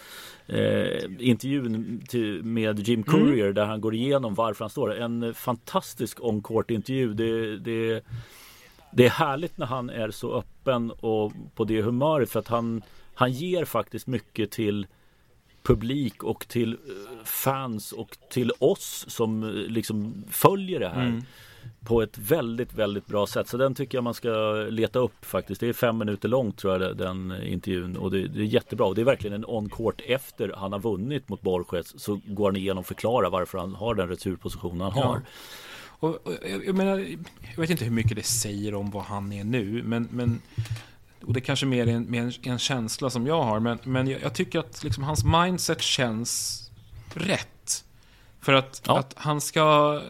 eh, 0.49 1.05
intervjun 1.19 2.03
till, 2.09 2.43
med 2.45 2.79
Jim 2.79 3.01
mm. 3.01 3.05
Courier 3.05 3.45
mm. 3.45 3.55
där 3.55 3.65
han 3.65 3.81
går 3.81 3.95
igenom 3.95 4.35
varför 4.35 4.65
han 4.65 4.71
står 4.71 4.89
där. 4.89 4.97
En 4.97 5.35
fantastisk 5.35 6.21
on-court 6.21 6.71
intervju. 6.71 7.15
Det, 7.15 7.59
det, 7.59 8.05
det 8.93 9.07
är 9.07 9.11
härligt 9.11 9.59
när 9.59 9.67
han 9.67 9.91
är 9.91 10.11
så 10.11 10.39
öppen 10.39 10.91
och 10.91 11.33
på 11.55 11.65
det 11.65 11.83
humöret 11.83 12.31
för 12.31 12.41
att 12.41 12.49
han, 12.49 12.83
han 13.15 13.33
ger 13.33 13.65
faktiskt 13.65 14.07
mycket 14.07 14.51
till 14.51 14.87
publik 15.63 16.25
och 16.25 16.49
till 16.49 16.73
eh, 16.73 17.25
fans 17.25 17.93
och 17.93 18.17
till 18.31 18.53
oss 18.59 19.05
som 19.09 19.43
eh, 19.43 19.49
liksom 19.51 20.25
följer 20.31 20.81
det 20.81 20.89
här. 20.89 21.07
Mm 21.07 21.23
på 21.85 22.03
ett 22.03 22.19
väldigt, 22.19 22.75
väldigt 22.75 23.07
bra 23.07 23.27
sätt. 23.27 23.49
Så 23.49 23.57
den 23.57 23.75
tycker 23.75 23.99
jag 23.99 24.05
man 24.05 24.15
ska 24.15 24.29
leta 24.71 24.99
upp 24.99 25.25
faktiskt. 25.25 25.61
Det 25.61 25.69
är 25.69 25.73
fem 25.73 25.99
minuter 25.99 26.29
långt 26.29 26.59
tror 26.59 26.83
jag 26.83 26.97
den 26.97 27.43
intervjun 27.43 27.97
och 27.97 28.11
det, 28.11 28.29
det 28.29 28.41
är 28.41 28.45
jättebra. 28.45 28.87
Och 28.87 28.95
det 28.95 29.01
är 29.01 29.05
verkligen 29.05 29.35
en 29.35 29.45
on-court 29.45 30.01
efter 30.07 30.53
han 30.57 30.73
har 30.73 30.81
vunnit 30.81 31.29
mot 31.29 31.43
Borges 31.43 32.01
så 32.01 32.21
går 32.27 32.49
han 32.49 32.57
igenom 32.57 32.79
och 32.79 32.87
förklarar 32.87 33.31
varför 33.31 33.59
han 33.59 33.75
har 33.75 33.95
den 33.95 34.09
returpositionen 34.09 34.81
han 34.81 34.93
har. 34.93 35.21
Och, 36.01 36.27
och, 36.27 36.33
jag, 36.67 36.75
menar, 36.75 36.99
jag 37.55 37.61
vet 37.61 37.71
inte 37.71 37.85
hur 37.85 37.93
mycket 37.93 38.17
det 38.17 38.23
säger 38.23 38.75
om 38.75 38.91
vad 38.91 39.03
han 39.03 39.33
är 39.33 39.45
nu, 39.45 39.83
men, 39.85 40.09
men 40.11 40.41
och 41.27 41.33
det 41.33 41.39
är 41.39 41.45
kanske 41.45 41.67
mer 41.67 41.87
en, 41.87 42.11
mer 42.11 42.39
en 42.43 42.59
känsla 42.59 43.11
som 43.11 43.27
jag 43.27 43.43
har, 43.43 43.61
men, 43.61 43.79
men 43.83 44.09
jag, 44.09 44.23
jag 44.23 44.35
tycker 44.35 44.59
att 44.59 44.85
liksom 44.85 45.05
hans 45.05 45.25
mindset 45.25 45.83
känns 45.83 46.63
rätt. 47.15 47.85
För 48.41 48.53
att, 48.53 48.83
ja. 48.87 48.99
att 48.99 49.15
han 49.17 49.41
ska 49.41 50.01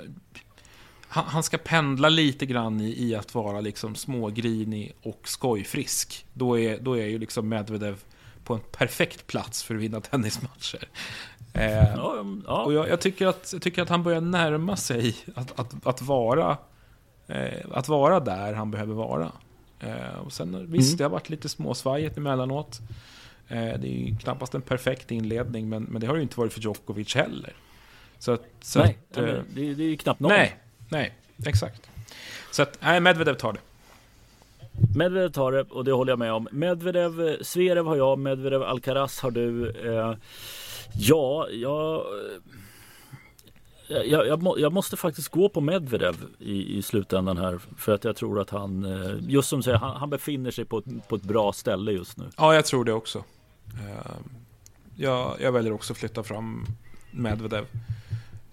han, 1.09 1.25
han, 1.25 1.43
ska 1.43 1.59
pendla 1.59 2.09
lite 2.09 2.47
grann 2.47 2.81
i, 2.81 3.05
i 3.05 3.15
att 3.15 3.35
vara 3.35 3.61
liksom 3.61 3.95
smågrinig 3.95 4.95
och 5.03 5.21
skojfrisk. 5.29 6.27
Då 6.33 6.59
är, 6.59 6.79
då 6.79 6.99
är 6.99 7.07
ju 7.07 7.19
liksom 7.19 7.49
Medvedev 7.49 8.03
på 8.45 8.55
en 8.55 8.61
perfekt 8.73 9.27
plats 9.27 9.63
för 9.63 9.75
att 9.75 9.81
vinna 9.81 10.01
tennismatcher. 10.01 10.89
Eh, 11.53 11.95
ja, 11.97 12.25
ja. 12.47 12.63
Och 12.65 12.73
jag, 12.73 12.89
jag, 12.89 13.01
tycker 13.01 13.27
att, 13.27 13.51
jag 13.53 13.63
tycker 13.63 13.83
att 13.83 13.89
han 13.89 14.03
börjar 14.03 14.21
närma 14.21 14.77
sig 14.77 15.17
att, 15.35 15.61
att, 15.61 15.87
att, 15.87 16.03
vara, 16.03 16.57
eh, 17.27 17.67
att 17.73 17.89
vara 17.89 18.21
där 18.21 18.53
han 18.53 18.71
behöver 18.71 18.95
vara. 18.95 19.33
Eh, 19.81 20.19
och 20.25 20.33
sen, 20.33 20.71
visst, 20.71 20.91
mm. 20.91 20.97
det 20.97 21.05
har 21.05 21.11
varit 21.11 21.31
lite 21.31 21.49
småsvajigt 21.49 22.17
emellanåt. 22.17 22.81
Eh, 23.49 23.57
det 23.59 23.89
är 23.89 24.09
ju 24.09 24.17
knappast 24.17 24.55
en 24.55 24.63
perfekt 24.63 25.11
inledning, 25.11 25.69
men, 25.69 25.83
men 25.83 26.01
det 26.01 26.07
har 26.07 26.17
ju 26.17 26.23
inte 26.23 26.41
varit 26.41 26.53
för 26.53 26.61
Djokovic 26.61 27.15
heller. 27.15 27.53
Så 28.19 28.33
att, 28.33 28.45
så 28.61 28.79
nej, 28.79 28.99
att, 29.11 29.15
det, 29.15 29.45
det, 29.55 29.61
är 29.61 29.89
ju 29.89 29.97
knappt 29.97 30.21
någon. 30.21 30.33
Nej, 30.33 30.57
Nej, 30.89 31.15
exakt. 31.47 31.91
Så 32.51 32.63
att, 32.63 32.79
nej, 32.81 33.01
Medvedev 33.01 33.35
tar 33.35 33.53
det. 33.53 33.61
Medvedev 34.97 35.29
tar 35.29 35.53
det 35.53 35.63
och 35.63 35.85
det 35.85 35.93
håller 35.93 36.13
jag 36.13 36.19
med 36.19 36.33
om. 36.33 36.49
Medvedev, 36.53 37.43
Zverev 37.43 37.87
har 37.87 37.97
jag, 37.97 38.19
Medvedev 38.19 38.63
Alcaraz 38.63 39.21
har 39.21 39.31
du. 39.31 39.71
Eh, 39.71 40.17
ja, 40.95 41.49
jag, 41.51 42.05
jag, 43.89 44.27
jag, 44.27 44.59
jag, 44.59 44.73
måste 44.73 44.97
faktiskt 44.97 45.29
gå 45.29 45.49
på 45.49 45.61
Medvedev 45.61 46.17
i, 46.39 46.79
i 46.79 46.83
slutändan 46.83 47.39
här. 47.39 47.61
För 47.77 47.95
att 47.95 48.05
jag 48.05 48.17
tror 48.17 48.41
att 48.41 48.51
han, 48.51 48.85
eh, 48.85 49.17
just 49.21 49.49
som 49.49 49.59
du 49.59 49.63
säger, 49.63 49.79
han, 49.79 49.97
han, 49.97 50.11
befinner 50.11 50.51
sig 50.51 50.65
på 50.65 50.79
ett, 50.79 51.09
på 51.09 51.17
ett 51.17 51.23
bra 51.23 51.53
ställe 51.53 51.93
just 51.93 52.17
nu. 52.17 52.25
Ja, 52.37 52.55
jag 52.55 52.65
tror 52.65 52.85
det 52.85 52.93
också. 52.93 53.25
Eh, 53.67 54.13
jag, 54.97 55.37
jag 55.41 55.53
väljer 55.53 55.73
också 55.73 55.93
att 55.93 55.99
flytta 55.99 56.23
fram 56.23 56.67
Medvedev. 57.11 57.65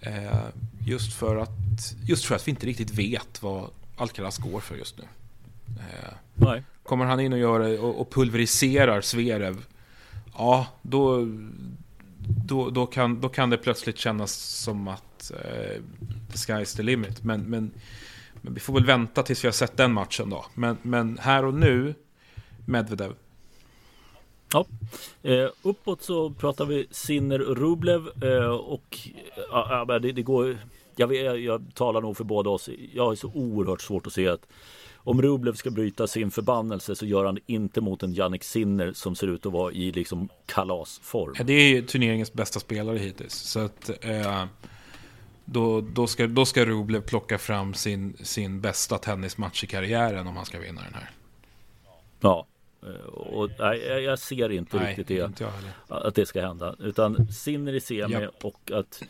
Eh, 0.00 0.46
just 0.86 1.14
för 1.14 1.36
att 1.36 1.50
just 2.04 2.24
för 2.24 2.34
att 2.34 2.48
vi 2.48 2.50
inte 2.50 2.66
riktigt 2.66 2.90
vet 2.90 3.42
vad 3.42 3.70
Alcaraz 3.96 4.38
går 4.38 4.60
för 4.60 4.76
just 4.76 4.98
nu. 4.98 5.04
Eh, 5.66 6.12
Nej. 6.34 6.62
Kommer 6.82 7.04
han 7.04 7.20
in 7.20 7.32
och 7.32 7.38
gör 7.38 7.84
och, 7.84 8.00
och 8.00 8.10
pulveriserar 8.10 9.00
Zverev, 9.00 9.64
ja 10.38 10.66
då, 10.82 11.28
då, 12.46 12.70
då, 12.70 12.86
kan, 12.86 13.20
då 13.20 13.28
kan 13.28 13.50
det 13.50 13.56
plötsligt 13.56 13.98
kännas 13.98 14.32
som 14.34 14.88
att 14.88 15.30
eh, 15.30 15.82
the 16.32 16.36
sky's 16.36 16.76
the 16.76 16.82
limit. 16.82 17.24
Men, 17.24 17.40
men, 17.40 17.70
men 18.32 18.54
vi 18.54 18.60
får 18.60 18.74
väl 18.74 18.84
vänta 18.84 19.22
tills 19.22 19.44
vi 19.44 19.48
har 19.48 19.52
sett 19.52 19.76
den 19.76 19.92
matchen 19.92 20.30
då. 20.30 20.46
Men, 20.54 20.76
men 20.82 21.18
här 21.18 21.44
och 21.44 21.54
nu, 21.54 21.94
Medvedev. 22.66 23.12
Ja. 24.56 24.66
Eh, 25.30 25.48
uppåt 25.62 26.02
så 26.02 26.30
pratar 26.30 26.64
vi 26.64 26.86
Sinner 26.90 27.48
och 27.48 27.56
Rublev 27.56 28.24
eh, 28.24 28.48
och 28.48 28.98
ja, 29.50 29.84
det, 29.84 30.12
det 30.12 30.22
går 30.22 30.58
jag, 30.96 31.14
jag, 31.14 31.40
jag 31.40 31.62
talar 31.74 32.00
nog 32.00 32.16
för 32.16 32.24
båda 32.24 32.50
oss. 32.50 32.68
Jag 32.92 33.04
har 33.04 33.14
så 33.14 33.30
oerhört 33.34 33.80
svårt 33.80 34.06
att 34.06 34.12
se 34.12 34.28
att 34.28 34.46
om 34.96 35.22
Rublev 35.22 35.54
ska 35.54 35.70
bryta 35.70 36.06
sin 36.06 36.30
förbannelse 36.30 36.96
så 36.96 37.06
gör 37.06 37.24
han 37.24 37.34
det 37.34 37.40
inte 37.46 37.80
mot 37.80 38.02
en 38.02 38.14
Jannik 38.14 38.44
Sinner 38.44 38.92
som 38.92 39.14
ser 39.14 39.26
ut 39.26 39.46
att 39.46 39.52
vara 39.52 39.72
i 39.72 39.92
liksom 39.92 40.28
kalasform. 40.46 41.34
Ja, 41.38 41.44
det 41.44 41.52
är 41.52 41.68
ju 41.68 41.82
turneringens 41.82 42.32
bästa 42.32 42.60
spelare 42.60 42.98
hittills. 42.98 43.34
Så 43.34 43.60
att 43.60 44.04
eh, 44.04 44.44
då, 45.44 45.80
då, 45.80 46.06
ska, 46.06 46.26
då 46.26 46.44
ska 46.44 46.64
Rublev 46.64 47.00
plocka 47.00 47.38
fram 47.38 47.74
sin, 47.74 48.16
sin 48.22 48.60
bästa 48.60 48.98
tennismatch 48.98 49.64
i 49.64 49.66
karriären 49.66 50.26
om 50.26 50.36
han 50.36 50.46
ska 50.46 50.58
vinna 50.58 50.82
den 50.82 50.94
här. 50.94 51.10
Ja, 52.20 52.46
och 53.06 53.50
nej, 53.58 53.78
jag 53.78 54.18
ser 54.18 54.52
inte 54.52 54.76
nej, 54.76 54.88
riktigt 54.88 55.08
det, 55.08 55.24
inte 55.24 55.48
att 55.88 56.14
det 56.14 56.26
ska 56.26 56.40
hända. 56.40 56.76
Utan 56.78 57.32
Sinner 57.32 57.72
i 57.72 57.80
semi 57.80 58.14
ja. 58.22 58.28
och 58.42 58.70
att 58.72 59.02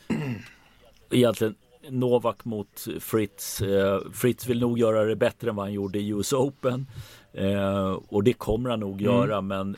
egentligen 1.10 1.54
Novak 1.88 2.44
mot 2.44 2.86
Fritz. 3.00 3.60
Eh, 3.60 4.00
Fritz 4.12 4.46
vill 4.46 4.60
nog 4.60 4.78
göra 4.78 5.04
det 5.04 5.16
bättre 5.16 5.50
än 5.50 5.56
vad 5.56 5.66
han 5.66 5.72
gjorde 5.72 5.98
i 5.98 6.08
US 6.08 6.32
Open. 6.32 6.86
Eh, 7.32 7.98
och 8.08 8.24
det 8.24 8.32
kommer 8.32 8.70
han 8.70 8.80
nog 8.80 9.02
mm. 9.02 9.04
göra 9.04 9.40
men 9.40 9.76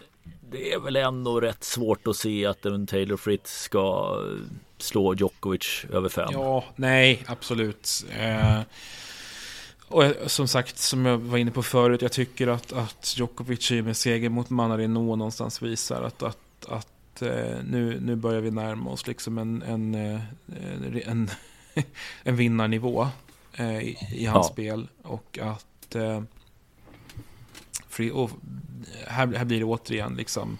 det 0.50 0.72
är 0.72 0.80
väl 0.80 0.96
ändå 0.96 1.40
rätt 1.40 1.64
svårt 1.64 2.06
att 2.06 2.16
se 2.16 2.46
att 2.46 2.66
en 2.66 2.86
Taylor 2.86 3.16
Fritz 3.16 3.62
ska 3.62 4.16
slå 4.78 5.14
Djokovic 5.14 5.84
över 5.92 6.08
fem. 6.08 6.28
Ja, 6.32 6.64
nej, 6.76 7.22
absolut. 7.26 8.04
Eh, 8.18 8.60
och 9.88 10.04
som 10.26 10.48
sagt, 10.48 10.78
som 10.78 11.06
jag 11.06 11.18
var 11.18 11.38
inne 11.38 11.50
på 11.50 11.62
förut, 11.62 12.02
jag 12.02 12.12
tycker 12.12 12.46
att, 12.46 12.72
att 12.72 13.14
Djokovic 13.16 13.70
med 13.70 13.96
seger 13.96 14.28
mot 14.28 14.50
Manarino 14.50 15.16
någonstans 15.16 15.62
visar 15.62 16.02
att, 16.02 16.22
att, 16.22 16.66
att 16.68 17.22
eh, 17.22 17.58
nu, 17.64 18.00
nu 18.00 18.16
börjar 18.16 18.40
vi 18.40 18.50
närma 18.50 18.90
oss 18.90 19.06
liksom 19.06 19.38
en, 19.38 19.62
en, 19.62 19.94
en, 19.94 20.96
eh, 20.96 21.08
en 21.08 21.30
en 22.22 22.36
vinnarnivå 22.36 23.08
eh, 23.52 23.78
i, 23.78 23.98
i, 24.12 24.26
hans 24.26 24.46
ja. 24.46 24.52
spel. 24.52 24.88
Och 25.02 25.38
att 25.42 25.64
och 28.12 28.30
här, 29.06 29.26
här 29.26 29.44
blir 29.44 29.58
det 29.58 29.64
återigen 29.64 30.14
liksom 30.14 30.58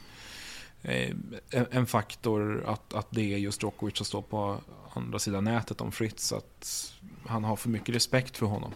en, 0.83 1.67
en, 1.71 1.87
faktor 1.87 2.65
att, 2.67 2.95
att 2.95 3.07
det 3.11 3.35
är 3.35 3.39
just 3.39 3.63
Djokovic 3.63 3.97
som 3.97 4.07
står 4.07 4.23
på 4.23 4.61
andra 4.93 5.19
sidan 5.19 5.45
nätet 5.45 5.81
om 5.81 5.93
Fritz. 5.93 6.33
Att 6.33 6.93
han 7.27 7.45
har 7.45 7.57
för 7.57 7.69
mycket 7.69 7.95
respekt 7.95 8.37
för 8.37 8.47
honom. 8.47 8.73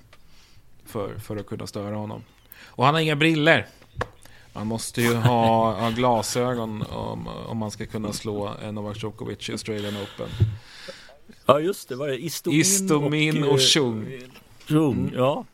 För, 0.86 1.18
för 1.18 1.36
att 1.36 1.46
kunna 1.46 1.66
störa 1.66 1.96
honom. 1.96 2.24
Och 2.64 2.84
han 2.84 2.94
har 2.94 3.00
inga 3.00 3.16
briller. 3.16 3.66
Man 4.52 4.66
måste 4.66 5.02
ju 5.02 5.14
ha, 5.14 5.72
ha 5.80 5.90
glasögon 5.90 6.82
om, 6.82 7.28
om 7.28 7.58
man 7.58 7.70
ska 7.70 7.86
kunna 7.86 8.12
slå 8.12 8.54
Novak 8.72 9.02
Djokovic 9.02 9.48
i 9.48 9.52
Australian 9.52 9.94
Open. 9.94 10.28
Ja 11.46 11.60
just 11.60 11.88
det, 11.88 11.96
var 11.96 12.08
det 12.08 12.24
Istomin, 12.24 12.60
Istomin 12.60 13.44
och, 13.44 13.52
och 13.52 13.60
Chung. 13.60 14.12
Eh, 14.12 14.20
Chung, 14.68 14.98
mm. 14.98 15.14
ja. 15.14 15.44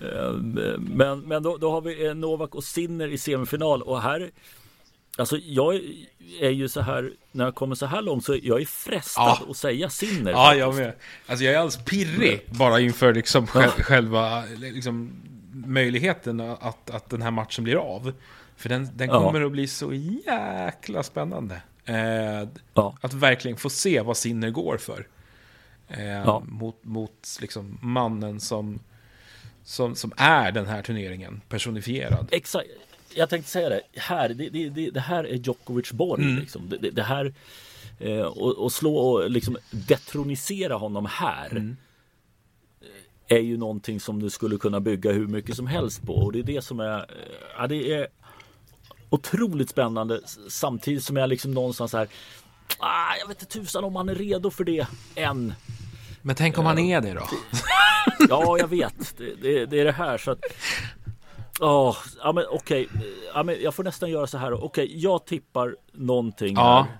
Eh, 0.00 0.32
men, 0.78 1.20
men 1.20 1.42
då, 1.42 1.56
då 1.56 1.70
har 1.70 1.80
vi 1.80 2.06
eh, 2.06 2.14
Novak 2.14 2.54
och 2.54 2.64
Sinner 2.64 3.08
i 3.08 3.18
semifinal 3.18 3.82
och 3.82 4.02
här 4.02 4.30
Alltså 5.18 5.36
jag 5.36 5.80
är 6.40 6.50
ju 6.50 6.68
så 6.68 6.80
här 6.80 7.12
När 7.32 7.44
jag 7.44 7.54
kommer 7.54 7.74
så 7.74 7.86
här 7.86 8.02
långt 8.02 8.24
så 8.24 8.38
jag 8.42 8.60
är 8.60 8.64
frestad 8.64 9.38
ja. 9.40 9.50
att 9.50 9.56
säga 9.56 9.90
Sinner 9.90 10.30
Ja 10.30 10.44
faktiskt. 10.44 10.60
jag 10.60 10.74
med 10.74 10.92
Alltså 11.26 11.44
jag 11.44 11.54
är 11.54 11.58
alldeles 11.58 11.84
pirrig 11.84 12.40
bara 12.50 12.80
inför 12.80 13.14
liksom 13.14 13.46
ja. 13.54 13.68
själva 13.68 14.44
liksom, 14.44 15.10
Möjligheten 15.54 16.40
att, 16.40 16.90
att 16.90 17.10
den 17.10 17.22
här 17.22 17.30
matchen 17.30 17.64
blir 17.64 17.76
av 17.76 18.12
För 18.56 18.68
den, 18.68 18.88
den 18.94 19.08
kommer 19.08 19.40
ja. 19.40 19.46
att 19.46 19.52
bli 19.52 19.66
så 19.66 19.92
jäkla 20.26 21.02
spännande 21.02 21.60
Eh. 21.84 22.48
Att 23.00 23.14
verkligen 23.14 23.56
få 23.56 23.70
se 23.70 24.00
vad 24.00 24.16
Sinner 24.16 24.50
går 24.50 24.76
för. 24.76 25.06
Eh. 25.88 26.40
Mot, 26.44 26.84
mot 26.84 27.38
liksom 27.40 27.78
mannen 27.82 28.40
som, 28.40 28.80
som, 29.64 29.94
som 29.94 30.12
är 30.16 30.52
den 30.52 30.66
här 30.66 30.82
turneringen 30.82 31.40
personifierad. 31.48 32.28
Exakt. 32.30 32.68
Jag 33.14 33.30
tänkte 33.30 33.50
säga 33.50 33.68
det. 33.68 33.80
Här, 33.96 34.28
det, 34.28 34.68
det, 34.68 34.90
det, 34.90 35.00
här 35.00 35.24
är 35.24 35.34
Djokovic 35.34 35.92
borg. 35.92 36.24
Mm. 36.24 36.38
Liksom. 36.38 36.68
Det, 36.80 36.90
det, 36.90 37.02
här 37.02 37.34
eh, 37.98 38.20
och, 38.20 38.58
och, 38.58 38.72
slå 38.72 38.96
och 38.96 39.30
liksom 39.30 39.56
detronisera 39.70 40.74
honom 40.74 41.06
här. 41.06 41.50
Mm. 41.50 41.76
Är 43.28 43.38
ju 43.38 43.56
någonting 43.56 44.00
som 44.00 44.22
du 44.22 44.30
skulle 44.30 44.56
kunna 44.56 44.80
bygga 44.80 45.12
hur 45.12 45.26
mycket 45.26 45.56
som 45.56 45.66
helst 45.66 46.02
på. 46.02 46.14
Och 46.14 46.32
det 46.32 46.38
är 46.38 46.42
det 46.42 46.62
som 46.62 46.80
är, 46.80 46.98
eh, 46.98 47.04
ja, 47.58 47.66
det 47.66 47.92
är 47.94 48.06
otroligt 49.10 49.70
spännande 49.70 50.20
samtidigt 50.48 51.04
som 51.04 51.16
jag 51.16 51.28
liksom 51.28 51.54
någonstans 51.54 51.92
här 51.92 52.08
ah, 52.78 53.16
jag 53.20 53.28
vet 53.28 53.42
inte 53.42 53.58
tusan 53.58 53.84
om 53.84 53.96
han 53.96 54.08
är 54.08 54.14
redo 54.14 54.50
för 54.50 54.64
det 54.64 54.86
än. 55.14 55.54
Men 56.22 56.36
tänk 56.36 56.58
om 56.58 56.66
han 56.66 56.78
är 56.78 57.00
det 57.00 57.12
då? 57.12 57.28
ja, 58.28 58.58
jag 58.58 58.68
vet. 58.68 59.16
Det, 59.16 59.34
det, 59.42 59.66
det 59.66 59.80
är 59.80 59.84
det 59.84 59.92
här 59.92 60.18
så 60.18 60.30
att 60.30 60.40
Oh, 61.62 61.96
ja 62.22 62.32
men 62.32 62.44
okej, 62.50 62.86
okay. 62.94 63.08
ja, 63.34 63.42
men 63.42 63.62
jag 63.62 63.74
får 63.74 63.84
nästan 63.84 64.10
göra 64.10 64.26
så 64.26 64.38
här. 64.38 64.52
Okej, 64.52 64.84
okay, 64.84 64.98
jag 64.98 65.26
tippar 65.26 65.76
någonting 65.92 66.54
ja. 66.54 66.86
här. 66.88 66.98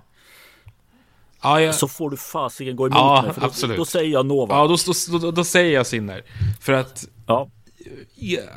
Ja, 1.42 1.60
jag... 1.60 1.74
Så 1.74 1.88
får 1.88 2.10
du 2.10 2.16
fasiken 2.16 2.76
gå 2.76 2.86
emot 2.86 2.98
ja, 2.98 3.22
mig. 3.22 3.32
För 3.32 3.40
då, 3.40 3.46
absolut. 3.46 3.76
då 3.76 3.84
säger 3.84 4.12
jag 4.12 4.26
Nova. 4.26 4.54
Ja, 4.54 4.66
då, 4.66 4.76
då, 5.10 5.18
då, 5.18 5.30
då 5.30 5.44
säger 5.44 5.74
jag 5.74 5.86
Sinner. 5.86 6.24
För 6.60 6.72
att... 6.72 7.08
Ja. 7.26 7.48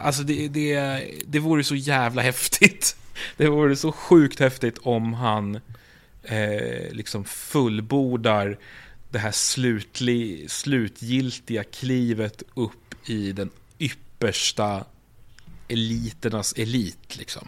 Alltså 0.02 0.24
det, 0.24 0.48
det, 0.48 1.04
det 1.26 1.40
vore 1.40 1.64
så 1.64 1.76
jävla 1.76 2.22
häftigt 2.22 2.98
det 3.38 3.48
vore 3.48 3.76
så 3.76 3.92
sjukt 3.92 4.40
häftigt 4.40 4.78
om 4.78 5.14
han 5.14 5.56
eh, 6.24 6.92
liksom 6.92 7.26
fullbordar 7.26 8.58
det 9.10 9.20
här 9.20 9.32
slutli, 9.32 10.46
slutgiltiga 10.50 11.64
klivet 11.64 12.44
upp 12.54 13.10
i 13.10 13.32
den 13.32 13.50
yppersta 13.80 14.84
eliternas 15.68 16.54
elit. 16.54 17.18
Liksom. 17.18 17.48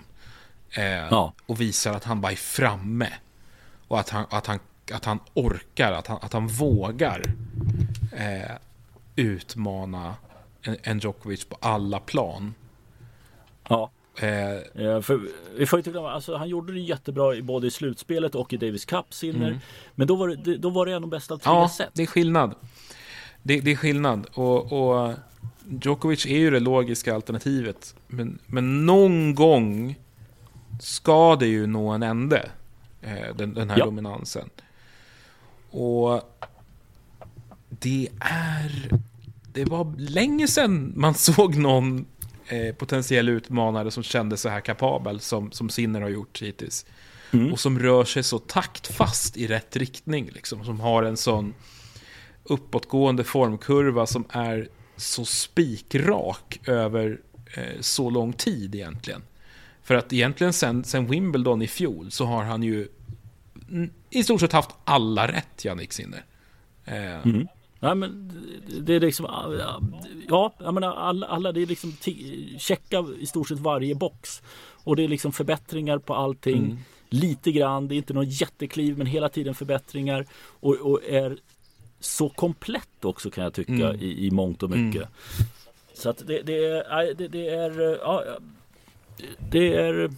Eh, 0.70 0.84
ja. 0.84 1.34
Och 1.46 1.62
visar 1.62 1.94
att 1.94 2.04
han 2.04 2.22
bara 2.22 2.32
är 2.32 2.36
framme. 2.36 3.14
Och 3.88 4.00
att 4.00 4.10
han, 4.10 4.26
att 4.30 4.48
han, 4.48 4.60
att 4.92 5.06
han 5.06 5.20
orkar, 5.34 5.92
att 5.92 6.08
han, 6.08 6.18
att 6.22 6.34
han 6.34 6.48
vågar 6.48 7.24
eh, 8.12 8.56
utmana 9.16 10.16
en, 10.62 10.78
en 10.84 11.00
Djokovic 11.00 11.46
på 11.46 11.58
alla 11.62 12.00
plan. 12.00 12.54
Ja. 13.70 13.92
Eh, 14.20 14.84
ja, 14.84 15.02
för, 15.02 15.22
vi 15.58 15.66
får 15.66 15.80
inte 15.80 15.92
glömma, 15.92 16.12
alltså, 16.12 16.36
han 16.36 16.50
gjorde 16.50 16.74
det 16.74 16.80
jättebra 16.80 17.42
både 17.42 17.68
i 17.68 17.72
slutspelet 17.72 18.36
och 18.36 18.54
i 18.54 18.58
Davis 18.58 18.86
Cup 18.86 19.14
silver. 19.14 19.48
Mm. 19.48 19.60
Men 19.96 20.08
då 20.08 20.16
var 20.16 20.28
det, 20.28 20.58
då 20.58 20.70
var 20.70 20.86
det 20.86 20.94
en 20.94 21.10
bästa 21.10 21.34
av 21.34 21.38
tre 21.38 21.52
ja, 21.52 21.70
set. 21.70 21.90
det 21.94 22.02
är 22.02 22.08
skillnad. 22.08 22.56
Det, 23.44 23.60
det, 23.60 23.72
är 23.72 23.76
skillnad. 23.76 24.28
Och, 24.34 24.74
och 24.74 25.14
Djokovic 25.70 26.26
är 26.26 26.38
ju 26.38 26.50
det 26.50 26.60
logiska 26.60 27.16
alternativet. 27.16 27.96
Men, 28.08 28.40
men 28.46 28.86
någon 28.86 29.36
gång 29.36 29.96
ska 30.80 31.36
det 31.36 31.48
ju 31.48 31.68
nå 31.68 31.90
en 31.90 32.04
ände. 32.04 32.50
Eh, 33.02 33.36
den, 33.36 33.54
den 33.54 33.70
här 33.70 33.78
ja. 33.80 33.86
dominansen. 33.86 34.50
Och 35.72 36.22
det 37.70 38.10
är... 38.20 38.90
Det 39.54 39.66
var 39.66 39.94
länge 39.98 40.48
sedan 40.48 40.94
man 40.96 41.14
såg 41.16 41.56
någon 41.56 42.06
eh, 42.48 42.76
potentiell 42.76 43.30
utmanare 43.30 43.92
som 43.92 44.04
kände 44.04 44.38
så 44.38 44.50
här 44.50 44.62
kapabel 44.62 45.20
som, 45.20 45.52
som 45.52 45.70
Sinner 45.70 46.02
har 46.02 46.10
gjort 46.10 46.42
hittills. 46.42 46.86
Mm. 47.34 47.54
Och 47.54 47.60
som 47.60 47.80
rör 47.80 48.04
sig 48.04 48.24
så 48.24 48.40
taktfast 48.40 49.38
i 49.38 49.48
rätt 49.48 49.76
riktning. 49.76 50.30
Liksom, 50.34 50.66
som 50.66 50.80
har 50.80 51.04
en 51.04 51.18
sån 51.18 51.54
uppåtgående 52.44 53.24
formkurva 53.24 54.06
som 54.06 54.26
är 54.30 54.70
så 54.98 55.26
spikrak 55.26 56.60
över 56.66 57.20
eh, 57.54 57.80
så 57.80 58.10
lång 58.10 58.34
tid 58.34 58.76
egentligen. 58.76 59.22
För 59.84 59.96
att 59.96 60.14
egentligen 60.14 60.54
sen, 60.54 60.84
sen 60.84 61.08
Wimbledon 61.08 61.62
i 61.62 61.68
fjol 61.68 62.12
så 62.12 62.26
har 62.26 62.44
han 62.44 62.64
ju 62.64 62.88
i 64.10 64.24
stort 64.24 64.40
sett 64.40 64.54
haft 64.54 64.70
alla 64.84 65.28
rätt, 65.28 65.66
Jannik 65.66 65.94
Sinner. 65.94 66.26
Eh, 66.86 67.28
mm. 67.28 67.48
Ja, 67.80 67.96
men 67.96 68.32
det 68.80 68.94
är 68.94 69.00
liksom 69.00 69.26
Ja, 70.30 70.54
jag 70.60 70.74
menar 70.74 70.96
alla, 70.96 71.28
alla 71.28 71.52
det 71.52 71.62
är 71.62 71.66
liksom 71.66 71.94
checka 72.58 73.06
i 73.20 73.26
stort 73.26 73.48
sett 73.48 73.60
varje 73.60 73.96
box 73.96 74.42
och 74.84 74.96
det 74.96 75.04
är 75.04 75.08
liksom 75.08 75.32
förbättringar 75.32 75.98
på 75.98 76.16
allting. 76.16 76.58
Mm. 76.58 76.78
Lite 77.10 77.52
grann, 77.52 77.88
det 77.88 77.96
är 77.96 77.98
inte 77.98 78.14
någon 78.14 78.30
jättekliv 78.30 78.98
men 78.98 79.08
hela 79.08 79.30
tiden 79.30 79.56
förbättringar 79.56 80.26
och, 80.60 80.76
och 80.76 81.04
är 81.04 81.38
så 82.00 82.30
komplett 82.30 83.06
också 83.06 83.30
kan 83.30 83.44
jag 83.44 83.54
tycka 83.54 83.74
mm. 83.74 84.00
i, 84.00 84.28
i 84.28 84.32
mångt 84.32 84.64
och 84.64 84.70
mycket. 84.70 85.02
Mm. 85.02 85.50
Så 85.94 86.10
att 86.10 86.28
det, 86.28 86.42
det, 86.42 86.66
är, 86.66 87.14
det, 87.14 87.28
det 87.28 87.50
är, 87.50 88.00
ja, 88.02 88.24
det 89.50 89.76
är 89.76 90.12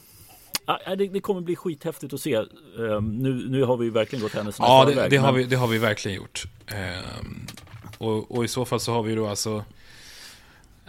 Ja, 0.86 0.96
det, 0.96 1.08
det, 1.08 1.20
kommer 1.20 1.42
bli 1.42 1.56
skithäftigt 1.56 2.14
att 2.14 2.22
se. 2.22 2.38
Um, 2.76 3.18
nu, 3.18 3.50
nu 3.50 3.64
har 3.64 3.78
vi 3.78 3.90
verkligen 3.90 4.24
gått 4.24 4.34
händelserna 4.34 4.68
Ja, 4.68 4.86
det, 4.86 4.94
det, 4.94 5.10
men... 5.10 5.20
har 5.20 5.32
vi, 5.32 5.44
det 5.44 5.56
har 5.56 5.68
vi 5.68 5.78
verkligen 5.78 6.18
gjort. 6.18 6.44
Um, 7.24 7.48
och, 7.98 8.32
och, 8.32 8.46
i 8.46 8.48
så 8.48 8.66
fall 8.66 8.80
så 8.80 8.94
har 8.94 9.04
vi 9.04 9.16
då 9.16 9.28
alltså 9.28 9.64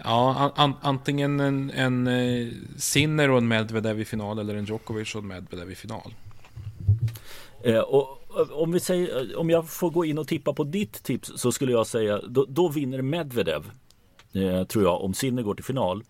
Ja, 0.04 0.52
an, 0.56 0.74
antingen 0.80 1.40
en, 1.40 1.70
en 1.70 2.06
uh, 2.06 2.52
Sinner 2.76 3.30
och 3.30 3.38
en 3.38 3.48
Medvedev 3.48 4.00
i 4.00 4.04
final 4.04 4.38
eller 4.38 4.54
en 4.54 4.64
Djokovic 4.64 5.14
och 5.14 5.22
en 5.22 5.28
Medvedev 5.28 5.70
i 5.70 5.74
final. 5.74 6.14
Uh, 7.66 7.78
och 7.78 8.19
om, 8.50 8.72
vi 8.72 8.80
säger, 8.80 9.38
om 9.38 9.50
jag 9.50 9.68
får 9.68 9.90
gå 9.90 10.04
in 10.04 10.18
och 10.18 10.28
tippa 10.28 10.52
på 10.52 10.64
ditt 10.64 11.02
tips 11.02 11.32
så 11.36 11.52
skulle 11.52 11.72
jag 11.72 11.86
säga 11.86 12.20
då, 12.28 12.46
då 12.48 12.68
vinner 12.68 13.02
Medvedev. 13.02 13.70
Uh, 14.36 14.64
tror 14.64 14.84
jag 14.84 15.02
om 15.02 15.14
Sinner 15.14 15.42
går 15.42 15.54
till 15.54 15.64
final. 15.64 16.04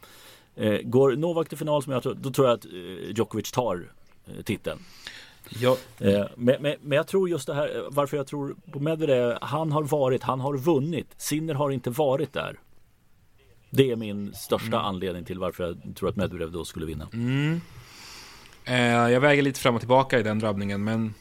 Eh, 0.57 0.81
går 0.83 1.17
Novak 1.17 1.49
till 1.49 1.59
final 1.59 1.83
som 1.83 1.93
jag 1.93 2.03
tror, 2.03 2.15
då 2.15 2.31
tror 2.31 2.49
jag 2.49 2.55
att 2.55 2.65
eh, 2.65 3.11
Djokovic 3.17 3.51
tar 3.53 3.93
eh, 4.27 4.43
titeln. 4.43 4.79
Ja. 5.49 5.77
Men, 5.99 6.27
men, 6.37 6.75
men, 6.81 6.97
jag 6.97 7.07
tror 7.07 7.29
just 7.29 7.47
det 7.47 7.55
här 7.55 7.85
varför 7.91 8.17
jag 8.17 8.27
tror 8.27 8.57
på 8.73 8.81
Medvedev. 8.81 9.39
Han 9.41 9.73
har 9.73 9.83
varit, 9.83 10.23
han 10.23 10.41
har 10.41 10.57
vunnit. 10.57 11.07
Sinner 11.17 11.55
har 11.55 11.71
inte 11.71 11.91
varit 11.91 12.33
där. 12.33 12.59
Det 13.71 13.91
är 13.91 13.97
min 13.97 14.35
största 14.35 14.67
mm. 14.67 14.81
anledning 14.81 15.25
till 15.25 15.39
varför 15.39 15.65
jag 15.65 15.97
tror 15.97 16.09
att 16.09 16.17
Medvedev 16.17 16.53
då 16.53 16.65
skulle 16.65 16.87
vinna. 16.87 17.09
Mm. 17.13 17.61
Eh, 18.65 19.13
jag 19.13 19.21
väger 19.21 19.43
lite 19.43 19.61
fram 19.61 19.75
och 19.75 19.81
tillbaka 19.81 20.19
i 20.19 20.23
den 20.23 20.39
drabbningen 20.39 20.85
men 20.85 21.15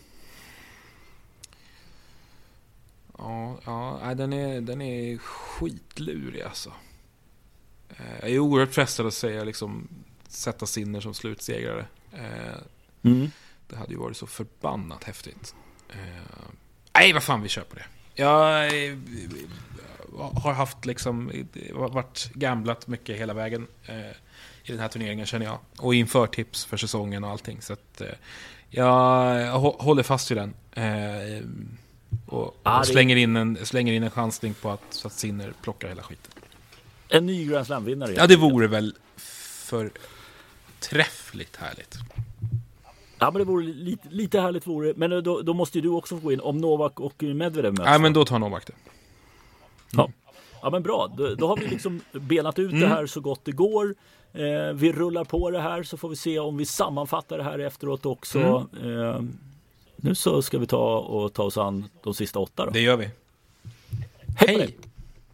Ja, 3.20 3.59
ja 3.65 4.13
den, 4.15 4.34
är, 4.34 4.61
den 4.61 4.82
är 4.82 5.17
skitlurig 5.17 6.41
alltså. 6.41 6.74
Eh, 7.89 8.20
jag 8.20 8.30
är 8.30 8.39
oerhört 8.39 8.74
frestad 8.74 9.07
att 9.07 9.13
säga 9.13 9.43
liksom 9.43 9.88
sätta 10.28 10.65
Sinner 10.65 11.01
som 11.01 11.13
slutsegrare. 11.13 11.86
Eh, 12.13 12.57
mm. 13.01 13.32
Det 13.67 13.76
hade 13.76 13.93
ju 13.93 13.99
varit 13.99 14.17
så 14.17 14.28
förbannat 14.28 15.03
häftigt. 15.03 15.55
Eh, 15.89 15.97
nej, 16.93 17.13
vad 17.13 17.24
fan, 17.24 17.41
vi 17.41 17.49
kör 17.49 17.61
på 17.61 17.76
det. 17.76 17.86
Jag 18.15 18.70
har 20.17 20.53
haft 20.53 20.86
liksom, 20.86 21.32
varit 21.74 22.32
gamblat 22.34 22.88
mycket 22.88 23.20
hela 23.20 23.34
vägen 23.34 23.67
i 24.63 24.72
den 24.72 24.80
här 24.80 24.88
turneringen 24.88 25.26
känner 25.26 25.45
jag. 25.45 25.59
Och 25.78 25.95
inför 25.95 26.28
tips 26.28 26.65
för 26.65 26.78
säsongen 26.78 27.24
och 27.24 27.30
allting. 27.30 27.61
Så 27.61 27.74
att 27.74 28.01
jag 28.70 29.59
håller 29.59 30.03
fast 30.03 30.32
vid 30.32 30.38
den. 30.38 30.53
Och, 32.26 32.57
och 32.64 32.86
slänger, 32.86 33.16
in 33.16 33.36
en, 33.36 33.66
slänger 33.66 33.93
in 33.93 34.03
en 34.03 34.12
chansning 34.12 34.53
på 34.53 34.70
att, 34.70 34.82
så 34.89 35.07
att 35.07 35.14
Sinner 35.14 35.53
plockar 35.62 35.88
hela 35.88 36.03
skiten. 36.03 36.32
En 37.10 37.26
ny 37.26 37.45
Grand 37.45 37.66
Slam-vinnare. 37.66 38.14
Ja, 38.14 38.28
det 38.28 38.36
vore 38.36 38.68
väl 38.68 38.95
för 39.70 39.91
träffligt 40.80 41.55
härligt. 41.55 41.95
Ja, 43.20 43.32
men 43.32 43.39
det 43.39 43.45
vore 43.45 43.66
lite, 43.66 44.10
lite 44.10 44.39
härligt 44.39 44.68
vore 44.68 44.93
Men 44.95 45.24
då, 45.24 45.41
då 45.41 45.53
måste 45.53 45.78
ju 45.78 45.82
du 45.82 45.89
också 45.89 46.18
få 46.18 46.32
in 46.32 46.39
om 46.39 46.57
Novak 46.57 46.99
och 46.99 47.24
Medvedev 47.24 47.74
möts. 47.74 47.89
Ja, 47.91 47.97
men 47.97 48.14
då 48.14 48.26
tar 48.26 48.39
Novak 48.39 48.68
det. 48.68 48.74
Mm. 48.74 48.86
Ja. 49.91 50.34
ja, 50.62 50.70
men 50.70 50.84
bra. 50.84 51.14
Då, 51.18 51.36
då 51.36 51.47
har 51.47 51.57
vi 51.57 51.68
liksom 51.68 52.01
benat 52.12 52.60
ut 52.60 52.72
mm. 52.72 52.82
det 52.82 52.88
här 52.88 53.05
så 53.05 53.22
gott 53.22 53.45
det 53.45 53.51
går. 53.51 53.95
Eh, 54.34 54.74
vi 54.74 54.91
rullar 54.91 55.24
på 55.24 55.51
det 55.51 55.62
här 55.62 55.84
så 55.84 55.97
får 55.97 56.10
vi 56.10 56.16
se 56.16 56.39
om 56.39 56.57
vi 56.57 56.66
sammanfattar 56.66 57.38
det 57.38 57.43
här 57.43 57.60
efteråt 57.60 58.05
också. 58.05 58.68
Mm. 58.82 59.01
Eh, 59.01 59.22
nu 60.02 60.16
så 60.16 60.41
ska 60.41 60.60
vi 60.60 60.68
ta 60.68 60.97
och 60.97 61.34
ta 61.34 61.43
oss 61.43 61.58
an 61.58 61.89
de 62.04 62.14
sista 62.14 62.39
åtta 62.39 62.66
då. 62.66 62.72
Det 62.72 62.80
gör 62.80 62.97
vi. 62.97 63.10
Hej! 64.36 64.58
Hej. 64.58 64.76